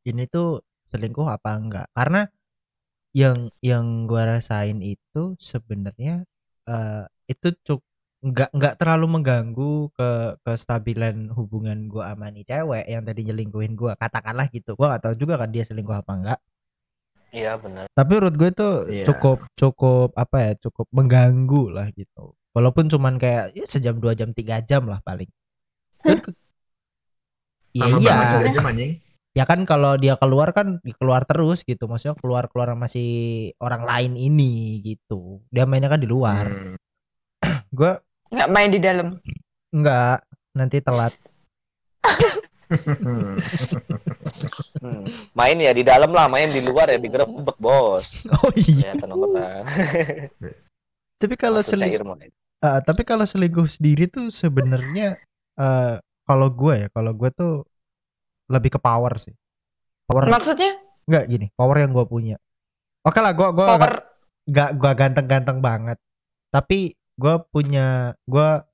ini 0.05 0.23
tuh 0.23 0.61
selingkuh 0.89 1.27
apa 1.29 1.49
enggak? 1.57 1.87
Karena 1.93 2.21
yang 3.15 3.49
yang 3.61 4.05
gua 4.09 4.37
rasain 4.37 4.79
itu 4.85 5.33
sebenarnya 5.41 6.25
eh 6.69 7.03
itu 7.31 7.47
cuk 7.65 7.81
nggak 8.19 8.51
nggak 8.51 8.75
terlalu 8.79 9.05
mengganggu 9.21 9.89
ke 9.95 10.09
kestabilan 10.45 11.31
hubungan 11.37 11.87
gua 11.87 12.13
sama 12.13 12.27
nih 12.33 12.45
cewek 12.49 12.85
yang 12.89 13.03
tadi 13.07 13.21
nyelingkuhin 13.29 13.73
gua. 13.79 13.93
Katakanlah 13.97 14.47
gitu 14.53 14.73
gua 14.77 14.97
nggak 14.97 15.03
tahu 15.05 15.15
juga 15.21 15.33
kan 15.41 15.49
dia 15.53 15.63
selingkuh 15.65 15.97
apa 16.01 16.13
enggak. 16.17 16.39
Iya 17.29 17.61
bener 17.61 17.85
tapi 17.93 18.11
menurut 18.15 18.35
gue 18.39 18.49
tuh 18.55 18.73
Iya. 18.89 19.05
cukup 19.11 19.37
cukup 19.59 20.09
apa 20.15 20.37
ya 20.39 20.51
cukup 20.63 20.87
mengganggu 20.89 21.63
lah 21.69 21.87
gitu. 21.93 22.33
Walaupun 22.55 22.89
cuman 22.89 23.21
kayak 23.21 23.53
ya, 23.53 23.65
sejam 23.69 23.99
dua 24.01 24.17
jam 24.17 24.33
tiga 24.33 24.63
jam 24.63 24.87
lah 24.89 25.03
paling. 25.03 25.29
Iya 27.75 27.85
iya. 28.01 28.49
jam, 28.49 28.65
anjing. 28.65 28.97
Ya 29.37 29.45
kan 29.45 29.61
kalau 29.63 29.95
dia 29.95 30.17
keluar 30.17 30.51
kan 30.51 30.81
keluar 30.97 31.23
terus 31.25 31.61
gitu. 31.63 31.85
Maksudnya 31.85 32.17
keluar 32.17 32.49
keluar 32.49 32.73
sama 32.73 32.87
si 32.89 33.05
orang 33.61 33.85
lain 33.85 34.13
ini 34.17 34.81
gitu. 34.83 35.41
Dia 35.53 35.69
mainnya 35.69 35.89
kan 35.89 36.01
di 36.01 36.09
luar. 36.09 36.45
Hmm. 36.47 36.75
gue 37.77 37.91
Nggak 38.29 38.49
main 38.53 38.69
di 38.69 38.79
dalam. 38.81 39.07
enggak 39.73 40.21
nanti 40.53 40.77
telat. 40.81 41.13
Hmm. 42.69 43.33
Main 45.33 45.57
ya 45.57 45.73
di 45.73 45.81
dalam 45.81 46.13
lah. 46.13 46.29
Main 46.29 46.53
di 46.53 46.61
luar 46.61 46.93
ya 46.93 47.01
digerebek 47.01 47.57
bos. 47.57 48.29
Oh 48.45 48.53
iya. 48.53 48.93
Ya 48.93 48.95
tapi 51.19 51.33
kalau 51.33 51.65
Irma. 51.65 52.13
Ah, 52.61 52.77
tapi 52.85 53.01
kalau 53.07 53.25
selingkuh 53.25 53.65
sendiri 53.65 54.05
tuh 54.05 54.29
sebenarnya 54.29 55.17
eh 55.57 55.95
kalau 56.29 56.47
gue 56.53 56.85
ya 56.85 56.87
kalau 56.93 57.17
gue 57.17 57.29
tuh 57.33 57.65
lebih 58.49 58.75
ke 58.75 58.79
power 58.81 59.13
sih 59.15 59.33
power 60.03 60.25
Maksudnya? 60.27 60.73
enggak 61.05 61.25
gini 61.29 61.47
power 61.53 61.77
yang 61.79 61.93
gue 61.93 62.05
punya 62.05 62.37
Oke 62.99 63.23
lah, 63.23 63.31
gua 63.31 63.55
gua 63.55 63.79
power 63.79 63.91
gak 64.43 64.75
gua 64.75 64.91
ganteng-ganteng 64.91 65.63
banget. 65.63 65.95
Tapi 66.51 66.99
gua 67.15 67.39
punya 67.39 68.11
gua 68.27 68.67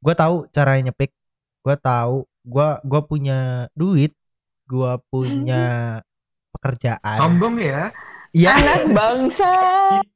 gua 0.00 0.14
tahu 0.16 0.48
caranya 0.48 0.88
nyepik. 0.90 1.12
Gua 1.60 1.76
tahu 1.76 2.24
gua 2.40 2.80
gua 2.80 3.04
punya 3.04 3.68
duit. 3.76 4.16
Gua 4.64 4.96
punya 5.12 6.00
pekerjaan. 6.56 7.20
Sombong 7.20 7.60
ya. 7.60 7.92
Iya. 8.32 8.52
anak 8.56 8.82
bangsa 8.96 9.52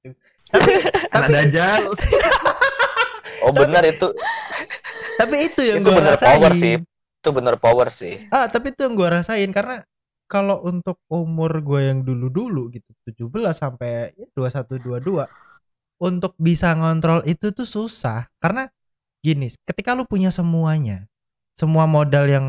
tapi 0.53 0.73
Anak 1.13 1.29
tapi 1.29 1.33
dajal. 1.37 1.83
Oh 3.45 3.53
benar 3.53 3.85
itu 3.85 4.09
tapi 5.17 5.49
itu 5.49 5.61
yang 5.65 5.81
itu 5.81 5.89
gua 5.89 5.97
benar 6.01 6.13
rasain. 6.17 6.29
power 6.33 6.53
sih. 6.57 6.75
Itu 7.21 7.37
benar 7.37 7.61
power 7.61 7.93
sih. 7.93 8.27
Ah, 8.33 8.49
tapi 8.49 8.73
itu 8.73 8.83
yang 8.83 8.97
gua 8.97 9.21
rasain 9.21 9.53
karena 9.53 9.85
kalau 10.31 10.63
untuk 10.63 11.03
umur 11.11 11.59
gue 11.59 11.91
yang 11.91 12.07
dulu-dulu 12.07 12.71
gitu 12.71 12.87
17 13.03 13.51
sampai 13.51 14.15
ya 14.15 14.27
21 14.39 14.79
22 14.79 15.27
untuk 16.01 16.39
bisa 16.39 16.71
ngontrol 16.73 17.27
itu 17.27 17.51
tuh 17.51 17.67
susah 17.67 18.31
karena 18.39 18.71
gini, 19.21 19.53
ketika 19.69 19.93
lu 19.93 20.09
punya 20.09 20.33
semuanya, 20.33 21.05
semua 21.53 21.85
modal 21.85 22.25
yang 22.25 22.47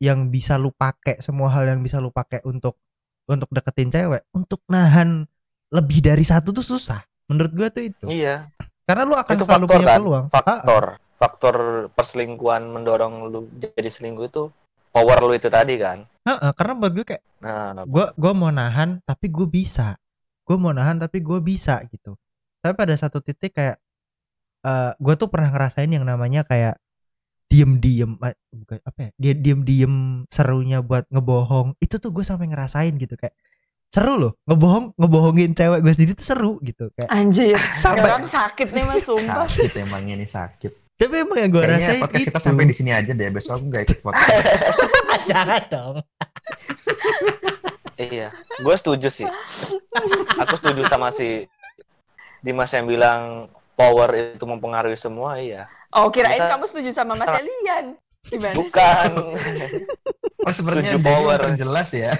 yang 0.00 0.32
bisa 0.32 0.56
lu 0.56 0.72
pakai, 0.72 1.20
semua 1.20 1.52
hal 1.52 1.68
yang 1.68 1.84
bisa 1.84 2.00
lu 2.00 2.08
pakai 2.08 2.40
untuk 2.48 2.80
untuk 3.28 3.48
deketin 3.52 3.92
cewek, 3.92 4.24
untuk 4.32 4.64
nahan 4.68 5.28
lebih 5.68 6.00
dari 6.00 6.24
satu 6.24 6.52
tuh 6.52 6.64
susah. 6.64 7.04
Menurut 7.28 7.52
gua 7.52 7.68
tuh 7.68 7.84
itu. 7.84 8.06
Iya. 8.08 8.48
Karena 8.84 9.02
lu 9.08 9.16
akan 9.16 9.34
Itu 9.34 9.44
selalu 9.48 9.64
faktor 9.64 9.78
punya 9.80 9.88
kan? 9.88 9.98
peluang. 10.00 10.24
Ah, 10.28 10.36
ah. 10.36 10.44
Faktor 10.44 10.84
faktor 11.14 11.56
perselingkuhan 11.94 12.62
mendorong 12.68 13.30
lu 13.32 13.48
jadi 13.56 13.88
selingkuh 13.88 14.26
itu 14.28 14.42
power 14.92 15.18
lu 15.24 15.32
itu 15.32 15.48
tadi 15.48 15.78
kan. 15.80 16.04
Ah, 16.26 16.52
karena 16.52 16.72
buat 16.76 16.92
gue 16.92 17.06
kayak 17.06 17.22
Nah, 17.44 17.84
gua 17.84 18.08
gua 18.16 18.32
mau 18.32 18.48
nahan 18.48 19.04
tapi 19.04 19.28
gue 19.28 19.44
bisa 19.44 20.00
gue 20.44 20.56
mau 20.56 20.72
nahan 20.72 20.96
tapi 20.96 21.20
gue 21.20 21.40
bisa 21.44 21.80
gitu 21.92 22.16
tapi 22.60 22.72
pada 22.72 22.96
satu 22.96 23.20
titik 23.20 23.52
kayak 23.56 23.76
eh 24.64 24.92
gue 24.96 25.14
tuh 25.20 25.28
pernah 25.28 25.52
ngerasain 25.52 25.92
yang 25.92 26.08
namanya 26.08 26.44
kayak 26.48 26.80
diem 27.52 27.76
diem 27.76 28.16
bukan 28.48 28.80
apa 28.80 28.98
ya 28.98 29.10
dia 29.20 29.32
diem 29.36 29.60
diem 29.60 29.94
serunya 30.32 30.80
buat 30.80 31.04
ngebohong 31.12 31.76
itu 31.84 32.00
tuh 32.00 32.08
gue 32.16 32.24
sampai 32.24 32.48
ngerasain 32.48 32.96
gitu 32.96 33.12
kayak 33.20 33.36
seru 33.94 34.18
loh 34.18 34.32
ngebohong 34.42 34.98
ngebohongin 34.98 35.54
cewek 35.54 35.78
gue 35.80 35.92
sendiri 35.94 36.12
tuh 36.12 36.26
seru 36.26 36.52
gitu 36.60 36.90
kayak 36.92 37.06
anjir 37.06 37.54
Sampai- 37.70 38.02
orang 38.02 38.26
sakit 38.26 38.74
nih 38.74 38.82
mas 38.82 39.06
sumpah 39.06 39.46
Sakit 39.46 39.86
emang 39.86 40.02
ini 40.04 40.26
sakit. 40.26 40.72
tapi 40.94 41.22
emang 41.22 41.38
yang 41.38 41.50
gue 41.50 41.62
rasain 41.62 41.98
podcast 41.98 42.18
itu 42.18 42.28
kita 42.28 42.40
sampai 42.40 42.64
di 42.64 42.74
sini 42.74 42.90
aja 42.90 43.10
deh. 43.10 43.26
Besok 43.28 43.58
aku 43.58 43.64
nggak 43.66 43.82
ikut 43.84 43.98
podcast. 44.00 44.46
jangan 45.30 45.62
dong 45.68 45.94
iya. 47.96 48.28
Gue 48.58 48.74
setuju 48.74 49.08
sih. 49.08 49.28
Aku 50.36 50.54
setuju 50.54 50.82
sama 50.84 51.10
si 51.10 51.46
Dimas 52.40 52.70
yang 52.70 52.84
bilang 52.84 53.46
power 53.74 54.10
itu 54.34 54.44
mempengaruhi 54.44 54.94
semua, 54.94 55.38
iya. 55.38 55.66
oh 55.90 56.10
kirain 56.10 56.36
Bisa- 56.36 56.50
kamu 56.50 56.64
setuju 56.68 56.90
sama 56.92 57.14
mas 57.14 57.30
Elian 57.32 57.94
gimana 58.24 58.50
sih 58.50 58.58
Bukan. 58.58 59.10
Oh 60.42 60.52
sepertinya 60.52 60.98
power. 60.98 61.38
jelas 61.54 61.88
ya. 61.90 62.14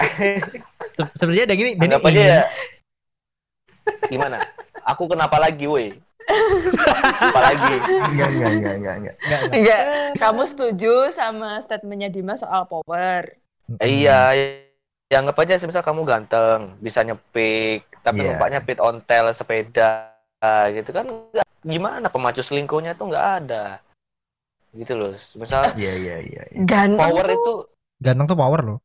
Se- 0.00 1.12
sebenarnya 1.16 1.44
ada 1.46 1.56
gini 1.56 1.70
Denny 1.76 1.96
ingin- 1.96 2.16
ya. 2.16 2.42
Gimana? 4.12 4.38
Aku 4.86 5.06
kenapa 5.06 5.36
lagi, 5.36 5.64
woi? 5.64 5.92
Apa 7.20 7.40
lagi? 7.42 7.74
Enggak 8.14 8.28
enggak 8.30 8.50
enggak 8.52 8.74
enggak 8.74 8.74
enggak. 8.74 8.94
Enggak, 9.18 9.38
enggak. 9.40 9.50
enggak 9.56 9.80
kamu 10.16 10.42
setuju 10.46 10.94
sama 11.10 11.58
statementnya 11.58 12.08
Dimas 12.08 12.40
soal 12.40 12.64
power 12.64 13.34
iya, 13.78 14.34
ya 15.06 15.16
anggap 15.16 15.38
aja 15.38 15.62
misal 15.62 15.82
kamu 15.82 16.02
ganteng, 16.02 16.74
bisa 16.78 17.02
nyepik, 17.02 17.86
tapi 18.02 18.22
Iya. 18.22 18.34
numpaknya 18.34 18.60
pit 18.62 18.78
ontel 18.78 19.30
sepeda 19.30 20.10
gitu 20.70 20.90
kan 20.90 21.06
gimana 21.60 22.08
pemacu 22.08 22.40
selingkuhnya 22.40 22.94
tuh 22.94 23.10
nggak 23.10 23.26
ada. 23.42 23.78
Gitu 24.70 24.94
loh. 24.94 25.14
Misal 25.34 25.70
Iya 25.74 25.92
iya 25.94 26.16
iya. 26.20 26.42
iya. 26.46 26.62
ganteng 26.62 26.98
power 26.98 27.24
tuh 27.26 27.34
itu 27.34 27.54
ganteng 28.00 28.26
tuh 28.26 28.38
power 28.38 28.60
loh 28.64 28.78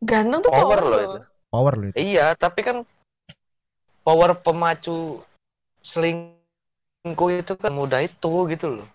ganteng 0.00 0.40
tuh 0.40 0.50
power 0.52 0.80
power, 0.80 0.80
loh 0.82 1.00
itu. 1.00 1.18
power 1.52 1.72
loh 1.76 1.86
itu. 1.92 1.96
Iya, 2.00 2.26
tapi 2.34 2.60
kan 2.64 2.76
power 4.00 4.32
pemacu 4.36 5.20
selingkuh 5.84 7.30
itu 7.36 7.52
kan 7.56 7.72
mudah 7.72 8.00
itu 8.04 8.32
gitu 8.48 8.80
loh. 8.80 8.88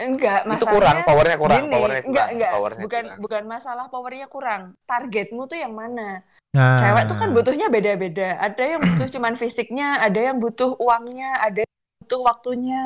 enggak 0.00 0.48
itu 0.48 0.64
masalahnya 0.64 0.72
kurang, 0.72 0.96
powernya 1.04 1.36
kurang, 1.36 1.60
gini, 1.60 1.74
powernya 1.76 2.00
kurang, 2.00 2.08
enggak 2.08 2.26
enggak 2.32 2.52
powernya 2.56 2.82
bukan 2.88 3.04
kurang. 3.04 3.18
bukan 3.20 3.42
masalah 3.44 3.84
powernya 3.92 4.26
kurang 4.32 4.62
targetmu 4.88 5.42
tuh 5.44 5.58
yang 5.60 5.76
mana 5.76 6.24
Nah, 6.50 6.82
cewek 6.82 7.04
tuh 7.06 7.14
kan 7.20 7.30
butuhnya 7.30 7.70
beda-beda 7.70 8.34
ada 8.40 8.64
yang 8.64 8.80
butuh 8.82 9.06
cuman 9.14 9.38
fisiknya 9.38 10.02
ada 10.02 10.18
yang 10.18 10.40
butuh 10.42 10.74
uangnya 10.82 11.36
ada 11.38 11.62
yang 11.62 11.76
butuh 12.02 12.20
waktunya 12.26 12.80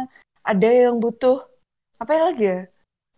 ada 0.45 0.69
yang 0.69 1.01
butuh 1.01 1.39
apa 1.97 2.13
lagi 2.13 2.45
ya 2.45 2.61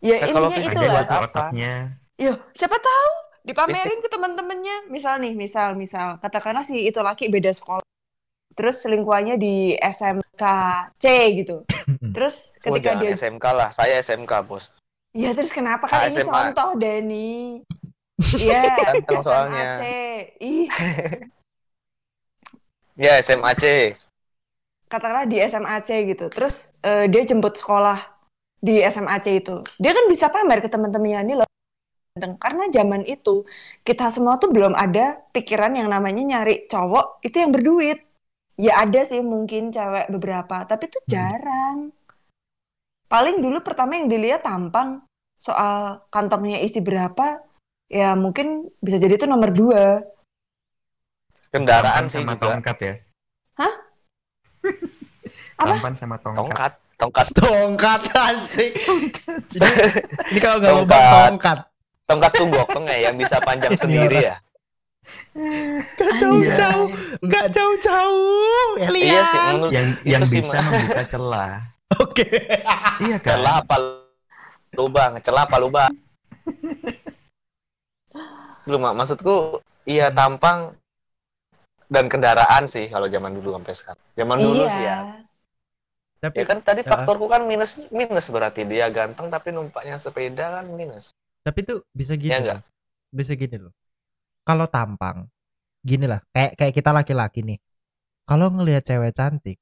ya 0.05 0.17
Nah, 0.23 0.29
intinya 0.29 0.57
Ada 0.61 0.69
itulah 0.71 1.03
apa? 1.03 1.19
otaknya. 1.27 1.75
Yo, 2.21 2.33
siapa 2.55 2.77
tahu 2.79 3.11
dipamerin 3.47 4.03
ke 4.03 4.09
teman-temannya. 4.11 4.91
Misal 4.91 5.23
nih, 5.23 5.33
misal, 5.39 5.79
misal, 5.79 6.19
katakanlah 6.19 6.67
si 6.67 6.83
itu 6.83 6.99
laki 6.99 7.31
beda 7.31 7.55
sekolah. 7.55 7.87
Terus 8.57 8.83
selingkuhannya 8.83 9.37
di 9.39 9.77
SMK 9.79 10.43
C 10.99 11.05
gitu. 11.39 11.63
Terus 12.11 12.57
Oh, 12.67 12.75
ketika 12.75 12.97
jangan 12.97 13.03
dia, 13.07 13.11
SMK 13.15 13.45
lah, 13.55 13.69
saya 13.71 13.95
SMK 14.03 14.33
bos. 14.43 14.65
ya 15.17 15.33
terus 15.33 15.49
kenapa 15.49 15.89
kan 15.89 16.13
ini 16.13 16.21
contoh 16.21 16.77
Denny? 16.77 17.63
Iya, 18.37 18.97
SMA 19.21 19.21
soalnya. 19.23 19.69
C. 19.77 19.83
Ih, 20.41 20.67
Ya 22.97 23.21
SMA 23.21 23.53
C. 23.61 23.65
katakanlah 24.89 25.27
di 25.29 25.37
SMA 25.45 25.77
C 25.85 25.91
gitu. 26.11 26.27
Terus 26.33 26.73
eh, 26.81 27.07
dia 27.13 27.23
jemput 27.29 27.55
sekolah 27.61 27.99
di 28.59 28.81
SMA 28.89 29.17
C 29.21 29.41
itu. 29.41 29.61
Dia 29.77 29.93
kan 29.93 30.05
bisa 30.09 30.27
pamer 30.33 30.59
ke 30.65 30.69
teman-temannya 30.73 31.21
ini 31.27 31.35
loh. 31.41 31.49
Ganteng. 32.17 32.41
Karena 32.41 32.65
zaman 32.73 33.05
itu 33.05 33.45
kita 33.85 34.09
semua 34.09 34.41
tuh 34.41 34.49
belum 34.49 34.73
ada 34.73 35.21
pikiran 35.37 35.77
yang 35.77 35.93
namanya 35.93 36.25
nyari 36.25 36.65
cowok 36.65 37.21
itu 37.21 37.37
yang 37.37 37.53
berduit. 37.53 38.01
Ya 38.57 38.81
ada 38.81 39.05
sih 39.05 39.21
mungkin 39.21 39.69
cewek 39.69 40.09
beberapa, 40.09 40.65
tapi 40.65 40.89
itu 40.89 40.97
jarang. 41.05 41.93
Paling 43.13 43.45
dulu 43.45 43.61
pertama 43.61 44.01
yang 44.01 44.09
dilihat 44.09 44.49
tampang, 44.49 45.05
soal 45.37 46.01
kantongnya 46.09 46.65
isi 46.65 46.81
berapa, 46.81 47.45
ya 47.93 48.17
mungkin 48.17 48.73
bisa 48.81 48.97
jadi 48.97 49.21
itu 49.21 49.29
nomor 49.29 49.53
dua. 49.53 50.01
Kendaraan 51.53 52.09
Tampan 52.09 52.17
sih 52.17 52.25
sama 52.25 52.33
juga. 52.33 52.45
tongkat 52.49 52.77
ya. 52.81 52.95
Hah? 53.61 53.75
Apa? 55.61 55.77
Tampan 55.77 55.93
sama 55.93 56.17
tongkat. 56.25 56.41
Tongkat, 56.41 56.73
tongkat, 56.97 57.27
tongkat 57.39 58.01
anjing. 58.17 58.73
ini, 59.53 59.69
ini 60.33 60.39
kalau 60.41 60.57
nggak 60.65 60.73
lomba 60.81 60.97
Tongkat. 61.29 61.76
Tongkat. 62.07 62.33
tunggokong 62.39 62.87
ya 62.87 63.11
yang 63.11 63.17
bisa 63.19 63.37
panjang 63.43 63.75
Ini 63.75 63.81
sendiri 63.83 64.19
ya. 64.33 64.37
Gak 65.95 66.13
jauh-jauh, 66.19 66.87
gak 67.31 67.47
jauh-jauh. 67.55 68.75
Iya 68.81 68.89
Elian. 68.91 69.23
sih, 69.23 69.39
menurut 69.55 69.73
Yang 69.75 69.87
yang 70.03 70.23
sih, 70.27 70.35
bisa 70.43 70.59
membuka 70.67 71.03
celah. 71.07 71.53
Oke. 72.03 72.27
Iya 73.07 73.17
kan? 73.23 73.27
celah 73.39 73.55
apa 73.63 73.77
lubang, 74.75 75.13
celah 75.23 75.43
apa 75.47 75.57
lubang. 75.63 75.93
Lu 78.67 78.77
mak 78.83 78.99
maksudku 78.99 79.63
iya 79.87 80.11
tampang 80.11 80.75
dan 81.87 82.11
kendaraan 82.11 82.67
sih 82.67 82.91
kalau 82.91 83.07
zaman 83.07 83.39
dulu 83.39 83.55
sampai 83.55 83.75
sekarang. 83.79 84.05
Zaman 84.19 84.39
dulu 84.43 84.63
iya. 84.67 84.75
sih 84.75 84.83
ya. 84.83 84.99
Tapi 86.27 86.35
Ya 86.43 86.45
kan 86.49 86.59
tadi 86.67 86.83
Ya. 86.83 86.91
faktorku 86.91 87.31
kan 87.31 87.47
minus 87.47 87.79
minus 87.95 88.27
berarti 88.27 88.67
dia 88.67 88.91
ganteng 88.91 89.31
tapi 89.31 89.55
numpaknya 89.55 90.03
sepeda 90.03 90.59
kan 90.59 90.67
minus. 90.75 91.15
Tapi 91.47 91.61
tuh 91.63 91.79
bisa 91.95 92.19
gini 92.19 92.35
Ya 92.35 92.43
loh. 92.43 92.59
nggak? 92.59 92.61
Bisa 93.15 93.33
gini 93.39 93.57
loh. 93.63 93.73
Kalau 94.47 94.67
tampang, 94.67 95.27
gini 95.87 96.07
lah. 96.11 96.21
Kayak 96.35 96.53
kayak 96.59 96.75
kita 96.75 96.91
laki-laki 96.95 97.41
nih. 97.47 97.59
Kalau 98.27 98.51
ngelihat 98.51 98.83
cewek 98.87 99.15
cantik, 99.15 99.59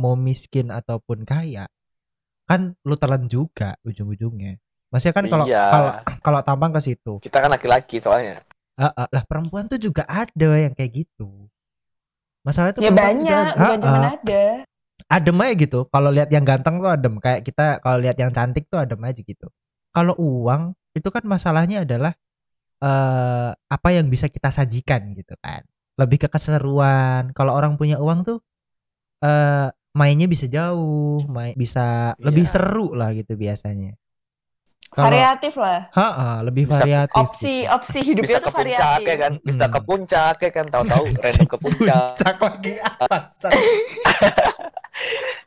mau 0.00 0.16
miskin 0.16 0.72
ataupun 0.72 1.28
kaya, 1.28 1.68
kan 2.48 2.72
lu 2.88 2.96
telan 2.96 3.28
juga 3.28 3.76
ujung-ujungnya. 3.84 4.56
Maksudnya 4.88 5.14
kan 5.16 5.26
kalau 5.28 5.46
Iya. 5.46 5.64
kalau 5.68 5.90
kalau 6.26 6.40
tampang 6.44 6.72
ke 6.76 6.80
situ, 6.80 7.20
Kita 7.20 7.38
kan 7.44 7.50
laki-laki 7.52 8.00
soalnya. 8.00 8.40
Ah, 8.78 8.94
ah, 8.94 9.08
lah 9.10 9.24
perempuan 9.26 9.66
tuh 9.68 9.76
juga 9.82 10.06
ada 10.08 10.50
yang 10.56 10.72
kayak 10.72 11.04
gitu. 11.04 11.50
Masalah 12.46 12.72
itu 12.72 12.80
Ya 12.80 12.90
juga 12.94 13.02
banyak, 13.04 13.42
ada. 13.44 13.58
bukan 13.58 13.78
Ah, 13.78 13.84
cuma 13.84 13.98
ah. 13.98 14.12
ada. 14.16 14.44
adem 15.08 15.36
aja 15.44 15.54
gitu. 15.56 15.78
Kalau 15.92 16.10
lihat 16.12 16.28
yang 16.32 16.44
ganteng 16.44 16.74
tuh 16.80 16.90
adem. 16.90 17.14
Kayak 17.20 17.40
kita 17.44 17.66
kalau 17.84 17.98
lihat 18.00 18.16
yang 18.20 18.30
cantik 18.32 18.64
tuh 18.72 18.78
adem 18.80 19.00
aja 19.04 19.20
gitu. 19.20 19.46
Kalau 19.92 20.14
uang 20.20 20.72
itu 20.98 21.08
kan 21.08 21.22
masalahnya 21.24 21.86
adalah 21.86 22.12
eh 22.78 23.50
apa 23.54 23.88
yang 23.90 24.06
bisa 24.06 24.26
kita 24.26 24.50
sajikan 24.50 25.14
gitu 25.14 25.34
kan. 25.38 25.62
Lebih 25.98 26.26
ke 26.26 26.28
keseruan. 26.30 27.34
Kalau 27.34 27.54
orang 27.54 27.74
punya 27.74 27.98
uang 27.98 28.22
tuh 28.22 28.38
eh 29.22 29.70
mainnya 29.94 30.26
bisa 30.26 30.46
jauh, 30.46 31.22
main 31.26 31.54
bisa 31.54 32.14
lebih 32.22 32.46
Iya. 32.46 32.52
seru 32.54 32.94
lah 32.94 33.10
gitu 33.14 33.34
biasanya. 33.34 33.94
Kalau 34.88 35.04
Variatif 35.04 35.52
lah. 35.60 35.92
ha 35.92 36.08
ha, 36.16 36.28
lebih 36.40 36.64
Bisa 36.64 36.80
variatif. 36.80 37.20
Opsi 37.20 37.54
opsi 37.68 37.98
hidupnya 38.00 38.24
bisa 38.24 38.38
tuh 38.40 38.48
ke 38.48 38.56
puncak 38.56 38.80
variatif. 38.80 39.04
ya 39.04 39.16
kan 39.20 39.32
bisa 39.44 39.64
Hmm. 39.68 39.74
ke 39.74 39.80
puncak 39.84 40.36
ya 40.40 40.50
kan 40.50 40.64
tahu-tahu 40.66 41.04
random 41.18 41.46
ke 41.46 41.56
puncak 41.60 42.02
Puncak 42.16 42.36
lagi 42.40 42.72
apa? 42.80 43.16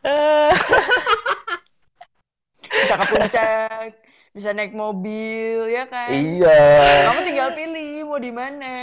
Bisa 2.71 2.93
ke 2.95 3.05
puncak, 3.09 3.89
bisa 4.31 4.49
naik 4.51 4.71
mobil 4.71 5.67
ya 5.67 5.83
kan. 5.85 6.07
iya 6.07 6.59
Kamu 7.11 7.19
tinggal 7.21 7.49
pilih 7.51 8.07
mau 8.07 8.15
di 8.17 8.31
mana. 8.31 8.75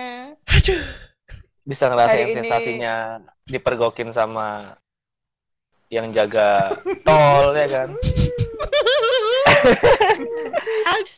bisa 1.64 1.84
ngerasain 1.86 2.16
Hari 2.18 2.24
ini- 2.24 2.36
sensasinya 2.38 2.94
dipergokin 3.44 4.08
sama 4.08 4.76
yang 5.88 6.12
jaga 6.12 6.76
tol 7.00 7.52
ya 7.52 7.64
kan 7.68 7.88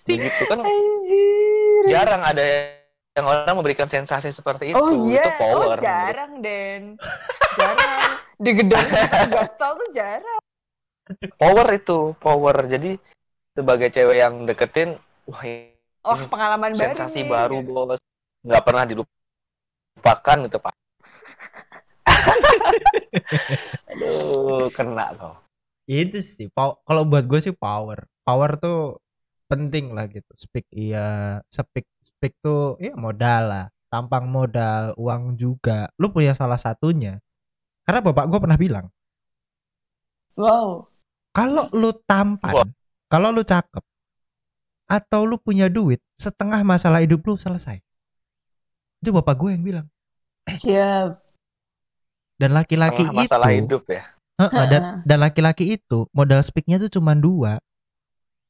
begitu 0.04 0.42
kan 0.44 0.58
Anjir. 0.58 1.82
jarang 1.86 2.22
ada 2.22 2.42
yang 3.14 3.26
orang 3.26 3.54
memberikan 3.54 3.86
sensasi 3.86 4.30
seperti 4.30 4.70
itu 4.70 4.78
Oh 4.78 4.90
iya, 5.06 5.22
itu 5.22 5.30
power 5.36 5.74
oh 5.74 5.78
jarang 5.78 6.38
Den. 6.38 6.94
Jarang. 7.54 8.10
Di 8.38 8.50
gedung 8.54 8.86
gas 9.28 9.54
tol 9.54 9.74
tuh 9.76 9.90
jarang. 9.90 10.38
power 11.34 11.66
itu 11.70 12.14
power 12.18 12.54
jadi 12.64 12.94
sebagai 13.54 13.88
cewek 13.90 14.16
yang 14.22 14.46
deketin 14.46 14.96
wah 15.26 15.42
ini 15.44 15.74
Oh 16.00 16.16
pengalaman 16.32 16.72
baru 16.72 16.96
sensasi 16.96 17.20
nih. 17.20 17.28
baru 17.28 17.60
bos. 17.60 18.00
Nggak 18.40 18.62
pernah 18.64 18.84
dilupakan 18.88 20.36
gitu 20.48 20.56
pak. 20.56 20.74
Aduh 23.92 24.72
kena 24.72 25.12
kau. 25.20 25.36
Itu 25.84 26.24
sih 26.24 26.48
kalau 26.88 27.04
buat 27.04 27.28
gue 27.28 27.40
sih 27.44 27.52
power. 27.52 28.08
Power 28.24 28.56
tuh 28.56 28.96
penting 29.44 29.92
lah 29.92 30.08
gitu. 30.08 30.32
Speak 30.40 30.64
iya 30.72 31.36
speak 31.52 31.84
speak 32.00 32.32
tuh 32.40 32.80
ya 32.80 32.96
modal 32.96 33.42
lah. 33.52 33.66
Tampang 33.92 34.24
modal 34.24 34.96
uang 34.96 35.36
juga. 35.36 35.92
Lu 36.00 36.08
punya 36.08 36.32
salah 36.32 36.56
satunya. 36.56 37.20
Karena 37.84 38.00
bapak 38.00 38.24
gue 38.24 38.38
pernah 38.40 38.56
bilang 38.60 38.86
Wow. 40.40 40.88
kalau 41.36 41.68
lu 41.76 41.92
tampan 42.08 42.64
Wah. 42.64 42.68
Kalau 43.10 43.34
lu 43.34 43.42
cakep 43.42 43.82
atau 44.86 45.20
lu 45.26 45.36
punya 45.36 45.66
duit 45.66 45.98
setengah 46.14 46.62
masalah 46.62 47.02
hidup 47.02 47.22
lu 47.22 47.34
selesai 47.34 47.82
itu 49.00 49.10
bapak 49.10 49.34
gue 49.34 49.50
yang 49.54 49.64
bilang 49.64 49.86
Siap. 50.46 51.20
dan 52.38 52.50
laki-laki 52.54 53.02
Setengah 53.02 53.12
itu 53.12 53.26
masalah 53.26 53.50
hidup 53.50 53.82
ya 53.86 54.02
Heeh, 54.40 54.64
dan 54.72 54.82
dan 55.04 55.18
laki-laki 55.20 55.76
itu 55.76 56.08
modal 56.10 56.40
speaknya 56.40 56.80
tuh 56.80 56.88
cuma 56.88 57.12
dua 57.12 57.60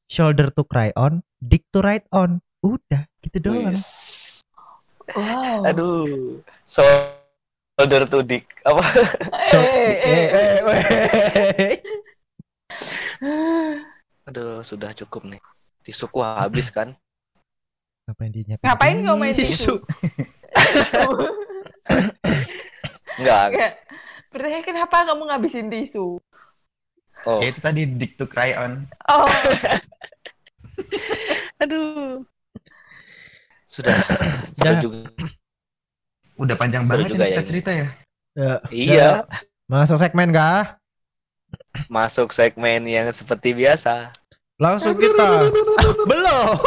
shoulder 0.07 0.49
to 0.55 0.63
cry 0.63 0.95
on 0.95 1.21
dick 1.43 1.67
to 1.75 1.83
ride 1.83 2.07
on 2.11 2.39
udah 2.63 3.09
gitu 3.21 3.41
doang 3.41 3.73
Wis. 3.75 4.41
Wow. 5.11 5.67
aduh 5.67 6.39
shoulder 6.63 8.07
to 8.07 8.23
dick 8.23 8.47
apa 8.63 8.85
So- 9.51 9.59
Eh, 9.61 9.93
eh, 9.99 10.27
eh, 10.31 10.59
eh, 10.63 11.51
eh. 11.59 11.77
aduh 14.31 14.62
sudah 14.62 14.95
cukup 14.95 15.26
nih. 15.26 15.43
Tisuku 15.83 16.22
habis 16.22 16.70
kan? 16.70 16.95
Ngapain 18.07 18.31
dia 18.31 18.43
nyiapin 18.47 18.66
Ngapain 18.66 18.97
kau 19.03 19.16
main 19.18 19.35
tisu? 19.35 19.74
enggak. 23.18 23.47
Enggak. 23.51 23.72
Berarti 24.31 24.62
kenapa 24.62 24.97
kamu 25.11 25.22
ngabisin 25.26 25.66
tisu? 25.66 26.22
oh. 27.26 27.39
Ya, 27.43 27.51
itu 27.51 27.59
tadi 27.59 27.83
dick 27.87 28.14
to 28.14 28.31
cry 28.31 28.55
on. 28.55 28.87
Oh, 29.11 29.26
aduh. 31.62 32.22
Sudah 33.66 33.99
seru 34.47 34.70
Dah. 34.70 34.81
juga. 34.83 34.99
Udah 36.39 36.55
panjang 36.55 36.87
banget 36.87 37.14
juga 37.14 37.26
ini 37.26 37.37
ya 37.37 37.43
cerita 37.43 37.70
ya. 37.74 37.87
Ya, 38.39 38.55
iya. 38.70 39.09
masuk 39.66 39.99
segmen 39.99 40.31
kah? 40.31 40.78
Masuk 41.91 42.31
segmen 42.31 42.87
yang 42.87 43.11
seperti 43.11 43.55
biasa 43.55 44.14
langsung 44.61 44.95
kita 44.95 45.49
belum. 46.11 46.47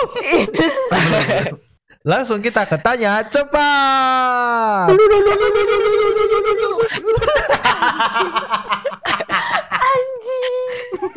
Langsung 2.04 2.44
kita 2.44 2.68
ke 2.68 2.76
tanya 2.84 3.24
cepat. 3.32 4.92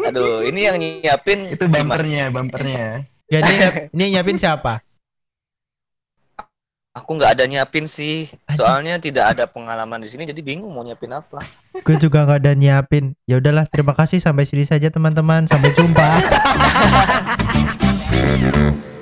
Aduh 0.06 0.46
ini 0.46 0.60
yang 0.66 0.76
nyiapin 0.78 1.50
Itu 1.50 1.66
bumpernya, 1.66 2.30
bumpernya. 2.30 3.02
ya 3.26 3.38
ini 3.42 3.54
ini 3.90 4.04
nyiapin 4.14 4.38
siapa 4.38 4.85
aku 6.96 7.20
nggak 7.20 7.36
ada 7.36 7.44
nyiapin 7.44 7.84
sih. 7.84 8.32
Anjing. 8.48 8.56
soalnya 8.56 8.96
tidak 8.96 9.36
ada 9.36 9.44
pengalaman 9.44 10.00
di 10.00 10.08
sini 10.08 10.24
jadi 10.24 10.40
bingung 10.40 10.72
mau 10.72 10.80
nyiapin 10.80 11.12
apa. 11.12 11.44
Gue 11.84 12.00
juga 12.00 12.24
nggak 12.24 12.40
ada 12.40 12.56
nyiapin. 12.56 13.12
Ya 13.28 13.36
udahlah 13.36 13.68
terima 13.68 13.92
kasih. 13.92 14.24
Sampai 14.24 14.48
sini 14.48 14.64
saja 14.64 14.88
teman-teman. 14.88 15.44
Sampai 15.44 15.76
jumpa 15.76 16.08